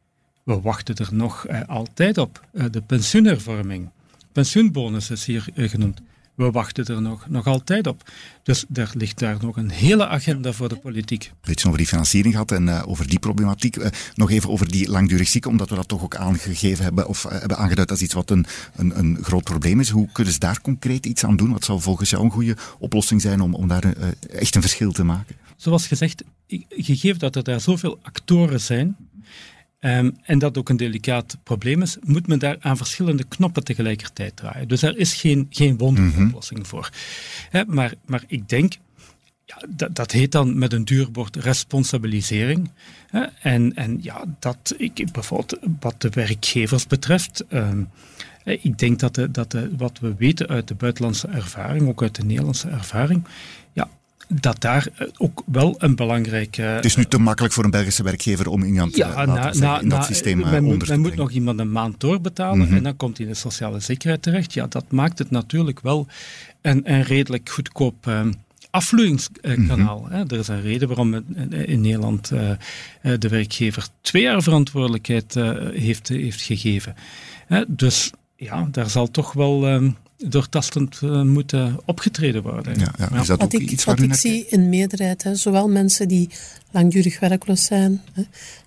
We 0.42 0.60
wachten 0.60 0.94
er 0.96 1.08
nog 1.10 1.46
altijd 1.66 2.18
op. 2.18 2.46
de 2.70 2.82
pensioenhervorming. 2.82 3.90
Pensioenbonus 4.32 5.10
is 5.10 5.24
hier 5.24 5.48
genoemd 5.54 6.00
we 6.40 6.50
wachten 6.50 6.84
er 6.84 7.02
nog, 7.02 7.28
nog 7.28 7.46
altijd 7.46 7.86
op. 7.86 8.10
Dus 8.42 8.64
er 8.72 8.90
ligt 8.94 9.18
daar 9.18 9.36
nog 9.40 9.56
een 9.56 9.70
hele 9.70 10.08
agenda 10.08 10.52
voor 10.52 10.68
de 10.68 10.76
politiek. 10.76 11.32
Beetje 11.40 11.66
over 11.66 11.78
die 11.78 11.86
financiering 11.86 12.32
gehad 12.32 12.52
en 12.52 12.66
uh, 12.66 12.82
over 12.86 13.08
die 13.08 13.18
problematiek. 13.18 13.76
Uh, 13.76 13.86
nog 14.14 14.30
even 14.30 14.50
over 14.50 14.70
die 14.70 14.90
langdurig 14.90 15.28
zieken, 15.28 15.50
omdat 15.50 15.68
we 15.68 15.74
dat 15.74 15.88
toch 15.88 16.02
ook 16.02 16.16
aangegeven 16.16 16.84
hebben 16.84 17.08
of 17.08 17.24
uh, 17.24 17.30
hebben 17.30 17.56
aangeduid 17.56 17.90
als 17.90 18.02
iets 18.02 18.14
wat 18.14 18.30
een, 18.30 18.46
een, 18.76 18.98
een, 18.98 19.18
groot 19.22 19.44
probleem 19.44 19.80
is. 19.80 19.88
Hoe 19.88 20.08
kunnen 20.12 20.32
ze 20.32 20.38
daar 20.38 20.60
concreet 20.60 21.06
iets 21.06 21.24
aan 21.24 21.36
doen? 21.36 21.52
Wat 21.52 21.64
zou 21.64 21.80
volgens 21.80 22.10
jou 22.10 22.24
een 22.24 22.30
goede 22.30 22.56
oplossing 22.78 23.20
zijn 23.20 23.40
om, 23.40 23.54
om 23.54 23.68
daar 23.68 23.94
echt 24.30 24.54
een 24.54 24.60
verschil 24.60 24.92
te 24.92 25.04
maken? 25.04 25.36
Zoals 25.56 25.86
gezegd, 25.86 26.22
gegeven 26.68 27.18
dat 27.18 27.36
er 27.36 27.44
daar 27.44 27.60
zoveel 27.60 27.98
actoren 28.02 28.60
zijn, 28.60 28.96
Um, 29.80 30.16
en 30.22 30.38
dat 30.38 30.58
ook 30.58 30.68
een 30.68 30.76
delicaat 30.76 31.36
probleem 31.42 31.82
is, 31.82 31.96
moet 32.00 32.26
men 32.26 32.38
daar 32.38 32.56
aan 32.60 32.76
verschillende 32.76 33.24
knoppen 33.24 33.64
tegelijkertijd 33.64 34.36
draaien. 34.36 34.68
Dus 34.68 34.82
er 34.82 34.96
is 34.96 35.14
geen, 35.14 35.46
geen 35.50 35.76
wonderoplossing 35.76 36.58
mm 36.58 36.66
voor. 36.66 36.90
maar, 37.66 37.94
maar 38.06 38.24
ik 38.26 38.48
denk, 38.48 38.76
ja, 39.44 39.62
dat, 39.68 39.94
dat 39.94 40.10
heet 40.10 40.32
dan 40.32 40.58
met 40.58 40.72
een 40.72 40.84
duurbord 40.84 41.36
responsabilisering. 41.36 42.70
en, 43.42 43.74
en 43.74 43.98
ja, 44.02 44.24
dat, 44.38 44.74
ik, 44.76 45.12
bijvoorbeeld 45.12 45.58
wat 45.80 46.00
de 46.00 46.08
werkgevers 46.08 46.86
betreft, 46.86 47.44
um, 47.50 47.88
ik 48.44 48.78
denk 48.78 48.98
dat, 48.98 49.14
de, 49.14 49.30
dat 49.30 49.50
de, 49.50 49.70
wat 49.76 49.98
we 49.98 50.14
weten 50.14 50.48
uit 50.48 50.68
de 50.68 50.74
buitenlandse 50.74 51.28
ervaring, 51.28 51.88
ook 51.88 52.02
uit 52.02 52.14
de 52.14 52.24
Nederlandse 52.24 52.68
ervaring, 52.68 53.24
dat 54.32 54.60
daar 54.60 54.88
eh, 54.94 55.06
ook 55.16 55.42
wel 55.46 55.74
een 55.78 55.96
belangrijke... 55.96 56.62
Het 56.62 56.84
is 56.84 56.96
nu 56.96 57.04
te 57.04 57.18
makkelijk 57.18 57.54
voor 57.54 57.64
een 57.64 57.70
Belgische 57.70 58.02
werkgever 58.02 58.48
om 58.48 58.62
iemand 58.62 58.96
ja, 58.96 59.10
te 59.10 59.26
na, 59.26 59.52
na, 59.52 59.80
in 59.80 59.88
dat 59.88 60.04
systeem 60.04 60.42
eh, 60.42 60.50
men 60.50 60.64
onder 60.64 60.88
moet, 60.88 61.08
moet 61.08 61.16
nog 61.16 61.30
iemand 61.30 61.58
een 61.58 61.72
maand 61.72 62.00
doorbetalen 62.00 62.66
mhm. 62.66 62.76
en 62.76 62.82
dan 62.82 62.96
komt 62.96 63.16
hij 63.16 63.26
in 63.26 63.32
de 63.32 63.38
sociale 63.38 63.80
zekerheid 63.80 64.22
terecht. 64.22 64.52
Ja, 64.52 64.66
dat 64.66 64.84
maakt 64.88 65.18
het 65.18 65.30
natuurlijk 65.30 65.80
wel 65.80 66.06
een, 66.60 66.92
een 66.92 67.02
redelijk 67.02 67.48
goedkoop... 67.48 68.06
Uh, 68.06 68.26
afvloeingskanaal. 68.70 70.06
Mm 70.10 70.12
Er 70.12 70.38
is 70.38 70.48
een 70.48 70.62
reden 70.62 70.88
waarom 70.88 71.14
in 71.50 71.80
Nederland 71.80 72.28
de 73.02 73.28
werkgever 73.28 73.86
twee 74.00 74.22
jaar 74.22 74.42
verantwoordelijkheid 74.42 75.34
heeft, 75.74 76.08
heeft 76.08 76.42
gegeven. 76.42 76.94
Dus 77.66 78.10
ja, 78.40 78.68
daar 78.70 78.90
zal 78.90 79.10
toch 79.10 79.32
wel 79.32 79.66
ehm, 79.66 79.90
doortastend 80.16 81.00
uh, 81.04 81.22
moeten 81.22 81.78
opgetreden 81.84 82.42
worden. 82.42 82.78
Ja, 82.78 82.92
ja. 82.98 83.20
Is 83.20 83.26
dat 83.26 83.40
wat 83.40 83.54
ook 83.54 83.60
ik, 83.60 83.70
iets 83.70 83.84
wat 83.84 84.00
ik 84.00 84.14
zie 84.14 84.46
in 84.48 84.68
meerderheid, 84.68 85.22
hè, 85.22 85.34
zowel 85.34 85.68
mensen 85.68 86.08
die 86.08 86.28
langdurig 86.70 87.20
werkloos 87.20 87.64
zijn, 87.64 88.00
hè, 88.12 88.22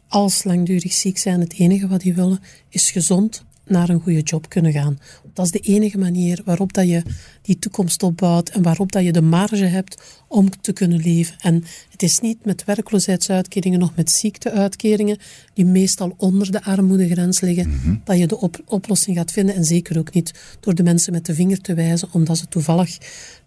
als 0.08 0.44
langdurig 0.44 0.94
ziek 0.94 1.18
zijn, 1.18 1.40
het 1.40 1.54
enige 1.54 1.88
wat 1.88 2.02
die 2.02 2.14
willen 2.14 2.40
is 2.70 2.92
gezond 2.92 3.44
naar 3.66 3.90
een 3.90 4.02
goede 4.02 4.22
job 4.22 4.50
kunnen 4.50 4.72
gaan. 4.72 5.00
Dat 5.34 5.46
is 5.46 5.52
de 5.52 5.60
enige 5.60 5.98
manier 5.98 6.42
waarop 6.46 6.74
dat 6.74 6.88
je 6.88 7.04
die 7.42 7.60
toekomst 7.60 8.04
opbouwt 8.04 8.50
en 8.50 8.62
waarop 8.62 8.92
dat 8.92 9.04
je 9.04 9.12
de 9.12 9.22
marge 9.22 9.66
hebt 9.66 10.22
om 10.28 10.50
te 10.62 10.74
kunnen 10.74 11.02
leven. 11.02 11.36
En 11.40 11.64
het 11.92 12.04
is 12.04 12.20
niet 12.20 12.46
met 12.46 12.64
werkloosheidsuitkeringen 12.66 13.82
of 13.82 13.96
met 13.96 14.12
ziekteuitkeringen, 14.12 15.18
die 15.54 15.66
meestal 15.66 16.14
onder 16.18 16.52
de 16.52 16.64
armoedegrens 16.64 17.42
liggen, 17.42 17.70
mhm. 17.70 17.96
dat 18.04 18.18
je 18.18 18.28
de 18.28 18.50
oplossing 18.66 19.18
gaat 19.18 19.32
vinden. 19.32 19.56
En 19.56 19.66
zeker 19.66 19.98
ook 19.98 20.14
niet 20.14 20.58
door 20.60 20.76
de 20.76 20.84
mensen 20.84 21.14
met 21.14 21.26
de 21.26 21.34
vinger 21.34 21.62
te 21.62 21.74
wijzen, 21.74 22.08
omdat 22.12 22.38
ze 22.38 22.48
toevallig 22.48 22.98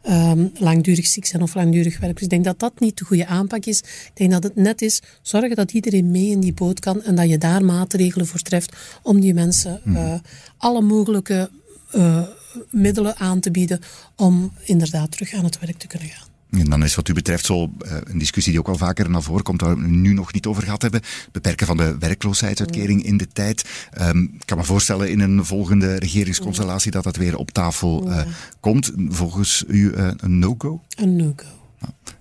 um, 0.08 0.50
langdurig 0.58 1.06
ziek 1.06 1.26
zijn 1.26 1.42
of 1.42 1.54
langdurig 1.54 1.98
werkloos. 1.98 2.22
Ik 2.22 2.30
denk 2.30 2.44
dat 2.44 2.58
dat 2.58 2.80
niet 2.80 2.98
de 2.98 3.04
goede 3.04 3.26
aanpak 3.26 3.64
is. 3.64 3.78
Ik 3.78 4.10
denk 4.14 4.30
dat 4.30 4.42
het 4.42 4.56
net 4.56 4.82
is 4.82 5.02
zorgen 5.22 5.56
dat 5.56 5.72
iedereen 5.72 6.10
mee 6.10 6.28
in 6.28 6.40
die 6.40 6.54
boot 6.54 6.80
kan 6.80 7.02
en 7.02 7.14
dat 7.14 7.28
je 7.28 7.38
daar 7.38 7.64
maatregelen 7.64 8.26
voor 8.26 8.40
treft 8.40 8.76
om 9.02 9.20
die 9.20 9.34
mensen 9.34 9.80
uh, 9.84 10.14
alle 10.56 10.80
mogelijke 10.80 11.50
uh, 11.94 12.22
middelen 12.70 13.16
aan 13.16 13.40
te 13.40 13.50
bieden 13.50 13.80
om 14.16 14.52
inderdaad 14.64 15.10
terug 15.10 15.32
aan 15.32 15.44
het 15.44 15.58
werk 15.58 15.78
te 15.78 15.86
kunnen 15.86 16.08
gaan. 16.08 16.35
En 16.60 16.70
dan 16.70 16.84
is 16.84 16.94
wat 16.94 17.08
u 17.08 17.12
betreft 17.12 17.44
zo 17.44 17.62
uh, 17.62 17.92
een 18.04 18.18
discussie 18.18 18.52
die 18.52 18.60
ook 18.60 18.66
wel 18.66 18.76
vaker 18.76 19.10
naar 19.10 19.22
voren 19.22 19.42
komt, 19.42 19.60
waar 19.60 19.76
we 19.76 19.86
nu 19.86 20.12
nog 20.12 20.32
niet 20.32 20.46
over 20.46 20.62
gehad 20.62 20.82
hebben. 20.82 21.00
Beperken 21.32 21.66
van 21.66 21.76
de 21.76 21.98
werkloosheidsuitkering 21.98 23.04
in 23.04 23.16
de 23.16 23.28
tijd. 23.28 23.88
Um, 24.00 24.30
ik 24.34 24.46
kan 24.46 24.58
me 24.58 24.64
voorstellen 24.64 25.10
in 25.10 25.20
een 25.20 25.44
volgende 25.44 25.94
regeringsconstellatie 25.94 26.90
dat 26.90 27.04
dat 27.04 27.16
weer 27.16 27.36
op 27.36 27.50
tafel 27.50 28.08
uh, 28.08 28.20
komt. 28.60 28.92
Volgens 29.08 29.64
u 29.68 29.90
uh, 29.90 30.10
een 30.16 30.38
no-go? 30.38 30.82
Een 30.96 31.16
no-go. 31.16 31.46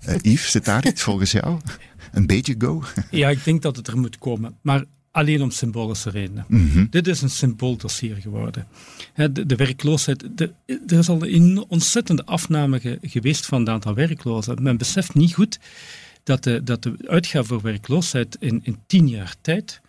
Nou, 0.04 0.18
Yves, 0.22 0.50
zit 0.50 0.64
daar 0.64 0.86
iets 0.86 1.02
volgens 1.02 1.32
jou? 1.32 1.60
Een 2.12 2.26
beetje 2.26 2.54
go? 2.58 2.82
ja, 3.10 3.28
ik 3.28 3.44
denk 3.44 3.62
dat 3.62 3.76
het 3.76 3.86
er 3.86 3.98
moet 3.98 4.18
komen. 4.18 4.56
Maar 4.60 4.84
alleen 5.16 5.42
om 5.42 5.50
symbolische 5.50 6.10
redenen. 6.10 6.44
Mhm. 6.48 6.86
Dit 6.90 7.06
is 7.06 7.22
een 7.22 7.30
symbooldossier 7.30 8.16
geworden. 8.16 8.66
De, 9.14 9.46
de 9.46 9.56
werkloosheid, 9.56 10.28
de, 10.34 10.52
er 10.66 10.98
is 10.98 11.08
al 11.08 11.26
een 11.26 11.64
ontzettende 11.68 12.24
afname 12.24 12.98
geweest 13.02 13.46
van 13.46 13.60
het 13.60 13.68
aantal 13.68 13.94
werklozen. 13.94 14.62
Men 14.62 14.76
beseft 14.76 15.14
niet 15.14 15.34
goed 15.34 15.58
dat 16.24 16.44
de, 16.44 16.62
dat 16.62 16.82
de 16.82 16.94
uitgaven 17.06 17.46
voor 17.46 17.60
werkloosheid 17.60 18.36
in, 18.40 18.60
in 18.62 18.78
tien 18.86 19.08
jaar 19.08 19.34
tijd 19.40 19.80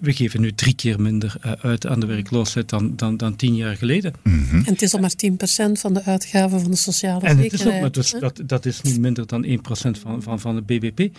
we 0.00 0.12
geven 0.12 0.40
nu 0.40 0.52
drie 0.52 0.74
keer 0.74 1.00
minder 1.00 1.36
uit 1.60 1.86
aan 1.86 2.00
de 2.00 2.06
werkloosheid 2.06 2.68
dan, 2.68 2.96
dan, 2.96 3.16
dan 3.16 3.36
tien 3.36 3.54
jaar 3.54 3.76
geleden. 3.76 4.12
Mhm. 4.22 4.56
En 4.56 4.64
het 4.64 4.82
is 4.82 4.94
al 4.94 5.00
maar 5.00 5.14
10% 5.70 5.72
van 5.72 5.94
de 5.94 6.02
uitgaven 6.04 6.60
van 6.60 6.70
de 6.70 6.76
sociale 6.76 7.26
en 7.26 7.36
zekerheid. 7.36 7.76
En 7.76 7.82
het 7.82 7.96
is 7.96 8.14
ook, 8.14 8.20
dus 8.20 8.36
dat, 8.36 8.48
dat 8.48 8.66
is 8.66 8.80
niet 8.80 8.98
minder 8.98 9.26
dan 9.26 9.44
1% 9.46 9.50
van, 10.00 10.22
van, 10.22 10.40
van 10.40 10.54
de 10.54 10.62
BBP. 10.62 11.16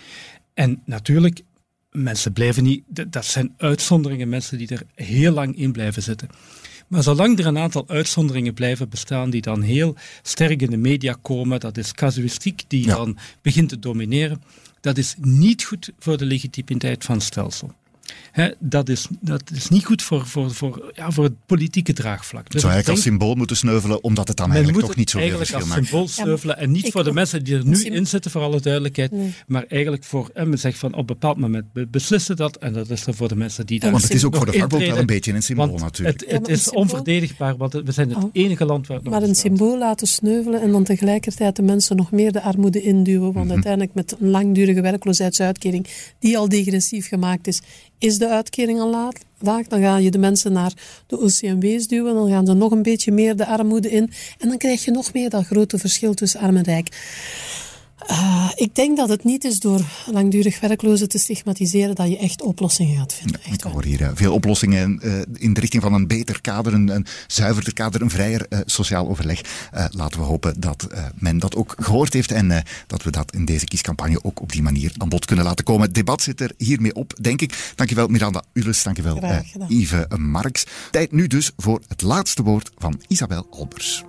En 0.54 0.82
natuurlijk, 0.84 1.40
mensen 2.02 2.32
blijven 2.32 2.62
niet, 2.62 2.82
dat 3.06 3.24
zijn 3.24 3.54
uitzonderingen, 3.56 4.28
mensen 4.28 4.58
die 4.58 4.68
er 4.68 4.82
heel 4.94 5.32
lang 5.32 5.56
in 5.56 5.72
blijven 5.72 6.02
zitten. 6.02 6.28
Maar 6.86 7.02
zolang 7.02 7.38
er 7.38 7.46
een 7.46 7.58
aantal 7.58 7.84
uitzonderingen 7.88 8.54
blijven 8.54 8.88
bestaan 8.88 9.30
die 9.30 9.42
dan 9.42 9.62
heel 9.62 9.94
sterk 10.22 10.62
in 10.62 10.70
de 10.70 10.76
media 10.76 11.16
komen, 11.22 11.60
dat 11.60 11.76
is 11.76 11.92
casuïstiek 11.92 12.62
die 12.68 12.86
dan 12.86 13.18
begint 13.42 13.68
te 13.68 13.78
domineren, 13.78 14.42
dat 14.80 14.98
is 14.98 15.14
niet 15.18 15.64
goed 15.64 15.92
voor 15.98 16.18
de 16.18 16.24
legitimiteit 16.24 17.04
van 17.04 17.14
het 17.14 17.24
stelsel 17.24 17.74
dat, 18.58 18.88
is, 18.88 19.06
dat 19.20 19.42
is 19.54 19.68
niet 19.68 19.84
goed 19.84 20.02
voor, 20.02 20.26
voor, 20.26 20.54
voor, 20.54 20.92
ja, 20.94 21.10
voor 21.10 21.24
het 21.24 21.46
politieke 21.46 21.92
draagvlak. 21.92 22.50
Dus 22.50 22.60
Zou 22.60 22.72
eigenlijk 22.72 23.02
als 23.02 23.10
symbool 23.10 23.34
moeten 23.34 23.56
sneuvelen, 23.56 24.04
omdat 24.04 24.28
het 24.28 24.36
dan 24.36 24.52
eigenlijk 24.52 24.86
toch 24.86 24.96
niet 24.96 25.10
zo 25.10 25.18
veel 25.18 25.36
verschil 25.36 25.58
maakt. 25.58 25.70
eigenlijk 25.70 25.94
als 25.94 26.14
symbool 26.14 26.24
sneuvelen 26.24 26.58
en 26.58 26.70
niet 26.70 26.90
voor 26.92 27.04
de 27.04 27.12
mensen 27.12 27.44
die 27.44 27.56
er 27.56 27.66
nu 27.66 27.84
in 27.84 28.06
zitten, 28.06 28.30
voor 28.30 28.42
alle 28.42 28.60
duidelijkheid, 28.60 29.12
maar 29.46 29.64
eigenlijk 29.68 30.04
voor, 30.04 30.30
en 30.34 30.48
men 30.48 30.58
zegt 30.58 30.78
van 30.78 30.92
op 30.92 30.98
een 30.98 31.06
bepaald 31.06 31.36
moment 31.36 31.64
beslissen 31.90 32.36
dat 32.36 32.56
en 32.56 32.72
dat 32.72 32.90
is 32.90 33.06
er 33.06 33.14
voor 33.14 33.28
de 33.28 33.36
mensen 33.36 33.66
die 33.66 33.80
daar 33.80 33.90
Want 33.90 34.02
het 34.02 34.14
is 34.14 34.24
ook 34.24 34.36
voor 34.36 34.46
de 34.46 34.52
vakbond 34.52 34.86
wel 34.86 34.98
een 34.98 35.06
beetje 35.06 35.32
een 35.32 35.42
symbool 35.42 35.78
natuurlijk. 35.78 36.20
Het, 36.20 36.30
het 36.30 36.48
is 36.48 36.70
onverdedigbaar, 36.70 37.56
want 37.56 37.72
we 37.72 37.92
zijn 37.92 38.08
het 38.08 38.24
oh. 38.24 38.30
enige 38.32 38.64
land 38.64 38.86
waar 38.86 38.96
het 38.96 39.08
Maar 39.08 39.22
een 39.22 39.34
symbool 39.34 39.78
laten 39.78 40.06
sneuvelen 40.06 40.60
en 40.60 40.72
dan 40.72 40.84
tegelijkertijd 40.84 41.56
de 41.56 41.62
mensen 41.62 41.96
nog 41.96 42.10
meer 42.10 42.32
de 42.32 42.42
armoede 42.42 42.82
induwen, 42.82 43.32
want 43.32 43.44
mhm. 43.44 43.54
uiteindelijk 43.54 43.94
met 43.94 44.16
een 44.20 44.30
langdurige 44.30 44.80
werkloosheidsuitkering 44.80 45.86
die 46.18 46.38
al 46.38 46.48
degressief 46.48 47.08
gemaakt 47.08 47.46
is, 47.46 47.60
is 47.98 48.18
de 48.18 48.28
uitkering 48.28 48.80
al 48.80 48.90
laag, 48.90 49.66
dan 49.66 49.80
ga 49.80 49.96
je 49.96 50.10
de 50.10 50.18
mensen 50.18 50.52
naar 50.52 50.72
de 51.06 51.18
OCMW's 51.18 51.86
duwen, 51.86 52.14
dan 52.14 52.28
gaan 52.28 52.46
ze 52.46 52.52
nog 52.52 52.70
een 52.70 52.82
beetje 52.82 53.12
meer 53.12 53.36
de 53.36 53.46
armoede 53.46 53.90
in 53.90 54.10
en 54.38 54.48
dan 54.48 54.58
krijg 54.58 54.84
je 54.84 54.90
nog 54.90 55.12
meer 55.12 55.30
dat 55.30 55.46
grote 55.46 55.78
verschil 55.78 56.14
tussen 56.14 56.40
arm 56.40 56.56
en 56.56 56.62
rijk. 56.62 56.88
Uh, 58.10 58.50
ik 58.54 58.74
denk 58.74 58.96
dat 58.96 59.08
het 59.08 59.24
niet 59.24 59.44
is 59.44 59.58
door 59.58 59.80
langdurig 60.06 60.60
werklozen 60.60 61.08
te 61.08 61.18
stigmatiseren 61.18 61.94
dat 61.94 62.08
je 62.08 62.18
echt 62.18 62.42
oplossingen 62.42 62.96
gaat 62.96 63.14
vinden. 63.14 63.40
ik 63.52 63.60
hoor 63.60 63.84
hier 63.84 64.00
uh, 64.00 64.08
veel 64.14 64.32
oplossingen 64.32 65.00
uh, 65.02 65.14
in 65.32 65.52
de 65.52 65.60
richting 65.60 65.82
van 65.82 65.92
een 65.92 66.06
beter 66.06 66.40
kader, 66.40 66.72
een, 66.72 66.88
een 66.88 67.06
zuiverder 67.26 67.72
kader, 67.72 68.02
een 68.02 68.10
vrijer 68.10 68.46
sociaal 68.64 69.08
overleg. 69.08 69.40
laten 69.90 70.20
we 70.20 70.26
hopen 70.26 70.60
dat 70.60 70.86
men 71.14 71.38
dat 71.38 71.56
ook 71.56 71.74
gehoord 71.78 72.12
heeft 72.12 72.32
en 72.32 72.64
dat 72.86 73.02
we 73.02 73.10
dat 73.10 73.32
in 73.32 73.44
deze 73.44 73.64
kiescampagne 73.64 74.24
ook 74.24 74.40
op 74.40 74.52
die 74.52 74.62
manier 74.62 74.92
aan 74.96 75.08
bod 75.08 75.24
kunnen 75.24 75.44
laten 75.44 75.64
komen. 75.64 75.82
Het 75.82 75.94
debat 75.94 76.22
zit 76.22 76.40
er 76.40 76.52
hiermee 76.56 76.94
op, 76.94 77.14
denk 77.20 77.40
ik. 77.40 77.72
Dankjewel 77.74 78.06
Miranda 78.06 78.42
Ules, 78.52 78.82
dankjewel 78.82 79.20
Yves 79.68 80.04
Marks. 80.16 80.66
Tijd 80.90 81.12
nu 81.12 81.26
dus 81.26 81.50
voor 81.56 81.80
het 81.88 82.02
laatste 82.02 82.42
woord 82.42 82.70
van 82.78 83.00
Isabel 83.08 83.46
Albers. 83.50 84.04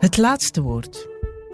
Het 0.00 0.16
laatste 0.16 0.62
woord. 0.62 1.08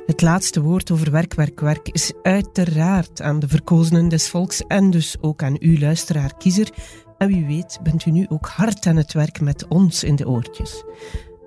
Het 0.06 0.22
laatste 0.22 0.62
woord 0.62 0.90
over 0.90 1.10
werk, 1.10 1.34
werk, 1.34 1.60
werk 1.60 1.88
is 1.88 2.12
uiteraard 2.22 3.22
aan 3.22 3.38
de 3.38 3.48
verkozenen 3.48 4.08
des 4.08 4.28
volks 4.28 4.66
en 4.66 4.90
dus 4.90 5.16
ook 5.20 5.42
aan 5.42 5.56
u, 5.60 5.78
luisteraar, 5.78 6.36
kiezer. 6.36 6.70
En 7.18 7.28
wie 7.28 7.46
weet 7.46 7.78
bent 7.82 8.06
u 8.06 8.10
nu 8.10 8.26
ook 8.28 8.46
hard 8.46 8.86
aan 8.86 8.96
het 8.96 9.12
werk 9.12 9.40
met 9.40 9.68
ons 9.68 10.04
in 10.04 10.16
de 10.16 10.28
oortjes. 10.28 10.84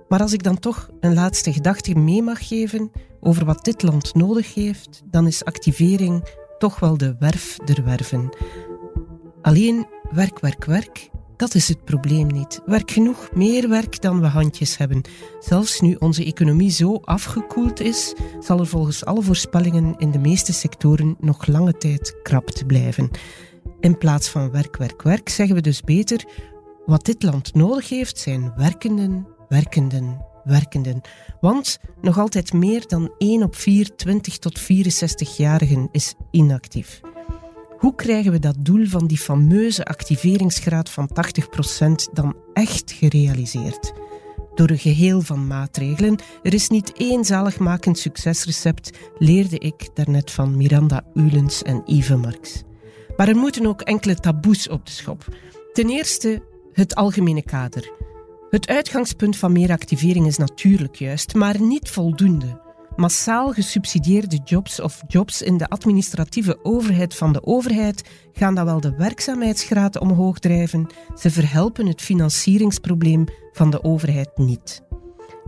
Maar 0.08 0.20
als 0.20 0.32
ik 0.32 0.42
dan 0.42 0.58
toch 0.58 0.88
een 1.00 1.14
laatste 1.14 1.52
gedachte 1.52 1.94
mee 1.94 2.22
mag 2.22 2.48
geven 2.48 2.90
over 3.20 3.44
wat 3.44 3.64
dit 3.64 3.82
land 3.82 4.14
nodig 4.14 4.54
heeft, 4.54 5.02
dan 5.04 5.26
is 5.26 5.44
activering 5.44 6.28
toch 6.58 6.80
wel 6.80 6.96
de 6.96 7.16
werf 7.18 7.56
der 7.64 7.84
werven. 7.84 8.28
Alleen 9.42 9.86
werk, 10.10 10.40
werk, 10.40 10.64
werk 10.64 11.10
dat 11.40 11.54
is 11.54 11.68
het 11.68 11.84
probleem 11.84 12.26
niet. 12.26 12.60
Werk 12.66 12.90
genoeg, 12.90 13.28
meer 13.34 13.68
werk 13.68 14.00
dan 14.00 14.20
we 14.20 14.26
handjes 14.26 14.76
hebben. 14.76 15.02
Zelfs 15.38 15.80
nu 15.80 15.96
onze 15.98 16.24
economie 16.24 16.70
zo 16.70 17.00
afgekoeld 17.04 17.80
is, 17.80 18.14
zal 18.40 18.58
er 18.58 18.66
volgens 18.66 19.04
alle 19.04 19.22
voorspellingen 19.22 19.94
in 19.98 20.10
de 20.10 20.18
meeste 20.18 20.52
sectoren 20.52 21.16
nog 21.20 21.46
lange 21.46 21.72
tijd 21.72 22.22
krap 22.22 22.48
blijven. 22.66 23.10
In 23.80 23.98
plaats 23.98 24.28
van 24.28 24.50
werk, 24.50 24.76
werk, 24.76 25.02
werk 25.02 25.28
zeggen 25.28 25.54
we 25.54 25.60
dus 25.60 25.80
beter: 25.80 26.24
wat 26.86 27.04
dit 27.04 27.22
land 27.22 27.54
nodig 27.54 27.88
heeft 27.88 28.18
zijn 28.18 28.52
werkenden, 28.56 29.26
werkenden, 29.48 30.26
werkenden. 30.44 31.00
Want 31.40 31.78
nog 32.00 32.18
altijd 32.18 32.52
meer 32.52 32.86
dan 32.86 33.12
1 33.18 33.42
op 33.42 33.56
4 33.56 33.96
20 33.96 34.38
tot 34.38 34.60
64-jarigen 34.60 35.88
is 35.92 36.14
inactief. 36.30 37.00
Hoe 37.80 37.94
krijgen 37.94 38.32
we 38.32 38.38
dat 38.38 38.56
doel 38.58 38.86
van 38.86 39.06
die 39.06 39.18
fameuze 39.18 39.84
activeringsgraad 39.84 40.90
van 40.90 41.10
80% 42.08 42.12
dan 42.12 42.36
echt 42.52 42.92
gerealiseerd? 42.92 43.92
Door 44.54 44.70
een 44.70 44.78
geheel 44.78 45.20
van 45.20 45.46
maatregelen. 45.46 46.18
Er 46.42 46.54
is 46.54 46.68
niet 46.68 46.92
één 46.92 47.24
zaligmakend 47.24 47.98
succesrecept, 47.98 48.90
leerde 49.18 49.58
ik 49.58 49.88
daarnet 49.94 50.30
van 50.30 50.56
Miranda 50.56 51.04
Ulens 51.14 51.62
en 51.62 51.82
Yves 51.84 52.16
Marx. 52.16 52.62
Maar 53.16 53.28
er 53.28 53.36
moeten 53.36 53.66
ook 53.66 53.80
enkele 53.80 54.14
taboes 54.14 54.68
op 54.68 54.86
de 54.86 54.92
schop. 54.92 55.24
Ten 55.72 55.88
eerste 55.88 56.42
het 56.72 56.94
algemene 56.94 57.42
kader. 57.42 57.92
Het 58.50 58.68
uitgangspunt 58.68 59.36
van 59.36 59.52
meer 59.52 59.70
activering 59.70 60.26
is 60.26 60.36
natuurlijk 60.36 60.96
juist, 60.96 61.34
maar 61.34 61.60
niet 61.60 61.90
voldoende 61.90 62.60
massaal 62.96 63.52
gesubsidieerde 63.52 64.38
jobs 64.44 64.80
of 64.80 65.02
jobs 65.06 65.42
in 65.42 65.56
de 65.56 65.68
administratieve 65.68 66.58
overheid 66.62 67.16
van 67.16 67.32
de 67.32 67.46
overheid 67.46 68.08
gaan 68.32 68.54
dan 68.54 68.64
wel 68.64 68.80
de 68.80 68.94
werkzaamheidsgraad 68.96 69.98
omhoog 69.98 70.38
drijven, 70.38 70.86
ze 71.18 71.30
verhelpen 71.30 71.86
het 71.86 72.00
financieringsprobleem 72.00 73.24
van 73.52 73.70
de 73.70 73.84
overheid 73.84 74.30
niet. 74.34 74.82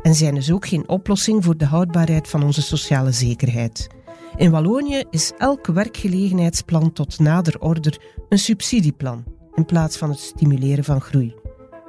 En 0.03 0.14
zijn 0.14 0.34
dus 0.34 0.53
ook 0.53 0.66
geen 0.66 0.88
oplossing 0.88 1.45
voor 1.45 1.57
de 1.57 1.66
houdbaarheid 1.66 2.28
van 2.28 2.43
onze 2.43 2.62
sociale 2.62 3.12
zekerheid. 3.12 3.88
In 4.36 4.51
Wallonië 4.51 5.05
is 5.11 5.32
elk 5.38 5.66
werkgelegenheidsplan 5.66 6.93
tot 6.93 7.18
nader 7.18 7.61
order 7.61 8.01
een 8.28 8.38
subsidieplan 8.38 9.24
in 9.55 9.64
plaats 9.64 9.97
van 9.97 10.11
het 10.11 10.18
stimuleren 10.18 10.84
van 10.84 11.01
groei. 11.01 11.34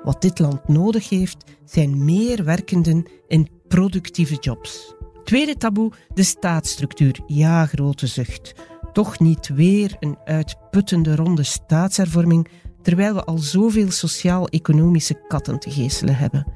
Wat 0.03 0.21
dit 0.21 0.39
land 0.39 0.67
nodig 0.67 1.09
heeft, 1.09 1.43
zijn 1.65 2.05
meer 2.05 2.43
werkenden 2.43 3.05
in 3.27 3.49
productieve 3.67 4.35
jobs. 4.35 4.93
Tweede 5.23 5.57
taboe, 5.57 5.91
de 6.13 6.23
staatsstructuur. 6.23 7.19
Ja, 7.27 7.65
grote 7.65 8.07
zucht. 8.07 8.53
Toch 8.93 9.19
niet 9.19 9.47
weer 9.47 9.95
een 9.99 10.17
uitputtende 10.25 11.15
ronde 11.15 11.43
staatshervorming, 11.43 12.47
terwijl 12.81 13.13
we 13.13 13.23
al 13.23 13.37
zoveel 13.37 13.91
sociaal-economische 13.91 15.21
katten 15.27 15.59
te 15.59 15.71
geestelen 15.71 16.15
hebben. 16.15 16.47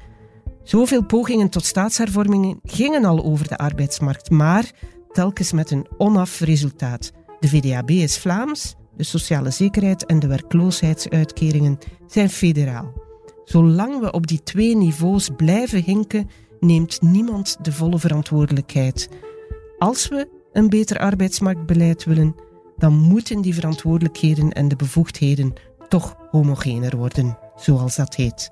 Zoveel 0.62 1.04
pogingen 1.04 1.48
tot 1.48 1.64
staatshervormingen 1.64 2.60
gingen 2.62 3.04
al 3.04 3.24
over 3.24 3.48
de 3.48 3.56
arbeidsmarkt, 3.56 4.30
maar 4.30 4.70
telkens 5.12 5.52
met 5.52 5.70
een 5.70 5.86
onaf 5.96 6.40
resultaat. 6.40 7.12
De 7.40 7.48
VDAB 7.48 7.90
is 7.90 8.18
Vlaams, 8.18 8.74
de 8.96 9.04
sociale 9.04 9.50
zekerheid 9.50 10.06
en 10.06 10.18
de 10.18 10.26
werkloosheidsuitkeringen 10.26 11.78
zijn 12.06 12.30
federaal. 12.30 12.92
Zolang 13.44 14.00
we 14.00 14.12
op 14.12 14.26
die 14.26 14.42
twee 14.42 14.76
niveaus 14.76 15.28
blijven 15.36 15.82
hinken, 15.82 16.30
neemt 16.60 17.02
niemand 17.02 17.56
de 17.62 17.72
volle 17.72 17.98
verantwoordelijkheid. 17.98 19.08
Als 19.78 20.08
we 20.08 20.28
een 20.52 20.68
beter 20.68 20.98
arbeidsmarktbeleid 20.98 22.04
willen, 22.04 22.34
dan 22.76 22.92
moeten 22.94 23.40
die 23.40 23.54
verantwoordelijkheden 23.54 24.52
en 24.52 24.68
de 24.68 24.76
bevoegdheden 24.76 25.52
toch 25.88 26.16
homogener 26.30 26.96
worden, 26.96 27.38
zoals 27.56 27.96
dat 27.96 28.14
heet. 28.14 28.50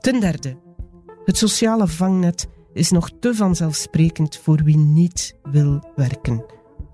Ten 0.00 0.20
derde, 0.20 0.56
het 1.24 1.36
sociale 1.36 1.86
vangnet 1.86 2.48
is 2.72 2.90
nog 2.90 3.10
te 3.20 3.34
vanzelfsprekend 3.34 4.36
voor 4.36 4.62
wie 4.64 4.76
niet 4.76 5.36
wil 5.42 5.90
werken. 5.96 6.44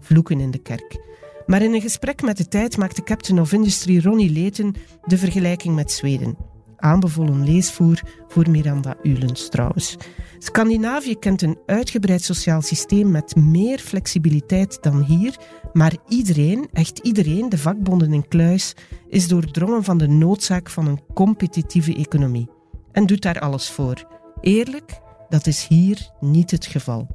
Vloeken 0.00 0.40
in 0.40 0.50
de 0.50 0.58
kerk. 0.58 1.04
Maar 1.46 1.62
in 1.62 1.74
een 1.74 1.80
gesprek 1.80 2.22
met 2.22 2.36
de 2.36 2.48
tijd 2.48 2.76
maakte 2.76 3.02
Captain 3.02 3.40
of 3.40 3.52
Industry 3.52 4.00
Ronnie 4.00 4.30
Leten 4.30 4.74
de 5.04 5.18
vergelijking 5.18 5.74
met 5.74 5.92
Zweden 5.92 6.36
aanbevolen 6.76 7.44
leesvoer 7.44 8.02
voor 8.28 8.50
Miranda 8.50 8.96
Ulens 9.02 9.48
trouwens. 9.48 9.96
Scandinavië 10.38 11.18
kent 11.18 11.42
een 11.42 11.58
uitgebreid 11.66 12.22
sociaal 12.22 12.62
systeem 12.62 13.10
met 13.10 13.36
meer 13.36 13.78
flexibiliteit 13.78 14.82
dan 14.82 15.02
hier, 15.02 15.36
maar 15.72 15.96
iedereen, 16.08 16.68
echt 16.72 16.98
iedereen, 16.98 17.48
de 17.48 17.58
vakbonden 17.58 18.12
in 18.12 18.28
kluis, 18.28 18.74
is 19.08 19.28
doordrongen 19.28 19.84
van 19.84 19.98
de 19.98 20.08
noodzaak 20.08 20.70
van 20.70 20.86
een 20.86 21.00
competitieve 21.14 21.94
economie 21.94 22.48
en 22.92 23.06
doet 23.06 23.22
daar 23.22 23.40
alles 23.40 23.70
voor. 23.70 24.06
Eerlijk, 24.40 25.00
dat 25.28 25.46
is 25.46 25.66
hier 25.66 26.10
niet 26.20 26.50
het 26.50 26.66
geval. 26.66 27.06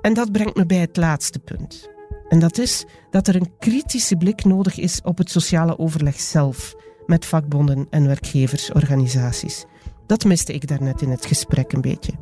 En 0.00 0.14
dat 0.14 0.32
brengt 0.32 0.56
me 0.56 0.66
bij 0.66 0.78
het 0.78 0.96
laatste 0.96 1.38
punt. 1.38 1.88
En 2.28 2.38
dat 2.38 2.58
is 2.58 2.84
dat 3.10 3.28
er 3.28 3.36
een 3.36 3.58
kritische 3.58 4.16
blik 4.16 4.44
nodig 4.44 4.78
is 4.78 5.00
op 5.02 5.18
het 5.18 5.30
sociale 5.30 5.78
overleg 5.78 6.20
zelf 6.20 6.74
met 7.10 7.26
vakbonden 7.26 7.86
en 7.90 8.06
werkgeversorganisaties. 8.06 9.64
Dat 10.06 10.24
miste 10.24 10.52
ik 10.52 10.68
daarnet 10.68 11.02
in 11.02 11.10
het 11.10 11.26
gesprek 11.26 11.72
een 11.72 11.80
beetje. 11.80 12.12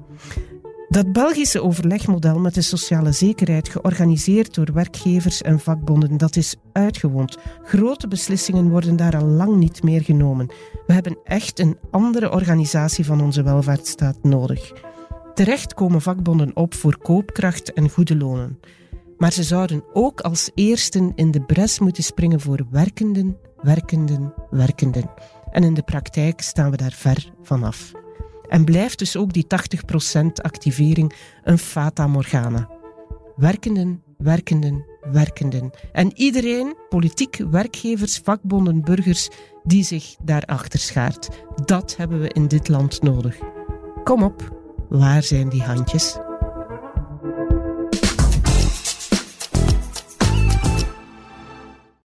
Dat 0.88 1.12
Belgische 1.12 1.62
overlegmodel 1.62 2.38
met 2.38 2.54
de 2.54 2.62
sociale 2.62 3.12
zekerheid, 3.12 3.68
georganiseerd 3.68 4.54
door 4.54 4.72
werkgevers 4.72 5.42
en 5.42 5.60
vakbonden, 5.60 6.16
dat 6.16 6.36
is 6.36 6.56
uitgewoond. 6.72 7.38
Grote 7.62 8.08
beslissingen 8.08 8.68
worden 8.68 8.96
daar 8.96 9.16
al 9.16 9.26
lang 9.26 9.56
niet 9.56 9.82
meer 9.82 10.02
genomen. 10.02 10.46
We 10.86 10.92
hebben 10.92 11.18
echt 11.24 11.58
een 11.58 11.76
andere 11.90 12.32
organisatie 12.32 13.04
van 13.04 13.20
onze 13.20 13.42
welvaartsstaat 13.42 14.22
nodig. 14.22 14.72
Terecht 15.34 15.74
komen 15.74 16.00
vakbonden 16.00 16.56
op 16.56 16.74
voor 16.74 16.98
koopkracht 16.98 17.72
en 17.72 17.90
goede 17.90 18.16
lonen. 18.16 18.58
Maar 19.18 19.32
ze 19.32 19.42
zouden 19.42 19.84
ook 19.92 20.20
als 20.20 20.50
eersten 20.54 21.12
in 21.14 21.30
de 21.30 21.40
bres 21.40 21.78
moeten 21.78 22.02
springen 22.02 22.40
voor 22.40 22.66
werkenden, 22.70 23.36
werkenden, 23.62 24.34
werkenden. 24.50 25.10
En 25.50 25.64
in 25.64 25.74
de 25.74 25.82
praktijk 25.82 26.40
staan 26.40 26.70
we 26.70 26.76
daar 26.76 26.92
ver 26.92 27.32
vanaf. 27.42 27.92
En 28.48 28.64
blijft 28.64 28.98
dus 28.98 29.16
ook 29.16 29.32
die 29.32 29.46
80% 30.20 30.26
activering 30.42 31.14
een 31.44 31.58
fata 31.58 32.06
morgana. 32.06 32.68
Werkenden, 33.36 34.02
werkenden, 34.16 34.84
werkenden. 35.12 35.70
En 35.92 36.12
iedereen, 36.14 36.76
politiek, 36.88 37.36
werkgevers, 37.50 38.20
vakbonden, 38.24 38.82
burgers, 38.82 39.28
die 39.62 39.84
zich 39.84 40.16
daarachter 40.22 40.78
schaart. 40.78 41.28
Dat 41.64 41.96
hebben 41.96 42.20
we 42.20 42.28
in 42.28 42.48
dit 42.48 42.68
land 42.68 43.02
nodig. 43.02 43.38
Kom 44.04 44.22
op, 44.22 44.56
waar 44.88 45.22
zijn 45.22 45.48
die 45.48 45.62
handjes? 45.62 46.18